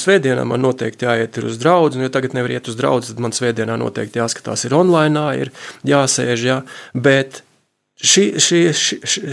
Svētdienā 0.00 0.44
man 0.44 0.60
noteikti 0.60 1.08
jāiet 1.08 1.38
uz 1.40 1.56
draugu, 1.60 1.96
un, 1.96 2.04
ja 2.04 2.12
tagad 2.12 2.36
nevar 2.36 2.52
iet 2.52 2.68
uz 2.68 2.76
draugu, 2.76 3.06
tad 3.08 3.22
man 3.24 3.32
svētdienā 3.32 3.78
noteikti 3.80 4.20
jāskatās 4.20 4.66
ir 4.68 4.76
online, 4.76 5.24
ir 5.40 5.52
jāsēž. 5.88 6.44
Jā. 6.44 6.58
Bet 6.92 7.40
Ši, 8.00 8.22
ši, 8.40 8.60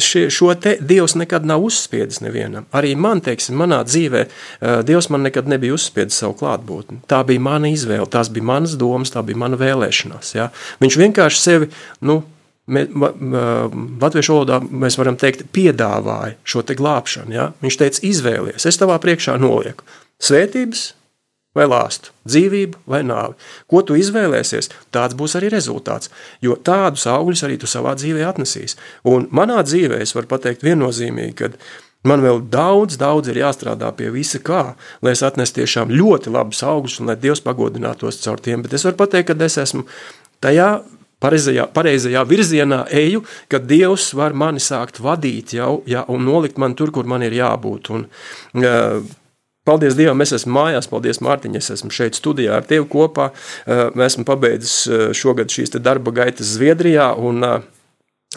ši, 0.04 0.22
šo 0.34 0.50
te 0.60 0.74
Dievs 0.84 1.14
nekad 1.16 1.46
nav 1.48 1.64
uzspiedis 1.64 2.20
nevienam. 2.20 2.66
Arī 2.76 2.98
man, 3.00 3.22
teiksim, 3.24 3.56
manā 3.56 3.80
dzīvē, 3.88 4.24
Dievs 4.84 5.08
man 5.14 5.24
nekad 5.24 5.48
nebija 5.48 5.78
uzspiedis 5.78 6.18
savu 6.20 6.36
klātbūtni. 6.42 7.00
Tā 7.08 7.22
bija 7.28 7.44
mana 7.44 7.72
izvēle, 7.72 8.10
tās 8.12 8.28
bija 8.34 8.50
manas 8.50 8.76
domas, 8.80 9.14
tā 9.14 9.24
bija 9.24 9.40
mana 9.40 9.60
vēlēšanās. 9.60 10.34
Ja? 10.36 10.50
Viņš 10.84 11.00
vienkārši 11.00 11.44
sevi, 11.44 11.72
nu, 12.08 12.20
Latviešu 12.68 14.34
valodā 14.34 14.60
mēs 14.60 14.98
varam 15.00 15.16
teikt, 15.16 15.46
piedāvāja 15.56 16.36
šo 16.44 16.66
te 16.68 16.76
glābšanu. 16.76 17.32
Ja? 17.32 17.46
Viņš 17.64 17.80
teica, 17.80 18.04
izvēlies, 18.10 18.68
es 18.68 18.82
tavā 18.82 19.00
priekšā 19.00 19.38
nolieku 19.40 19.88
svētības, 20.20 20.90
vai 21.58 21.66
lāstu, 21.70 22.14
dzīvību 22.30 22.84
vai 22.90 23.02
nāvi. 23.08 23.36
Ko 23.72 23.82
tu 23.86 23.98
izvēlēsies, 24.00 24.70
tāds 24.94 25.18
būs 25.18 25.38
arī 25.40 25.52
rezultāts. 25.54 26.12
Jo 26.44 26.58
tādus 26.58 27.08
augļus 27.10 27.44
arī 27.48 27.58
tu 27.62 27.70
savā 27.70 27.96
dzīvē 27.98 28.26
atnesīsi. 28.30 28.78
Un 29.10 29.28
manā 29.36 29.60
dzīvē 29.66 30.02
es 30.04 30.16
varu 30.18 30.30
pateikt 30.32 30.66
viennozīmīgi, 30.68 31.36
ka 31.42 31.52
man 32.08 32.24
vēl 32.24 32.44
daudz, 32.52 33.00
daudz 33.00 33.32
ir 33.32 33.42
jāstrādā 33.42 33.90
pie 33.98 34.12
visa 34.14 34.40
kā, 34.44 34.76
lai 35.04 35.16
es 35.16 35.24
atnestu 35.26 35.62
tiešām 35.62 35.92
ļoti 35.94 36.34
labus 36.34 36.64
augļus 36.66 37.02
un 37.02 37.12
lai 37.12 37.18
Dievs 37.20 37.44
pagodinātos 37.46 38.22
caur 38.24 38.42
tiem. 38.44 38.64
Bet 38.66 38.78
es 38.78 38.86
varu 38.88 39.00
pateikt, 39.02 39.32
ka 39.32 39.46
es 39.48 39.58
esmu 39.66 39.88
tajā 40.44 40.70
pareizajā, 41.24 41.68
pareizajā 41.74 42.24
virzienā 42.30 42.84
eju, 43.04 43.24
kad 43.52 43.66
Dievs 43.70 44.12
var 44.18 44.36
mani 44.38 44.62
sākt 44.64 45.02
vadīt 45.04 45.56
jau, 45.58 45.82
ja, 45.90 46.06
un 46.14 46.26
nolikt 46.28 46.60
man 46.62 46.78
tur, 46.78 46.94
kur 46.94 47.10
man 47.10 47.26
ir 47.26 47.36
jābūt. 47.38 47.92
Un, 47.96 48.06
uh, 48.62 49.00
Paldies 49.68 49.98
Dievam, 50.00 50.22
es 50.24 50.32
esmu 50.32 50.54
mājās, 50.56 50.88
paldies 50.88 51.20
Mārtiņ, 51.24 51.58
es 51.60 51.74
esmu 51.74 51.92
šeit 51.92 52.16
studijā 52.16 52.56
ar 52.56 52.68
tevi 52.68 52.88
kopā. 52.88 53.34
Esmu 54.08 54.24
pabeidzis 54.28 54.86
šogad 55.18 55.52
šīs 55.52 55.76
darba 55.84 56.14
gaitas 56.16 56.54
Zviedrijā 56.56 57.10
un 57.20 57.44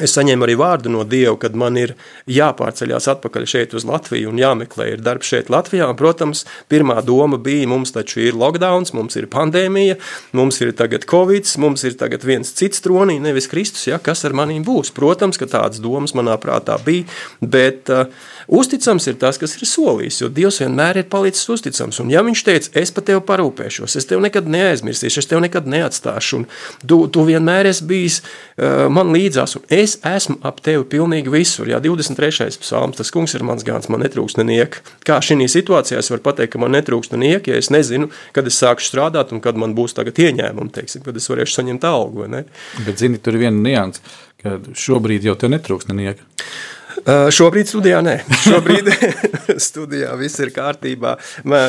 Es 0.00 0.14
saņēmu 0.16 0.46
arī 0.46 0.56
vārdu 0.56 0.92
no 0.92 1.04
Dieva, 1.04 1.34
kad 1.40 1.56
man 1.58 1.76
ir 1.76 1.94
jāpārceļās 2.30 3.08
atpakaļ 3.12 3.46
šeit 3.52 3.74
uz 3.76 3.84
Latviju 3.88 4.30
un 4.32 4.40
jāmeklē 4.40 4.88
ir 4.94 5.04
darbs 5.04 5.28
šeit 5.28 5.52
Latvijā. 5.52 5.90
Un, 5.90 5.98
protams, 5.98 6.46
pirmā 6.72 7.00
doma 7.04 7.36
bija, 7.40 7.68
mums 7.68 7.92
taču 7.92 8.22
ir 8.24 8.38
lockdown, 8.40 8.88
mums 8.96 9.18
ir 9.20 9.28
pandēmija, 9.30 9.98
mums 10.36 10.60
ir 10.64 10.72
tagad 10.78 11.04
covid, 11.10 11.44
mums 11.60 11.84
ir 11.84 11.98
tagad 12.00 12.24
viens 12.24 12.54
cits 12.56 12.80
tronī, 12.84 13.18
nevis 13.20 13.50
Kristus, 13.50 13.86
ja, 13.90 14.00
kas 14.00 14.24
ar 14.24 14.36
manīm 14.36 14.64
būs. 14.64 14.94
Protams, 14.96 15.40
ka 15.40 15.50
tādas 15.50 15.82
domas 15.84 16.16
manā 16.16 16.38
prātā 16.40 16.78
bija, 16.84 17.04
bet 17.44 17.92
uh, 17.92 18.06
Uzticams 18.50 19.04
ir 19.06 19.14
tas, 19.14 19.36
kas 19.38 19.52
ir 19.54 19.68
solījis, 19.68 20.16
jo 20.24 20.28
Dievs 20.34 20.56
vienmēr 20.58 20.98
ir 20.98 21.06
palicis 21.10 21.46
uzticams. 21.54 22.00
Un, 22.02 22.08
ja 22.10 22.24
Viņš 22.26 22.40
teica, 22.46 22.70
es 22.80 22.90
par 22.94 23.04
tevi 23.06 23.22
parūpēšos, 23.28 23.94
es 24.00 24.08
tevi 24.10 24.24
nekad 24.24 24.48
neaizmirsīšu, 24.50 25.22
es 25.22 25.28
tevi 25.30 25.44
nekad 25.44 25.68
neatstāšu, 25.70 26.40
un 26.40 26.46
tu, 26.82 26.98
tu 27.14 27.22
vienmēr 27.28 27.68
esi 27.70 27.86
bijis 27.86 28.18
uh, 28.24 28.88
man 28.90 29.12
līdzās, 29.14 29.54
un 29.60 29.68
es 29.70 29.89
esmu 30.06 30.38
ap 30.46 30.60
tevi 30.64 30.84
pilnīgi 30.92 31.32
visur. 31.32 31.68
Jā, 31.70 31.80
23. 31.82 32.58
psalms, 32.62 32.98
tas 33.00 33.12
kungs 33.14 33.34
ir 33.36 33.44
mans 33.46 33.64
gans, 33.66 33.90
man 33.92 34.02
netrūkst 34.04 34.40
nenieka. 34.40 34.84
Kā 35.06 35.20
šī 35.24 35.38
situācijā 35.50 36.00
es 36.00 36.10
varu 36.12 36.24
pateikt, 36.24 36.54
ka 36.54 36.62
man 36.62 36.74
netrūkst 36.76 37.14
nenieka, 37.16 37.52
ja 37.52 37.60
es 37.60 37.70
nezinu, 37.74 38.10
kad 38.36 38.48
es 38.48 38.58
sākšu 38.60 38.92
strādāt 38.92 39.34
un 39.34 39.42
kad 39.44 39.58
man 39.60 39.76
būs 39.78 39.96
tagad 39.98 40.18
ieņēmumi, 40.20 40.74
teiksim, 40.74 41.04
kad 41.06 41.16
es 41.16 41.30
varēšu 41.30 41.60
saņemt 41.60 41.86
algu. 41.88 42.26
Bet, 42.86 42.98
zini, 43.00 43.20
tur 43.22 43.38
ir 43.38 43.46
viena 43.46 43.56
nianses, 43.56 44.18
ka 44.42 44.58
šobrīd 44.76 45.26
jau 45.28 45.38
te 45.38 45.50
netrūkst 45.52 45.92
nenieka. 45.92 46.26
Uh, 47.00 47.30
šobrīd 47.32 47.70
studijā 47.70 48.02
nē. 48.04 48.18
Šobrīd 48.44 48.90
studijā 49.70 50.10
viss 50.20 50.40
ir 50.42 50.50
kārtībā. 50.52 51.14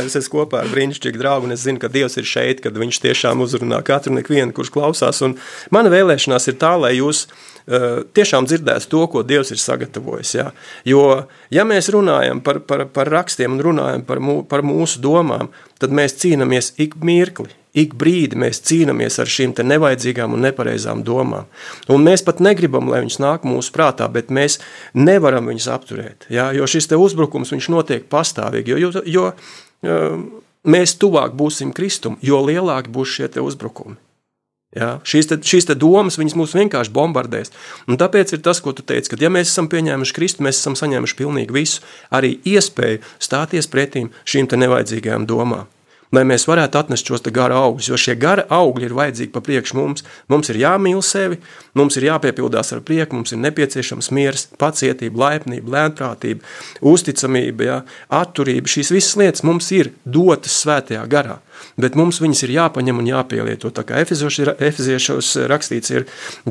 Es 0.01 0.17
esmu 0.19 0.41
kopā 0.41 0.65
ar 0.65 0.71
brīnišķīgu 0.73 1.21
draugu, 1.21 1.47
un 1.47 1.55
es 1.55 1.63
zinu, 1.63 1.79
ka 1.79 1.91
Dievs 1.93 2.17
ir 2.19 2.27
šeit, 2.27 2.59
kad 2.65 2.75
viņš 2.75 2.99
tiešām 3.05 3.43
uzrunā 3.45 3.79
katru 3.87 4.17
nevienu, 4.17 4.51
kurš 4.57 4.73
klausās. 4.75 5.21
Un 5.23 5.37
mana 5.71 5.93
vēlēšanās 5.93 6.49
ir 6.51 6.59
tā, 6.59 6.73
lai 6.81 6.97
jūs 6.97 7.27
uh, 7.29 7.50
tiešām 7.67 8.49
dzirdētu 8.49 8.89
to, 8.91 9.05
ko 9.11 9.23
Dievs 9.27 9.53
ir 9.53 9.61
sagatavojis. 9.61 10.35
Ja? 10.35 10.49
Jo, 10.87 11.05
ja 11.53 11.65
mēs 11.67 11.91
runājam 11.93 12.43
par, 12.45 12.61
par, 12.67 12.87
par 12.93 13.11
rakstiem 13.11 13.57
un 13.57 13.65
runājam 13.69 14.05
par, 14.07 14.21
mū, 14.23 14.41
par 14.47 14.65
mūsu 14.65 15.01
domām, 15.03 15.51
tad 15.81 15.93
mēs 15.95 16.19
cīnāmies 16.21 16.73
ik 16.81 16.99
mirkli 17.01 17.51
ik 17.77 17.93
brīdi 17.95 18.35
mēs 18.39 18.59
cīnāmies 18.67 19.17
ar 19.21 19.29
šīm 19.31 19.53
nevajadzīgām 19.63 20.35
un 20.35 20.43
nepareizām 20.45 21.03
domām. 21.07 21.47
Un 21.91 22.03
mēs 22.03 22.23
pat 22.27 22.41
negribam, 22.43 22.89
lai 22.91 23.01
viņas 23.05 23.19
nāk 23.23 23.47
mūsu 23.47 23.71
prātā, 23.75 24.09
bet 24.11 24.31
mēs 24.33 24.59
nevaram 24.93 25.47
viņus 25.47 25.69
apturēt. 25.71 26.27
Ja? 26.29 26.51
Jo 26.55 26.67
šis 26.67 26.91
uzbrukums 26.91 27.53
notiek 27.71 28.07
pastāvīgi, 28.11 28.75
jo, 28.75 28.91
jo, 28.91 29.03
jo 29.07 29.91
mēs 30.67 30.97
tuvāk 30.99 31.35
būsim 31.37 31.71
Kristum, 31.75 32.19
jo 32.21 32.41
lielāki 32.45 32.91
būs 32.91 33.17
šie 33.17 33.31
uzbrukumi. 33.41 33.97
Ja? 34.77 34.93
Šīs, 35.07 35.27
te, 35.27 35.39
šīs 35.43 35.67
te 35.67 35.75
domas 35.75 36.19
mūs 36.21 36.55
vienkārši 36.55 36.93
bombardēs. 36.95 37.51
Un 37.91 37.99
tāpēc 37.99 38.37
ir 38.37 38.43
tas, 38.45 38.61
ko 38.63 38.75
tu 38.75 38.85
teici, 38.87 39.11
ka, 39.11 39.19
ja 39.19 39.31
mēs 39.33 39.51
esam 39.51 39.67
pieņēmuši 39.71 40.15
Kristu, 40.15 40.47
mēs 40.47 40.61
esam 40.61 40.77
saņēmuši 40.79 41.19
pilnīgi 41.19 41.55
visu, 41.55 41.83
arī 42.13 42.37
iespēju 42.47 43.03
stāties 43.19 43.69
pretīm 43.71 44.13
šīm 44.23 44.51
nevajadzīgajām 44.63 45.27
domām 45.29 45.67
lai 46.15 46.23
mēs 46.27 46.45
varētu 46.49 46.79
atnest 46.79 47.07
šos 47.07 47.23
gara 47.33 47.57
augļus. 47.65 47.89
Jo 47.91 47.99
šie 47.99 48.15
gara 48.19 48.45
augļi 48.51 48.87
ir 48.87 48.95
vajadzīgi 48.97 49.31
pa 49.33 49.41
priekšu 49.43 49.77
mums. 49.77 50.05
Mums 50.31 50.51
ir 50.51 50.59
jāmīl 50.61 51.01
sevi, 51.05 51.39
mums 51.77 51.97
ir 51.97 52.07
jāpiepildās 52.09 52.73
ar 52.75 52.83
prieku, 52.85 53.17
mums 53.17 53.31
ir 53.31 53.41
nepieciešams 53.45 54.11
miers, 54.15 54.47
pacietība, 54.61 55.23
laipnība, 55.25 55.71
lēnprātība, 55.75 56.43
uzticamība, 56.93 57.67
jā, 57.67 57.77
atturība. 58.21 58.71
Šīs 58.71 58.91
visas 58.93 59.15
lietas 59.19 59.45
mums 59.47 59.71
ir 59.75 59.93
dotas 60.05 60.59
svētajā 60.63 61.05
garā. 61.11 61.39
Bet 61.79 61.95
mums 61.99 62.19
viņas 62.21 62.45
ir 62.47 62.55
jāpaņem 62.57 63.01
un 63.01 63.09
jāpielieto. 63.11 63.71
Tā 63.71 63.85
kā 63.87 64.01
efeziešos 64.01 65.35
rakstīts 65.51 65.93
ir 65.93 66.07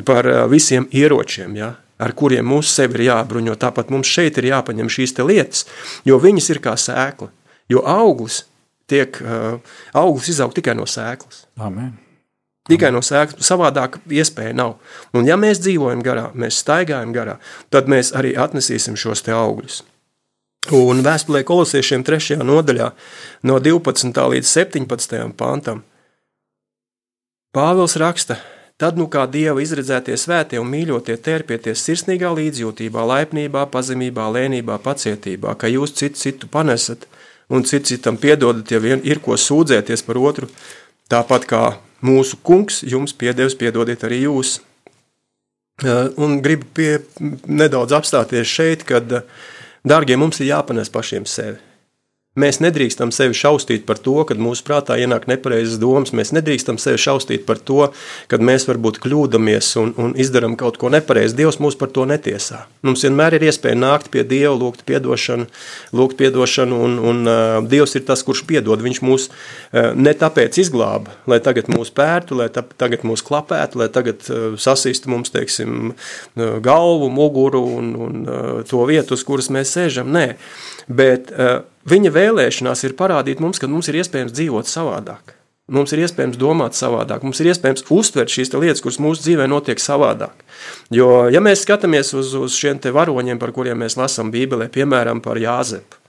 par 0.07 0.29
visiem 0.53 0.87
ieročiem, 0.95 1.57
ja, 1.59 1.75
ar 2.01 2.15
kuriem 2.17 2.47
mūsu 2.49 2.73
sevi 2.73 3.01
ir 3.01 3.09
jābruņo. 3.11 3.59
Tāpat 3.61 3.91
mums 3.93 4.09
šeit 4.09 4.39
ir 4.41 4.53
jāpaņem 4.53 4.93
šīs 4.93 5.19
lietas, 5.21 5.67
jo 6.07 6.21
viņas 6.23 6.51
ir 6.55 6.63
kā 6.65 6.77
sēkla. 6.79 7.33
Jo 7.71 7.85
auglis 7.87 8.45
tiek 8.91 9.19
uh, 9.23 9.59
auglis 9.97 10.31
izaug 10.35 10.55
tikai 10.57 10.75
no 10.79 10.87
sēklas. 10.89 11.45
Amen. 11.61 11.95
Tikai 12.71 12.91
no 12.95 13.01
sēklas, 13.03 13.47
savādāk 13.47 13.99
iespēja 14.13 14.55
nav. 14.55 14.77
Un 15.17 15.27
ja 15.27 15.39
mēs 15.41 15.63
dzīvojam 15.65 16.05
garā, 16.07 16.29
mēs 16.39 16.61
staigājam 16.63 17.15
garā, 17.17 17.39
tad 17.73 17.89
mēs 17.91 18.13
arī 18.17 18.35
atnesīsim 18.39 18.99
šos 19.01 19.25
te 19.27 19.35
augļus. 19.35 19.81
Un 20.77 21.01
vēstulē 21.03 21.41
kolosiešiem 21.49 22.05
3. 22.05 22.37
nodaļā 22.45 22.91
no 23.49 23.59
12. 23.65 24.13
līdz 24.35 24.55
17. 24.61 25.21
pantam 25.37 25.85
Pāvils 27.57 27.97
raksta, 27.99 28.39
Tad 28.81 28.97
nu 28.97 29.11
kā 29.13 29.27
Dieva 29.29 29.61
izredzētie 29.61 30.15
svētie 30.17 30.57
un 30.57 30.71
mīļotie 30.73 31.19
terpieties 31.21 31.83
sirsnīgā 31.85 32.31
līdzjūtībā, 32.33 33.03
laipnībā, 33.11 33.67
pazemībā, 33.69 34.31
lēnībā, 34.33 34.79
pacietībā, 34.81 35.53
ka 35.61 35.69
jūs 35.69 35.93
citu 36.01 36.17
citu 36.23 36.49
panesat– 36.49 37.05
un 37.51 37.67
cits 37.67 37.91
citam 37.91 38.19
piedodat, 38.21 38.71
ja 38.71 38.81
vien 38.83 39.03
ir 39.05 39.21
ko 39.23 39.37
sūdzēties 39.39 40.05
par 40.07 40.21
otru, 40.21 40.49
tāpat 41.11 41.47
kā 41.51 41.63
mūsu 42.07 42.39
kungs 42.47 42.83
jums 42.87 43.15
piedevis, 43.17 43.59
piedodiet 43.59 44.05
arī 44.07 44.25
jūs. 44.25 44.59
Un 46.21 46.39
gribu 46.45 46.69
pie, 46.77 46.91
nedaudz 47.49 47.97
apstāties 47.97 48.49
šeit, 48.49 48.85
kad, 48.89 49.23
dārgie, 49.87 50.19
mums 50.21 50.41
ir 50.43 50.53
jāpanes 50.53 50.93
pašiem 50.93 51.27
sevi. 51.29 51.59
Mēs 52.39 52.61
nedrīkstam 52.63 53.11
sevi 53.11 53.35
šausmīt 53.35 53.83
par 53.89 53.99
to, 53.99 54.13
kad 54.23 54.39
mūsu 54.39 54.63
prātā 54.63 54.95
ienāk 55.03 55.25
nepareizas 55.27 55.81
domas. 55.83 56.13
Mēs 56.15 56.31
nedrīkstam 56.31 56.77
sevi 56.79 57.01
šausmīt 57.03 57.43
par 57.43 57.59
to, 57.59 57.89
kad 58.31 58.45
mēs 58.47 58.69
varbūt 58.69 59.01
kļūdāmies 59.03 59.71
un, 59.81 59.89
un 59.99 60.13
izdarām 60.15 60.55
kaut 60.55 60.77
ko 60.79 60.93
nepareizi. 60.95 61.35
Dievs 61.41 61.59
mūs 61.59 61.75
par 61.81 61.91
to 61.91 62.05
netiesā. 62.07 62.61
Mums 62.87 63.03
vienmēr 63.03 63.35
ir 63.35 63.49
iespēja 63.49 63.81
nākt 63.81 64.13
pie 64.15 64.23
Dieva, 64.23 64.53
lūgt 64.55 64.87
atdošanu, 64.87 65.49
lūgt 65.99 66.23
atdošanu, 66.29 66.79
un, 66.87 66.95
un 67.11 67.33
uh, 67.33 67.57
Dievs 67.67 67.97
ir 67.99 68.07
tas, 68.07 68.23
kurš 68.23 68.45
piedod. 68.47 68.87
Viņš 68.87 69.03
mūs 69.03 69.27
uh, 69.27 69.91
ne 69.99 70.15
tāpēc 70.23 70.61
izglāba, 70.63 71.19
lai 71.27 71.41
tagad 71.43 71.67
mūs 71.75 71.91
pērtu, 71.99 72.39
lai 72.39 72.47
tā, 72.55 72.63
tagad 72.79 73.03
mūs 73.11 73.27
klapētu, 73.27 73.83
lai 73.83 73.91
tagad 73.91 74.31
uh, 74.31 74.55
sasīstu 74.55 75.11
mums 75.11 75.35
teiksim, 75.35 75.97
uh, 75.97 76.55
galvu, 76.63 77.11
muguru 77.11 77.67
un, 77.83 77.91
un 78.07 78.23
uh, 78.23 78.49
to 78.71 78.87
vietu, 78.87 79.19
uz 79.19 79.27
kuras 79.27 79.51
mēs 79.51 79.75
sēžam. 79.75 80.15
Nē, 80.15 80.29
bet 80.87 81.35
uh, 81.35 81.65
Viņa 81.89 82.13
vēlēšanās 82.13 82.85
ir 82.85 82.97
parādīt 82.99 83.41
mums, 83.41 83.61
ka 83.61 83.69
mums 83.71 83.89
ir 83.89 84.01
iespējams 84.03 84.35
dzīvot 84.37 84.69
savādāk. 84.69 85.37
Mums 85.71 85.93
ir 85.95 86.03
iespējams 86.03 86.39
domāt 86.41 86.75
savādāk, 86.75 87.23
mums 87.23 87.39
ir 87.41 87.53
iespējams 87.53 87.85
uztvert 87.95 88.33
šīs 88.33 88.51
lietas, 88.57 88.83
kuras 88.83 88.99
mūsu 88.99 89.23
dzīvē 89.23 89.47
notiek 89.47 89.79
savādāk. 89.79 90.43
Jo, 90.91 91.29
ja 91.31 91.39
mēs 91.39 91.63
skatāmies 91.63 92.11
uz, 92.19 92.33
uz 92.35 92.57
šiem 92.59 92.81
varoņiem, 92.83 93.39
par 93.39 93.53
kuriem 93.55 93.79
mēs 93.79 93.95
lasām 94.01 94.33
Bībelē, 94.35 94.67
piemēram, 94.75 95.23
par 95.23 95.39
Jāzepu, 95.39 96.01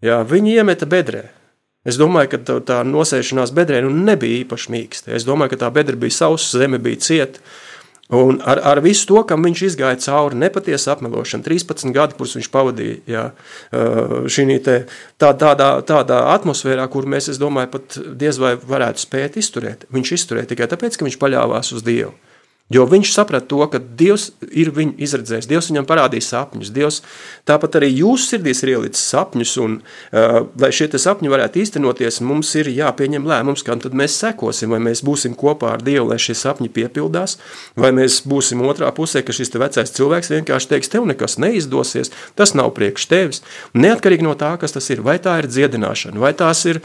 jā, 0.00 0.22
viņi 0.24 0.56
iemeta 0.56 0.88
bedrē. 0.88 1.26
Es 1.84 2.00
domāju, 2.00 2.32
ka 2.32 2.40
tā, 2.40 2.56
tā 2.64 2.78
nosēšanās 2.88 3.52
bedrē 3.54 3.82
nu, 3.84 3.92
nebija 3.92 4.42
īpaši 4.42 4.72
mīksta. 4.72 5.12
Es 5.16 5.28
domāju, 5.28 5.52
ka 5.54 5.62
tā 5.66 5.70
bedra 5.72 5.96
bija 5.96 6.16
sausa, 6.24 6.62
zeme 6.64 6.80
bija 6.82 7.00
cieta. 7.04 7.44
Un 8.08 8.38
ar, 8.40 8.60
ar 8.64 8.78
visu 8.80 9.04
to, 9.10 9.20
kam 9.28 9.42
viņš 9.44 9.62
izgāja 9.66 9.98
cauri, 10.00 10.38
nepatiesa 10.40 10.94
apmelošana, 10.94 11.44
13 11.44 11.92
gadi, 11.92 12.16
kurus 12.16 12.38
viņš 12.38 12.48
pavadīja 12.54 12.94
jā, 13.04 13.24
šī 14.32 14.46
te, 14.64 14.78
tā, 15.20 15.34
tādā, 15.36 15.74
tādā 15.84 16.22
atmosfērā, 16.32 16.86
kur 16.88 17.04
mēs, 17.04 17.28
es 17.34 17.40
domāju, 17.40 17.74
pat 17.74 17.98
diez 18.16 18.40
vai 18.40 18.54
varētu 18.56 19.04
spēt 19.04 19.36
izturēt. 19.42 19.84
Viņš 19.92 20.14
izturēja 20.16 20.54
tikai 20.54 20.70
tāpēc, 20.72 20.96
ka 20.96 21.04
viņš 21.04 21.20
paļāvās 21.20 21.74
uz 21.76 21.84
Dievu. 21.84 22.14
Jo 22.68 22.84
viņš 22.84 23.14
saprata 23.14 23.48
to, 23.48 23.62
ka 23.72 23.80
Dievs 23.80 24.26
ir 24.52 24.68
viņu 24.76 24.98
izredzējis, 25.00 25.48
Dievs 25.48 25.70
viņam 25.70 25.86
parādīja 25.88 26.26
sapņus. 26.26 26.72
Dievs 26.76 26.98
tāpat 27.48 27.78
arī 27.80 27.88
jūsu 27.96 28.34
sirdīs 28.34 28.60
ir 28.60 28.74
ielicis 28.74 29.06
sapņus, 29.08 29.54
un 29.64 29.78
uh, 29.80 30.42
lai 30.60 30.68
šie 30.76 30.90
sapņi 30.92 31.32
varētu 31.32 31.62
īstenoties, 31.62 32.20
mums 32.28 32.52
ir 32.60 32.68
jāpieņem 32.68 33.24
lēmums, 33.28 33.64
kam 33.64 33.80
tad 33.80 33.96
mēs 33.96 34.18
sekosim, 34.20 34.76
vai 34.76 34.82
mēs 34.84 35.00
būsim 35.06 35.36
kopā 35.38 35.78
ar 35.78 35.84
Dievu, 35.84 36.10
lai 36.12 36.20
šie 36.20 36.36
sapņi 36.36 36.68
piepildās, 36.76 37.38
vai 37.72 37.94
mēs 37.96 38.20
būsim 38.28 38.60
otrā 38.68 38.92
pusē, 38.92 39.24
ka 39.24 39.32
šis 39.32 39.56
vecais 39.56 39.94
cilvēks 39.96 40.34
vienkārši 40.36 40.74
teiks, 40.74 40.92
tev 40.92 41.08
nekas 41.08 41.40
neizdosies, 41.40 42.12
tas 42.36 42.52
nav 42.58 42.74
priekš 42.76 43.08
tevis. 43.08 43.44
Neatkarīgi 43.72 44.28
no 44.28 44.36
tā, 44.36 44.58
kas 44.60 44.76
tas 44.76 44.92
ir, 44.92 45.00
vai 45.00 45.16
tā 45.16 45.40
ir 45.40 45.48
dziedināšana, 45.48 46.20
vai 46.20 46.36
tās 46.36 46.66
ir 46.68 46.84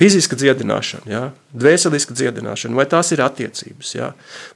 Fiziska 0.00 0.36
dziedināšana, 0.40 1.10
ja? 1.12 1.22
dvēseliska 1.52 2.14
dziedināšana, 2.16 2.76
vai 2.78 2.86
tās 2.88 3.10
ir 3.12 3.20
attiecības, 3.20 3.90
ja? 3.98 4.06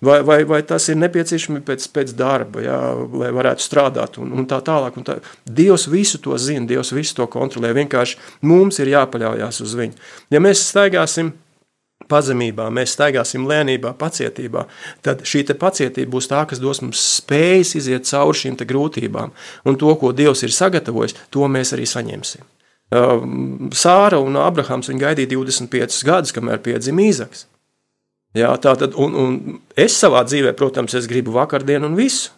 vai, 0.01 0.22
vai, 0.24 0.38
vai 0.49 0.62
tas 0.64 0.86
ir 0.88 0.97
nepieciešami 1.03 1.61
pēc, 1.66 1.84
pēc 1.92 2.14
darba, 2.16 2.62
ja? 2.64 2.78
lai 3.12 3.28
varētu 3.34 3.61
strādāt 3.61 4.16
un, 4.22 4.32
un 4.32 4.49
tā 4.49 4.62
tālāk. 4.64 4.97
Un 4.97 5.05
tā. 5.05 5.18
Dievs 5.45 5.84
visu 5.92 6.22
to 6.24 6.38
zina, 6.40 6.64
Dievs 6.70 6.95
visu 6.97 7.18
to 7.18 7.28
kontrolē, 7.28 7.74
vienkārši 7.76 8.16
mums 8.49 8.80
ir 8.80 8.95
jāpaļaujas 8.95 9.61
uz 9.66 9.76
viņu. 9.82 10.01
Ja 10.32 10.40
mēs 10.40 10.64
staigāsim 10.70 11.34
pazemībā, 12.09 12.70
mēs 12.72 12.97
staigāsim 12.97 13.45
lēnībā, 13.49 13.92
pacietībā, 14.01 14.64
tad 15.05 15.26
šī 15.28 15.45
pacietība 15.61 16.16
būs 16.16 16.28
tā, 16.32 16.40
kas 16.49 16.62
dos 16.62 16.80
mums 16.84 17.05
spējas 17.20 17.76
iziet 17.82 18.09
cauri 18.09 18.40
šīm 18.47 18.59
grūtībām. 18.64 19.36
Un 19.68 19.76
to, 19.80 19.92
ko 20.01 20.16
Dievs 20.16 20.45
ir 20.45 20.57
sagatavojis, 20.57 21.18
to 21.28 21.53
mēs 21.53 21.76
arī 21.76 21.88
saņemsim. 21.88 22.49
Sāra 23.74 24.20
un 24.22 24.36
Abrahams 24.38 24.90
gaidīja 25.01 25.32
25 25.34 26.05
gadus, 26.07 26.32
kamēr 26.36 26.62
piedzima 26.62 27.03
Īzaks. 27.05 27.47
Jā, 28.34 28.51
tā 28.59 28.74
tad, 28.78 28.97
un, 28.99 29.14
un 29.14 29.36
es 29.78 29.95
savā 29.99 30.24
dzīvē, 30.26 30.55
protams, 30.59 30.97
es 30.99 31.07
gribu 31.11 31.34
vakardienu 31.36 31.86
un 31.90 31.99
visu. 31.99 32.32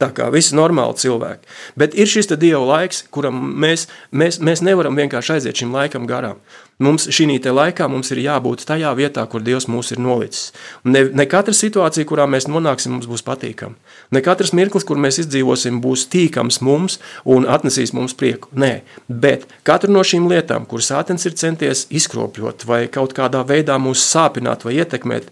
Tā 0.00 0.08
kā 0.16 0.30
visi 0.32 0.56
normāli 0.56 0.96
cilvēki. 0.96 1.48
Bet 1.76 1.94
ir 1.98 2.08
šis 2.08 2.30
Dieva 2.32 2.62
laiks, 2.64 3.04
kuram 3.12 3.36
mēs, 3.60 3.84
mēs, 4.16 4.40
mēs 4.40 4.64
nevaram 4.64 4.96
vienkārši 4.96 5.36
aiziet 5.36 5.60
šim 5.60 5.74
laikam 5.76 6.08
garām. 6.08 6.40
Mums 6.80 7.10
šī 7.12 7.26
laikā 7.44 7.84
mums 7.92 8.08
ir 8.14 8.22
jābūt 8.24 8.64
tajā 8.64 8.94
vietā, 8.96 9.26
kur 9.28 9.42
Dievs 9.44 9.66
mūs 9.68 9.92
ir 9.92 10.00
nolicis. 10.00 10.54
Ne, 10.84 11.04
ne 11.12 11.26
katra 11.28 11.52
situācija, 11.52 12.08
kurā 12.08 12.24
mēs 12.24 12.48
nonāksim, 12.48 12.94
mums 12.96 13.08
būs 13.10 13.24
patīkama. 13.26 13.76
Ne 14.16 14.22
katrs 14.24 14.54
mirklis, 14.56 14.86
kur 14.88 14.96
mēs 14.96 15.20
izdzīvosim, 15.20 15.82
būs 15.84 16.06
tīkams 16.08 16.62
mums 16.64 16.96
un 17.28 17.44
atnesīs 17.44 17.92
mums 17.92 18.16
prieku. 18.16 18.48
Nē, 18.56 18.80
bet 19.12 19.44
katra 19.68 19.92
no 19.92 20.00
šīm 20.00 20.30
lietām, 20.32 20.64
kuras 20.64 20.88
Sātens 20.88 21.28
ir 21.28 21.36
centies 21.36 21.84
izkropļot 21.92 22.64
vai 22.64 22.86
kaut 22.88 23.12
kādā 23.12 23.44
veidā 23.44 23.76
mūs 23.76 24.00
sāpināt 24.08 24.64
vai 24.64 24.78
ietekmēt, 24.80 25.28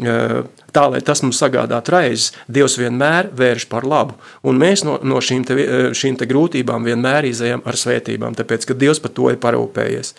tā, 0.00 0.84
lai 0.90 1.00
tas 1.04 1.22
mums 1.24 1.40
sagādātu 1.40 1.94
raizes, 1.94 2.30
Dievs 2.48 2.78
vienmēr 2.80 3.30
vērš 3.36 3.66
par 3.70 3.86
labu. 3.88 4.16
Un 4.46 4.60
mēs 4.60 4.84
no, 4.86 4.98
no 5.02 5.20
šīm, 5.24 5.44
te, 5.48 5.66
šīm 5.96 6.18
te 6.20 6.28
grūtībām 6.30 6.86
vienmēr 6.88 7.28
izējām 7.30 7.64
ar 7.68 7.78
svētībām, 7.78 8.36
tāpēc, 8.38 8.68
ka 8.68 8.78
Dievs 8.78 9.02
par 9.02 9.14
to 9.16 9.30
ir 9.32 9.40
parūpējies. 9.42 10.14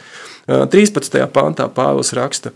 13. 0.47 1.21
pāntā 1.31 1.67
Pāvils 1.71 2.11
raksta, 2.17 2.51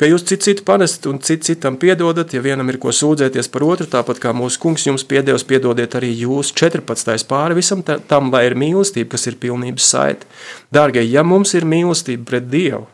ka 0.00 0.08
jūs 0.08 0.24
citu 0.26 0.48
citu 0.48 0.64
panesat 0.66 1.06
un 1.10 1.18
citu 1.22 1.50
citam 1.50 1.76
piedodat, 1.80 2.32
ja 2.34 2.42
vienam 2.42 2.70
ir 2.70 2.78
ko 2.82 2.94
sūdzēties 2.94 3.50
par 3.52 3.66
otru, 3.66 3.86
tāpat 3.90 4.22
kā 4.22 4.32
mūsu 4.34 4.60
kungs 4.62 4.86
jums 4.86 5.06
piedevs, 5.06 5.46
piedodiet 5.46 5.98
arī 5.98 6.12
jūs 6.24 6.54
14. 6.54 7.26
pāri 7.30 7.58
visam 7.58 7.84
tam, 7.84 8.32
lai 8.34 8.46
ir 8.48 8.58
mīlestība, 8.58 9.12
kas 9.14 9.28
ir 9.30 9.38
pilnības 9.42 9.90
saite. 9.94 10.30
Dārgie, 10.74 11.04
ja 11.10 11.26
mums 11.26 11.54
ir 11.58 11.66
mīlestība 11.68 12.26
pret 12.30 12.50
Dievu, 12.50 12.86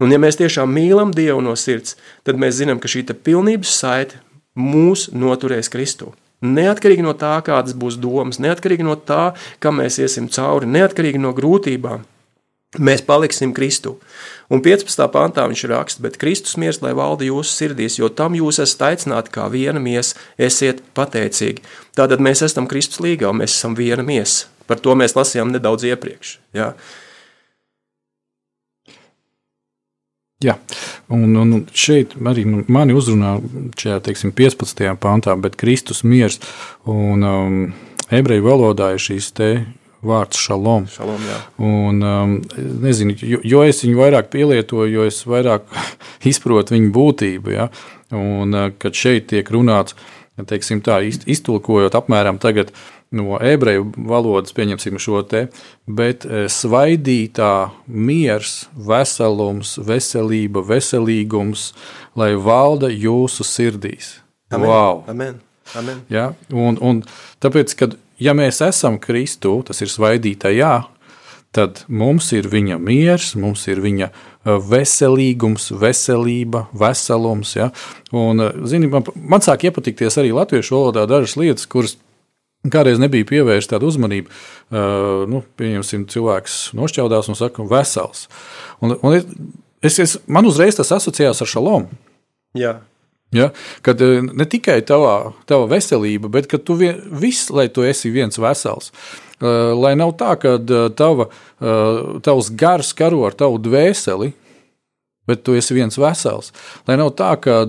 Un, 0.00 0.12
ja 0.12 0.18
mēs 0.20 0.38
tiešām 0.40 0.70
mīlam 0.72 1.12
Dievu 1.12 1.42
no 1.44 1.52
sirds, 1.60 1.96
tad 2.24 2.40
mēs 2.40 2.56
zinām, 2.60 2.80
ka 2.80 2.88
šī 2.88 3.04
pilnības 3.12 3.74
saite 3.82 4.22
mūs 4.56 5.10
noturēs 5.12 5.68
Kristū. 5.72 6.14
Neatkarīgi 6.40 7.04
no 7.04 7.12
tā, 7.12 7.34
kādas 7.44 7.76
būs 7.76 7.98
domas, 8.00 8.38
neatkarīgi 8.40 8.86
no 8.86 8.96
tā, 8.96 9.34
kam 9.60 9.76
mēs 9.82 9.98
iesim 10.00 10.30
cauri, 10.32 10.64
neatkarīgi 10.72 11.20
no 11.20 11.34
grūtībām, 11.36 12.06
mēs 12.78 13.02
paliksim 13.04 13.52
Kristu. 13.52 13.98
Un 14.50 14.62
15. 14.64 15.04
pantā 15.12 15.44
viņš 15.50 15.66
raksta, 15.68 16.02
bet 16.06 16.16
Kristus 16.22 16.56
miers, 16.56 16.80
lai 16.80 16.94
valda 16.96 17.26
jūsu 17.28 17.52
sirdīs, 17.52 17.98
jo 18.00 18.08
tam 18.08 18.38
jūs 18.38 18.62
esat 18.62 18.86
aicināti 18.88 19.34
kā 19.34 19.50
viena 19.52 19.82
miesa, 19.82 20.16
esiet 20.38 20.80
pateicīgi. 20.96 21.60
Tātad 21.98 22.24
mēs 22.24 22.44
esam 22.46 22.70
Kristus 22.70 23.02
līgā, 23.04 23.34
mēs 23.36 23.58
esam 23.58 23.76
viena 23.76 24.06
miesa. 24.06 24.48
Par 24.70 24.80
to 24.80 24.94
mēs 24.94 25.16
lasījām 25.18 25.52
nedaudz 25.52 25.84
iepriekš. 25.90 26.38
Ja? 26.54 26.72
Jā, 30.40 30.54
Un, 31.10 31.34
un 31.34 31.64
šeit 31.74 32.12
arī 32.22 32.44
nu, 32.46 32.62
mani 32.70 32.94
uzrunā 32.94 33.34
šajā 33.78 33.98
teiksim, 34.06 34.30
15. 34.36 34.84
pantā, 35.02 35.34
bet 35.34 35.56
Kristus 35.58 36.04
miers 36.06 36.38
un 36.86 37.26
um, 37.26 37.56
ebreju 38.14 38.46
valodā 38.46 38.92
ir 38.94 39.02
šīs 39.02 39.32
te 39.34 39.48
vārds 40.06 40.38
šalom. 40.38 40.86
Šalom, 40.94 41.24
un, 41.66 41.98
um, 42.06 42.36
nezinu, 42.86 43.16
jo, 43.18 43.40
jo 43.42 43.64
es 43.66 43.82
viņu 43.82 43.98
vairāk 43.98 44.30
pielietoju, 44.30 44.86
jo 44.94 45.08
es 45.10 45.18
vairāk 45.26 45.66
izprotu 46.30 46.76
viņu 46.76 46.94
būtību. 46.94 47.56
Ja? 47.56 47.66
Un, 48.14 48.54
uh, 48.54 48.70
kad 48.78 48.94
šeit 48.94 49.26
tiek 49.34 49.50
runāts, 49.50 49.98
teiksim, 50.46 50.78
tā, 50.86 51.02
izt- 51.10 51.26
iztulkojot 51.26 51.98
apmēram 51.98 52.38
tagad 52.40 52.70
no 53.10 53.38
ebreju 53.42 53.88
valodas, 53.96 54.54
pieņemsim 54.54 54.98
šo 55.02 55.22
te, 55.26 55.46
bet 55.86 56.26
eh, 56.26 56.46
svaidītā 56.50 57.70
miers, 57.86 58.68
veselums, 58.74 59.76
veselība, 59.86 60.62
veselīgums, 60.66 61.70
lai 62.18 62.32
valda 62.38 62.90
jūsu 62.90 63.46
sirdīs. 63.46 64.18
Amen. 64.50 64.68
Wow! 64.68 65.02
Amen. 65.10 65.40
Amen. 65.78 66.00
Ja? 66.10 66.32
Un, 66.50 66.78
un 66.82 67.02
tāpēc, 67.42 67.74
kad 67.78 67.98
ja 68.22 68.34
mēs 68.36 68.62
esam 68.66 68.98
Kristu, 69.02 69.60
tas 69.66 69.82
ir 69.82 69.90
svaidītajā, 69.90 70.72
tad 71.54 71.84
mums 71.90 72.30
ir 72.34 72.46
viņa 72.50 72.78
miers, 72.82 73.32
mums 73.38 73.66
ir 73.70 73.80
viņa 73.82 74.10
uh, 74.10 74.58
veselīgums, 74.70 75.70
veselība, 75.78 76.66
veselums. 76.74 77.56
Ja? 77.58 77.70
Un, 78.10 78.42
uh, 78.42 78.62
zini, 78.70 78.90
man, 78.90 79.06
man 79.14 79.42
sāk 79.46 79.66
iepatikties 79.70 80.18
arī 80.22 80.34
latviešu 80.34 80.76
valodā 80.76 81.06
dažas 81.10 81.36
lietas, 81.38 81.66
kuras 81.70 81.96
kādreiz 82.68 83.00
nebija 83.00 83.28
pievērsta 83.28 83.76
tāda 83.76 83.88
uzmanība. 83.88 84.32
Uh, 84.70 85.24
nu, 85.30 85.42
pieņemsim, 85.60 86.04
cilvēks 86.12 86.58
nošķaudās 86.76 87.30
un 87.32 87.38
saka, 87.38 87.64
vesels. 87.70 88.26
Un, 88.84 88.96
un 89.00 89.16
es, 89.16 89.98
es, 90.02 90.18
man 90.28 90.48
uzreiz 90.48 90.76
tas 90.78 90.92
asociējās 90.98 91.40
ar 91.40 91.50
šalomu. 91.54 92.00
Jā. 92.58 92.76
Ja? 93.32 93.52
Kad 93.86 94.02
ne 94.02 94.46
tikai 94.50 94.80
tavā, 94.82 95.32
tava 95.48 95.68
veselība, 95.70 96.30
bet 96.32 96.50
ka 96.50 96.58
tu 96.58 96.74
vien, 96.80 96.98
viss, 97.14 97.50
lai 97.54 97.68
tu 97.70 97.86
esi 97.86 98.10
viens 98.12 98.38
vesels. 98.42 98.90
Eh, 99.40 99.72
Lai 99.78 99.94
nav 99.96 100.16
tā, 100.20 100.34
ka 100.36 100.58
tava, 100.98 101.30
tavs 102.26 102.50
gars 102.60 102.90
karo 102.96 103.22
ar 103.28 103.36
tavu 103.38 103.56
dvēseli, 103.62 104.34
bet 105.30 105.44
tu 105.46 105.54
esi 105.56 105.76
viens 105.76 105.96
vesels. 105.96 106.50
Lai 106.88 106.98
nav 107.00 107.14
tā, 107.16 107.30
ka 107.40 107.62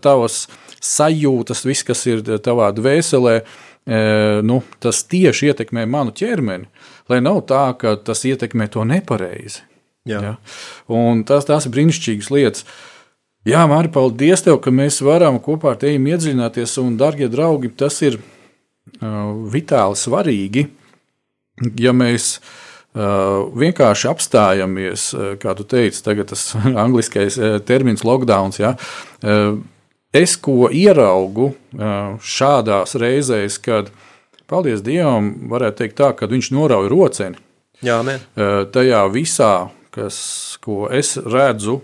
tavas 0.00 0.46
sajūtas, 0.82 1.64
viss, 1.66 1.84
kas 1.86 2.06
ir 2.10 2.22
tavā 2.42 2.70
dvēselē, 2.74 3.42
nu, 3.86 4.60
tas 4.78 5.02
tieši 5.10 5.50
ietekmē 5.50 5.82
manu 5.90 6.14
ķermeni. 6.14 6.68
Lai 7.10 7.18
nav 7.24 7.40
tā, 7.50 7.64
ka 7.78 7.96
tas 7.98 8.22
ietekmē 8.28 8.68
to 8.70 8.84
nepareizi. 8.86 9.64
Jā. 10.08 10.22
Ja? 10.22 10.32
Un 10.90 11.22
tas, 11.26 11.46
tās 11.46 11.66
ir 11.66 11.74
brīnišķīgas 11.74 12.30
lietas. 12.34 12.66
Jā, 13.46 13.64
Mārtiņ, 13.66 13.90
paldies 13.94 14.44
tev, 14.46 14.60
ka 14.62 14.70
mēs 14.74 15.00
varam 15.02 15.40
kopā 15.42 15.72
ar 15.74 15.78
tevi 15.82 15.98
iedziļināties. 16.14 16.76
Un, 16.82 16.94
darbie 16.98 17.26
draugi, 17.30 17.72
tas 17.74 17.98
ir 18.06 18.18
uh, 18.18 19.32
vitāli 19.50 19.98
svarīgi. 19.98 20.68
Ja 21.82 21.94
mēs 21.94 22.36
uh, 22.38 23.50
vienkārši 23.58 24.08
apstājamies, 24.10 25.08
uh, 25.14 25.32
kā 25.42 25.56
tu 25.58 25.66
teici, 25.66 26.04
tagad 26.06 26.30
tas 26.34 26.52
angliskais 26.84 27.38
termins 27.66 28.06
lockdown, 28.06 28.54
ja, 28.62 28.76
uh, 28.78 29.58
es 30.12 30.36
ko 30.36 30.68
ieraugu 30.72 31.52
uh, 31.52 32.20
šādās 32.20 32.96
reizēs, 33.00 33.58
kad, 33.62 33.90
paldies 34.50 34.84
Dievam, 34.84 35.32
varētu 35.52 35.82
teikt 35.82 35.98
tā, 36.00 36.12
kad 36.16 36.32
viņš 36.32 36.52
norauj 36.54 36.90
roceni. 36.92 37.40
Jā, 37.82 37.98
uh, 38.04 38.62
tajā 38.70 39.02
visā, 39.10 39.54
kas, 39.94 40.18
ko 40.62 40.86
es 40.92 41.16
redzu 41.16 41.80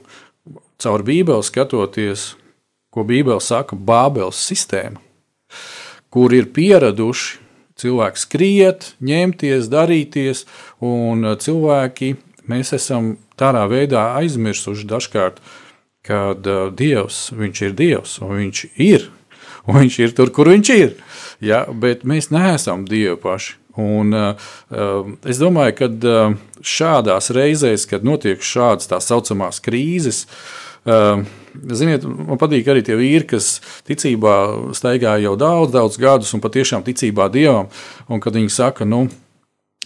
caur 0.79 1.03
Bībeli 1.03 1.43
skatoties, 1.43 2.35
ko 2.95 3.05
Bībele 3.09 3.43
saka, 3.43 3.77
Bābeles 3.77 4.39
sistēma, 4.39 5.01
kur 6.13 6.33
ir 6.37 6.53
pieraduši 6.55 7.41
cilvēki 7.79 8.23
skriet, 8.23 8.93
ņemties, 9.05 9.71
darīties, 9.73 10.45
un 10.85 11.27
uh, 11.27 11.39
cilvēki, 11.41 12.15
mēs 12.49 12.75
esam 12.77 13.17
tādā 13.39 13.65
veidā 13.71 14.13
aizmirsuši 14.19 14.87
dažkārt, 14.89 15.43
kad 16.09 16.49
uh, 16.49 16.67
Dievs, 16.75 17.29
viņš 17.37 17.63
ir 17.69 17.79
Dievs, 17.79 18.19
un 18.25 18.35
viņš 18.39 18.65
ir, 18.81 19.09
un 19.69 19.83
viņš 19.83 19.99
ir 20.07 20.15
tur, 20.17 20.33
kur 20.35 20.51
viņš 20.51 20.75
ir, 20.75 20.95
ja, 21.45 21.65
bet 21.69 22.07
mēs 22.09 22.33
neesam 22.35 22.87
Dievi 22.89 23.19
paši. 23.23 23.59
Un, 23.79 24.11
uh, 24.11 24.49
uh, 24.75 25.11
es 25.29 25.39
domāju, 25.39 25.77
ka 25.79 25.87
uh, 25.87 26.33
šādās 26.67 27.31
reizēs, 27.31 27.85
kad 27.87 28.03
notiek 28.03 28.43
šādas 28.43 28.91
tā 28.91 28.99
saucamās 29.05 29.63
krīzes, 29.63 30.25
uh, 30.83 31.23
ziniet, 31.55 32.03
man 32.03 32.41
patīk 32.41 32.67
arī 32.73 32.83
tie 32.83 32.97
vīri, 32.99 33.29
kas 33.37 33.61
ticībā 33.87 34.35
staigā 34.75 35.15
jau 35.23 35.37
daudz, 35.39 35.71
daudz 35.77 36.01
gadus 36.01 36.35
un 36.35 36.43
patiešām 36.43 36.83
ticībā 36.87 37.31
Dievam. 37.31 37.71
Un 38.11 38.25
kad 38.25 38.35
viņi 38.35 38.51
saka, 38.51 38.89
nu, 38.89 39.07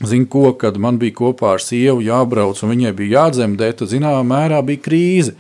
Zinu, 0.03 0.27
ko, 0.27 0.49
kad 0.59 0.79
man 0.83 0.97
bija 0.99 1.15
kopā 1.15 1.53
ar 1.55 1.63
sievu 1.63 2.01
jābrauc, 2.03 2.59
un 2.65 2.73
viņai 2.73 2.95
bija 2.97 3.21
jādzemdē, 3.21 3.69
tad 3.79 3.91
zināmā 3.93 4.23
mērā 4.27 4.63
bija 4.67 4.81
krīze. 4.83 5.37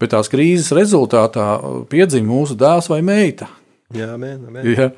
Bet 0.00 0.12
tās 0.12 0.28
krīzes 0.32 0.74
rezultātā 0.76 1.46
piedzima 1.90 2.34
mūsu 2.34 2.56
dēls 2.58 2.90
vai 2.92 3.00
meita. 3.06 3.48
Jā, 3.94 4.08
amen, 4.16 4.40
amen. 4.48 4.64
Ja? 4.66 4.88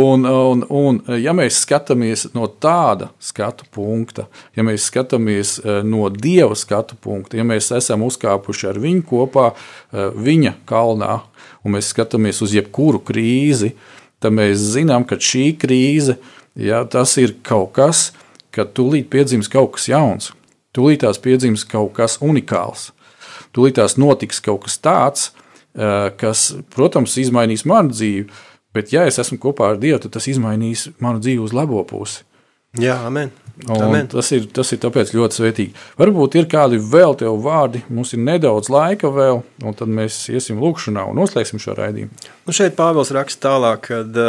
Un, 0.00 0.24
un, 0.24 0.62
un, 0.72 1.00
ja 1.20 1.34
mēs 1.36 1.58
skatāmies 1.66 2.30
no 2.32 2.46
tāda 2.48 3.10
skatu 3.20 3.66
punkta, 3.68 4.24
ja 4.56 4.64
mēs 4.64 4.86
skatāmies 4.88 5.58
eh, 5.60 5.82
no 5.84 6.06
dieva 6.08 6.56
skatu 6.56 6.96
punkta, 6.96 7.36
ja 7.36 7.44
mēs 7.44 7.68
esam 7.76 8.06
uzkāpuši 8.06 8.70
ar 8.70 8.80
viņu 8.80 9.04
kopā 9.10 9.50
eh, 9.52 10.08
viņa 10.16 10.54
kalnā, 10.68 11.18
un 11.60 11.76
mēs 11.76 11.92
skatāmies 11.92 12.40
uz 12.46 12.56
jebkuru 12.56 13.02
krīzi, 13.04 13.74
tad 14.22 14.32
mēs 14.32 14.64
zinām, 14.78 15.04
ka 15.04 15.20
šī 15.20 15.50
krīze 15.60 16.16
ja, 16.56 16.86
tas 16.88 17.18
ir 17.20 17.36
kaut 17.44 17.74
kas, 17.76 18.10
kad 18.52 18.72
tūlīt 18.72 19.12
piedzims 19.12 19.52
kaut 19.52 19.76
kas 19.76 19.90
jauns, 19.92 20.32
tūlīt 20.72 21.04
tās 21.04 21.20
piedzims 21.20 21.68
kaut 21.68 21.92
kas 22.00 22.16
unikāls, 22.24 22.94
tūlīt 23.54 23.78
tās 23.78 23.98
notiks 24.00 24.40
kaut 24.44 24.66
kas 24.66 24.78
tāds, 24.82 25.30
eh, 25.76 26.10
kas, 26.16 26.50
protams, 26.74 27.16
izmainīs 27.20 27.66
manu 27.68 27.94
dzīvi, 27.94 28.28
bet 28.74 28.92
ja 28.92 29.06
es 29.06 29.18
esmu 29.18 29.38
kopā 29.38 29.72
ar 29.72 29.80
Dievu, 29.80 30.00
tad 30.02 30.16
tas 30.18 30.28
izmainīs 30.28 30.88
manu 31.00 31.20
dzīvi 31.20 31.42
uz 31.44 31.52
labo 31.56 31.84
pusi. 31.84 32.24
Jā, 32.80 33.02
amen. 33.04 33.28
Amen. 33.68 34.06
Tas, 34.08 34.30
ir, 34.32 34.46
tas 34.48 34.70
ir 34.72 34.78
tāpēc 34.80 35.10
ļoti 35.12 35.36
svētīgi. 35.36 35.74
Varbūt 36.00 36.38
ir 36.40 36.46
kādi 36.50 36.78
vēl 36.80 37.12
tev 37.20 37.36
vārdi, 37.44 37.82
mums 37.92 38.14
ir 38.16 38.22
nedaudz 38.24 38.70
laika 38.72 39.10
vēl, 39.12 39.42
un 39.62 39.76
tad 39.76 39.92
mēs 39.92 40.24
iesim 40.32 40.60
lūkšanā 40.62 41.04
un 41.10 41.20
noslēgsim 41.20 41.60
šo 41.62 41.76
raidījumu. 41.76 42.30
Nu 42.48 42.54
šeit 42.56 42.74
Pāvils 42.78 43.12
raksta 43.14 43.50
tālāk, 43.50 43.84
ka 43.90 44.00
uh, 44.00 44.24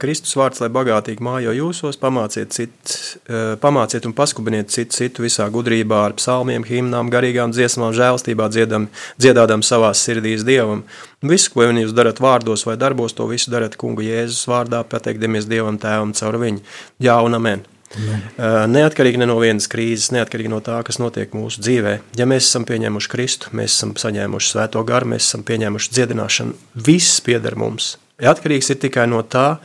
Kristus 0.00 0.36
vārds, 0.38 0.62
lai 0.62 0.70
bagātīgi 0.72 1.24
mājo 1.26 1.52
jūsos, 1.58 1.98
pamāciet, 2.00 2.54
cit, 2.54 2.94
uh, 3.26 3.58
pamāciet 3.60 4.06
un 4.08 4.14
paskubiniet 4.16 4.70
citu, 4.72 4.94
citu 5.02 5.26
visā 5.26 5.50
gudrībā 5.52 6.06
ar 6.06 6.16
psalmiem, 6.16 6.64
himnām, 6.64 7.10
garīgām 7.12 7.52
dziesmām, 7.52 7.92
žēlstībā 7.98 8.48
dziedam, 8.54 8.88
dziedādam 9.18 9.66
savās 9.66 10.06
sirdīs 10.06 10.46
Dievam. 10.48 10.86
Visu, 11.18 11.50
ko 11.50 11.64
jūs 11.66 11.90
darat 11.98 12.20
vārdos 12.22 12.62
vai 12.62 12.76
darbos, 12.78 13.12
to 13.16 13.26
visu 13.26 13.50
darat 13.50 13.74
kungu 13.76 14.04
Jēzus 14.06 14.46
vārdā, 14.46 14.84
pateikdamies 14.86 15.48
Dievam 15.50 15.78
tēvam 15.78 16.12
caur 16.14 16.38
viņu. 16.38 16.62
Jā 17.02 17.18
un 17.26 17.34
amen. 17.34 17.64
Uh, 17.88 18.68
Neatkarīgi 18.68 19.18
ne 19.18 19.26
no 19.26 19.38
vienas 19.40 19.66
krīzes, 19.66 20.12
neatkarīgi 20.14 20.50
no 20.52 20.60
tā, 20.62 20.76
kas 20.86 21.00
notiek 21.00 21.32
mūsu 21.34 21.62
dzīvē. 21.64 21.94
Ja 22.20 22.26
mēs 22.28 22.46
esam 22.46 22.66
pieņēmuši 22.68 23.10
Kristu, 23.10 23.50
mēs 23.56 23.74
esam 23.74 23.96
saņēmuši 23.98 24.52
svēto 24.52 24.84
garu, 24.86 25.08
mēs 25.14 25.26
esam 25.26 25.42
pieņēmuši 25.48 25.94
dziedināšanu, 25.96 26.54
viss 26.86 27.22
pieder 27.24 27.56
mums. 27.58 27.96
Atkarīgs 28.20 28.70
ir 28.70 28.78
tikai 28.84 29.08
no 29.10 29.24
tā, 29.24 29.56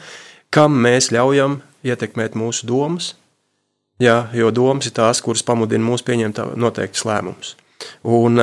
kam 0.54 0.80
mēs 0.86 1.12
ļaujam 1.14 1.60
ietekmēt 1.86 2.38
mūsu 2.40 2.66
domas, 2.70 3.14
jā, 4.02 4.24
jo 4.34 4.50
domas 4.56 4.88
ir 4.90 4.96
tās, 4.98 5.22
kuras 5.22 5.44
pamudina 5.46 5.86
mūs 5.86 6.06
pieņemt 6.08 6.42
noteiktus 6.58 7.06
lēmumus. 7.06 7.58
Un, 8.04 8.40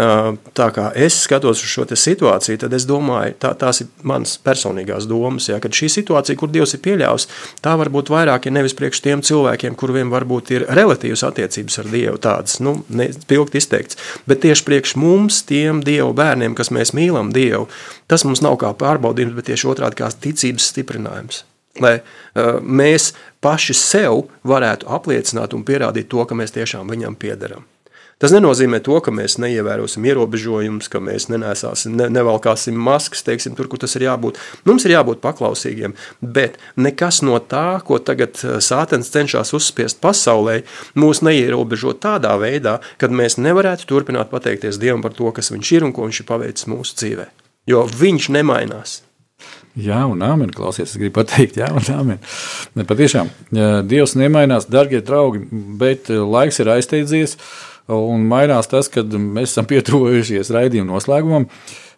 tā 0.57 0.69
kā 0.75 0.87
es 0.97 1.19
skatos 1.27 1.61
uz 1.61 1.73
šo 1.73 1.85
situāciju, 1.89 2.61
tad 2.63 2.75
es 2.77 2.87
domāju, 2.89 3.35
tā, 3.43 3.53
tās 3.59 3.83
ir 3.85 3.91
manas 4.07 4.37
personīgās 4.41 5.09
domas. 5.11 5.51
Ja, 5.51 5.59
kad 5.61 5.77
šī 5.77 5.91
situācija, 5.93 6.39
kur 6.41 6.53
Dievs 6.53 6.75
ir 6.77 6.83
pieļāvis, 6.85 7.29
tā 7.65 7.75
var 7.81 7.91
būt 7.93 8.13
vairāk, 8.13 8.47
ja 8.47 8.55
nevis 8.55 8.77
priekš 8.79 9.03
tiem 9.05 9.25
cilvēkiem, 9.27 9.77
kuriem 9.81 10.13
varbūt 10.13 10.55
ir 10.57 10.67
relatīvas 10.71 11.25
attiecības 11.29 11.81
ar 11.83 11.91
Dievu, 11.93 12.17
tādas 12.23 12.59
nu, 12.65 12.79
spilgti 13.19 13.61
izteikts, 13.61 14.01
bet 14.31 14.43
tieši 14.47 14.67
priekš 14.69 14.97
mums, 15.01 15.43
tiem 15.49 15.85
Dieva 15.85 16.13
bērniem, 16.17 16.57
kas 16.59 16.73
mēs 16.75 16.95
mīlam 16.97 17.35
Dievu, 17.37 17.69
tas 18.11 18.25
mums 18.29 18.45
nav 18.45 18.59
kā 18.63 18.73
pārbaudījums, 18.81 19.37
bet 19.37 19.51
tieši 19.53 19.71
otrādi 19.75 20.01
kā 20.01 20.11
ticības 20.25 20.73
stiprinājums. 20.73 21.45
Lai 21.81 22.01
uh, 22.01 22.59
mēs 22.61 23.13
paši 23.45 23.77
sev 23.79 24.25
varētu 24.47 24.89
apliecināt 24.91 25.55
un 25.55 25.63
pierādīt 25.67 26.11
to, 26.11 26.25
ka 26.27 26.37
mēs 26.37 26.57
tiešām 26.57 26.91
viņam 26.91 27.15
piederam. 27.21 27.67
Tas 28.21 28.35
nenozīmē 28.35 28.83
to, 28.85 28.99
ka 29.01 29.13
mēs 29.17 29.39
neievērosim 29.41 30.05
ierobežojumus, 30.05 30.91
ka 30.93 31.01
mēs 31.01 31.31
nenesāsim, 31.33 31.95
ne, 31.97 32.11
nevalkāsim 32.13 32.77
maskas, 32.77 33.23
teiksim, 33.25 33.55
tur, 33.57 33.65
kur 33.73 33.81
tas 33.81 33.97
ir 33.97 34.05
jābūt. 34.05 34.37
Mums 34.69 34.85
ir 34.85 34.93
jābūt 34.93 35.23
paklausīgiem, 35.25 35.95
bet 36.21 36.59
nekas 36.77 37.23
no 37.25 37.39
tā, 37.41 37.81
ko 37.87 37.97
tagad 38.05 38.37
eh, 38.45 38.59
sātens 38.61 39.09
cenšas 39.15 39.55
uzspiest 39.57 40.03
pasaulē, 40.05 40.59
mūs 41.01 41.23
neierobežo 41.25 41.95
tādā 41.97 42.35
veidā, 42.43 42.77
kad 43.01 43.15
mēs 43.15 43.39
nevarētu 43.41 43.89
turpināt 43.89 44.29
pateikties 44.29 44.77
Dievam 44.81 45.01
par 45.01 45.17
to, 45.17 45.33
kas 45.33 45.49
viņš 45.55 45.73
ir 45.79 45.89
un 45.89 45.97
ko 45.97 46.05
viņš 46.05 46.21
ir 46.21 46.29
paveicis 46.29 46.69
mūsu 46.69 47.01
dzīvē. 47.01 47.27
Jo 47.73 47.87
viņš 47.89 48.29
nemainās. 48.37 49.01
Jā, 49.81 50.03
un 50.11 50.21
amen. 50.27 50.53
Klausies, 50.53 50.91
es 50.91 51.01
gribu 51.01 51.23
pateikt, 51.23 51.57
jā, 51.57 51.71
un 51.73 51.89
amen. 51.95 52.21
Ne, 52.77 52.85
patiešām, 52.85 53.31
Dievs 53.89 54.13
nemainās, 54.19 54.69
darbie 54.69 55.01
draugi, 55.01 55.47
bet 55.81 56.11
laiks 56.11 56.61
ir 56.61 56.75
aizteidzies. 56.75 57.39
Uh, 57.39 57.70
un 57.95 58.27
mainās 58.31 58.71
tas, 58.71 58.89
kad 58.93 59.11
mēs 59.11 59.55
esam 59.55 59.69
pietuvojušies 59.71 60.53
raidījuma 60.55 60.95
noslēgumam. 60.95 61.47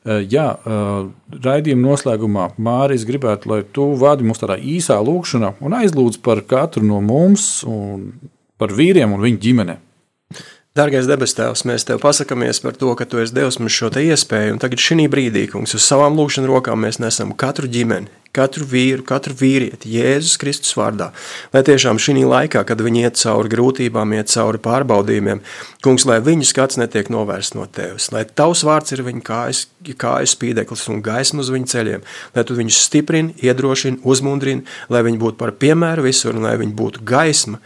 Eh, 0.03 0.25
jā, 0.27 0.49
eh, 0.67 1.37
raidījuma 1.45 1.93
noslēgumā 1.93 2.49
Mārcis 2.59 3.07
gribētu, 3.07 3.51
lai 3.53 3.61
tu 3.63 3.93
vadi 4.01 4.27
mums 4.27 4.43
tādā 4.43 4.57
īsā 4.59 4.97
lūkšanā 4.99 5.55
un 5.63 5.77
aizlūdz 5.79 6.19
par 6.23 6.43
katru 6.43 6.83
no 6.83 6.99
mums 7.01 7.65
par 8.59 8.75
vīriem 8.75 9.15
un 9.15 9.23
viņu 9.23 9.39
ģimeni. 9.43 9.77
Dargais 10.73 11.05
debes 11.05 11.35
Tēvs, 11.37 11.67
mēs 11.69 11.85
Tev 11.85 11.99
pasakāmies 12.01 12.63
par 12.65 12.73
to, 12.81 12.95
ka 12.97 13.05
Tu 13.05 13.19
esi 13.21 13.35
devis 13.37 13.59
mums 13.61 13.75
šo 13.77 13.91
iespēju, 13.93 14.55
un 14.55 14.61
tagad 14.63 14.81
šī 14.81 15.05
brīdī, 15.13 15.43
kungs, 15.53 15.75
uz 15.77 15.85
savām 15.85 16.17
lūkšanas 16.17 16.49
rokām 16.49 16.81
mēs 16.81 16.97
nesam 16.97 17.35
katru 17.37 17.69
ģimeni, 17.69 18.09
katru 18.33 18.65
vīru, 18.71 19.05
katru 19.05 19.37
vīrieti, 19.37 19.91
Jēzus 19.99 20.41
Kristus 20.41 20.73
vārdā. 20.81 21.11
Lai 21.53 21.61
tiešām 21.69 22.01
šī 22.01 22.25
laikā, 22.25 22.65
kad 22.65 22.81
viņi 22.81 23.05
iet 23.05 23.21
cauri 23.21 23.53
grūtībām, 23.53 24.17
iet 24.17 24.33
cauri 24.33 24.63
pārbaudījumiem, 24.65 25.45
kungs, 25.85 26.09
lai 26.09 26.23
viņu 26.25 26.49
skats 26.49 26.81
netiek 26.81 27.13
novērsts 27.13 27.59
no 27.61 27.69
Tevis, 27.69 28.09
lai 28.17 28.25
Tavs 28.25 28.65
vārds 28.65 28.97
ir 28.97 29.05
viņu 29.05 29.21
kājas, 29.29 29.67
kājas 29.93 30.39
spīdeklis 30.39 30.89
un 30.89 31.05
gaisma 31.05 31.45
uz 31.45 31.53
viņu 31.53 31.73
ceļiem, 31.77 32.11
lai 32.33 32.49
Tu 32.49 32.61
viņus 32.65 32.83
stiprini, 32.89 33.37
iedrošini, 33.45 34.01
uzmundrini, 34.09 34.65
lai 34.89 35.05
viņi 35.05 35.21
būtu 35.21 35.37
par 35.37 35.53
piemēru 35.53 36.09
visur 36.09 36.33
un 36.33 36.49
lai 36.49 36.57
viņi 36.65 36.79
būtu 36.81 37.05
gaisma 37.05 37.61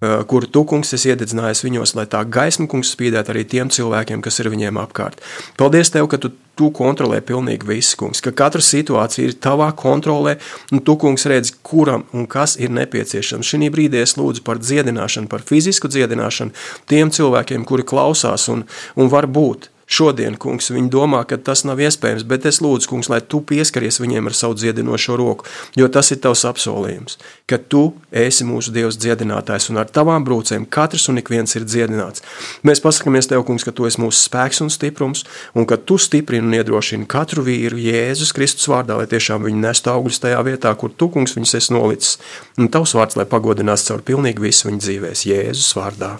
kuru 0.00 0.48
tu, 0.48 0.64
kungs, 0.64 0.94
esi 0.96 1.10
iededzinājis 1.12 1.64
viņos, 1.66 1.94
lai 1.98 2.06
tā 2.08 2.22
gaisma, 2.24 2.68
kungs, 2.70 2.92
spīdētu 2.94 3.34
arī 3.34 3.44
tiem 3.48 3.72
cilvēkiem, 3.72 4.22
kas 4.24 4.40
ir 4.40 4.48
viņiem 4.52 4.80
apkārt. 4.80 5.20
Paldies 5.60 5.92
Tev, 5.92 6.08
ka 6.08 6.16
tu, 6.20 6.32
tu 6.56 6.70
kontrolē 6.76 7.20
pilnīgi 7.24 7.68
visu, 7.68 7.98
kungs, 8.00 8.22
ka 8.24 8.32
katra 8.36 8.64
situācija 8.64 9.28
ir 9.28 9.36
tavā 9.36 9.68
kontrolē, 9.76 10.38
un 10.72 10.80
tu, 10.84 10.96
kungs, 11.00 11.26
redzi, 11.28 11.56
kuram 11.66 12.06
un 12.16 12.24
kas 12.30 12.56
ir 12.56 12.72
nepieciešams. 12.76 13.44
Šī 13.44 13.68
brīdī 13.72 14.00
es 14.00 14.16
lūdzu 14.16 14.44
par 14.46 14.62
dziedināšanu, 14.62 15.28
par 15.28 15.44
fizisku 15.44 15.90
dziedināšanu 15.92 16.56
tiem 16.88 17.12
cilvēkiem, 17.12 17.68
kuri 17.68 17.84
klausās 17.84 18.48
un, 18.52 18.64
un 18.96 19.12
var 19.12 19.28
būt 19.28 19.68
Šodien, 19.90 20.36
kungs, 20.38 20.68
viņi 20.70 20.86
domā, 20.92 21.24
ka 21.26 21.34
tas 21.42 21.64
nav 21.66 21.80
iespējams, 21.82 22.22
bet 22.30 22.44
es 22.46 22.60
lūdzu, 22.62 22.86
kungs, 22.92 23.08
lai 23.10 23.18
tu 23.26 23.40
pieskaries 23.42 23.98
viņiem 23.98 24.28
ar 24.30 24.36
savu 24.38 24.54
dziedinošo 24.54 25.16
roku, 25.18 25.48
jo 25.74 25.88
tas 25.90 26.12
ir 26.14 26.20
tavs 26.22 26.44
apsolījums, 26.46 27.18
ka 27.50 27.58
tu 27.58 27.88
esi 28.14 28.46
mūsu 28.46 28.70
Dievs 28.70 29.00
dziedinātājs 29.02 29.66
un 29.72 29.80
ar 29.82 29.90
tavām 29.90 30.22
brūcēm 30.28 30.68
katrs 30.70 31.08
un 31.10 31.18
ik 31.18 31.32
viens 31.34 31.56
ir 31.58 31.66
dziedināts. 31.66 32.22
Mēs 32.62 32.82
pasakāmies 32.84 33.26
Tev, 33.30 33.42
kungs, 33.48 33.66
ka 33.66 33.74
tu 33.74 33.88
esi 33.90 33.98
mūsu 33.98 34.22
spēks 34.28 34.62
un 34.62 34.70
stiprums 34.70 35.24
un 35.58 35.66
ka 35.66 35.80
tu 35.82 35.98
stiprini 35.98 36.46
un 36.46 36.54
iedrošini 36.60 37.10
katru 37.10 37.42
vīru 37.50 37.82
Jēzus 37.82 38.30
Kristus 38.36 38.70
vārdā, 38.70 38.94
lai 38.94 39.10
tiešām 39.10 39.42
viņi 39.48 39.64
nestu 39.66 39.90
augļus 39.90 40.22
tajā 40.22 40.38
vietā, 40.46 40.70
kur 40.78 40.94
tu, 40.94 41.10
kungs, 41.10 41.34
viņus 41.34 41.56
esi 41.58 41.74
nolicis. 41.74 42.14
Un 42.62 42.70
tavs 42.70 42.94
vārds, 42.94 43.18
lai 43.18 43.26
pagodinās 43.26 43.88
caur 43.90 44.06
pilnīgi 44.06 44.46
visu 44.46 44.70
viņu 44.70 44.86
dzīvēs 44.86 45.26
Jēzus 45.32 45.74
vārdā. 45.78 46.14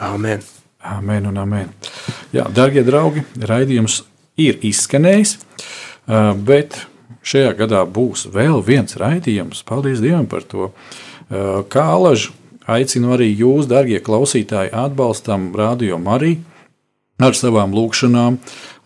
Āmen! 0.00 0.61
Amen 0.82 1.28
un 1.30 1.38
amen. 1.38 1.68
Jā, 2.34 2.48
darbie 2.50 2.82
draugi, 2.82 3.22
raidījums 3.38 4.00
ir 4.40 4.58
izskanējis, 4.66 5.36
bet 6.42 6.80
šajā 7.22 7.52
gadā 7.60 7.84
būs 7.86 8.26
vēl 8.34 8.58
viens 8.66 8.98
raidījums. 8.98 9.62
Paldies 9.68 10.02
Dievam 10.02 10.26
par 10.26 10.42
to. 10.48 10.72
Kā 11.70 11.84
alaži 11.94 12.32
aicinu 12.66 13.14
arī 13.14 13.30
jūs, 13.30 13.70
darbie 13.70 14.00
klausītāji, 14.02 14.74
atbalstam 14.74 15.52
Radio 15.58 16.00
Mariju 16.02 16.42
ar 17.22 17.36
savām 17.38 17.74
lūkšanām, 17.76 18.38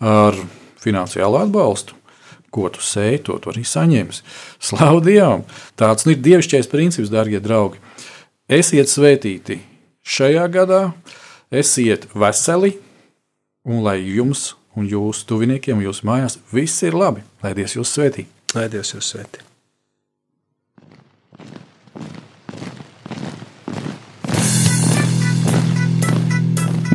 ar 0.05 0.37
finansiālu 0.83 1.41
atbalstu. 1.47 1.97
Ko 2.53 2.69
tu 2.73 2.81
sēji, 2.85 3.25
to 3.27 3.41
tu 3.41 3.51
arī 3.53 3.65
saņemsi. 3.69 4.23
Slavu 4.63 5.01
Dievam! 5.05 5.43
Tāds 5.77 6.07
ir 6.09 6.21
dievišķais 6.21 6.69
princips, 6.73 7.13
darbie 7.13 7.41
draugi. 7.43 7.81
Esiet 8.49 8.89
svētīti 8.93 9.59
šajā 10.07 10.45
gadā, 10.53 10.83
esiet 11.51 12.07
veseli, 12.15 12.77
un 13.67 13.83
lai 13.85 14.01
jums 14.03 14.55
un 14.77 14.87
jūsu 14.89 15.27
tuviniekiem, 15.31 15.81
jūsu 15.85 16.07
mājās 16.07 16.39
viss 16.53 16.85
ir 16.85 16.97
labi. 16.97 17.25
Lai 17.43 17.55
Dievs 17.57 17.77
jūs 17.79 17.93
svētī. 17.97 18.27
Lai 18.55 18.69
Dievs 18.73 18.95
jūs 18.95 19.13
svētī. 19.15 19.43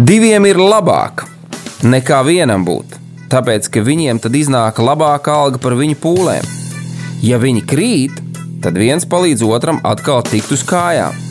Diviem 0.02 0.46
ir 0.50 0.58
labāk 0.60 1.24
nekā 1.88 2.20
vienam 2.28 2.66
būt, 2.68 2.98
tāpēc 3.32 3.70
ka 3.72 3.84
viņiem 3.86 4.20
tad 4.20 4.36
iznāk 4.36 4.82
labāka 4.84 5.38
alga 5.44 5.62
par 5.62 5.78
viņu 5.80 5.96
pūlēm. 6.04 6.48
Ja 7.24 7.40
viņi 7.40 7.64
krīt, 7.70 8.20
tad 8.66 8.76
viens 8.82 9.06
palīdz 9.08 9.46
otram 9.46 9.80
atkal 9.88 10.26
tikt 10.28 10.52
uz 10.52 10.66
kājām 10.68 11.31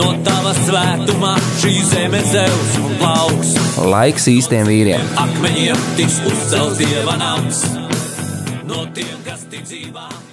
no 0.00 0.14
tava 0.24 0.54
svētumā 0.56 1.34
šī 1.60 1.74
zeme 1.90 2.22
zeus 2.30 2.72
un 2.80 2.96
plauks. 3.02 3.52
Laiks 3.92 4.28
īstiem 4.32 4.68
vīriem. 4.70 5.12
Akmeņiem 5.20 5.86
tiks 6.00 6.20
uzcelts 6.30 6.80
dieva 6.80 7.18
nams 7.20 7.64
no 8.70 8.86
tiem, 8.96 9.16
kas 9.26 9.46
tic 9.50 9.66
dzīvām. 9.68 10.29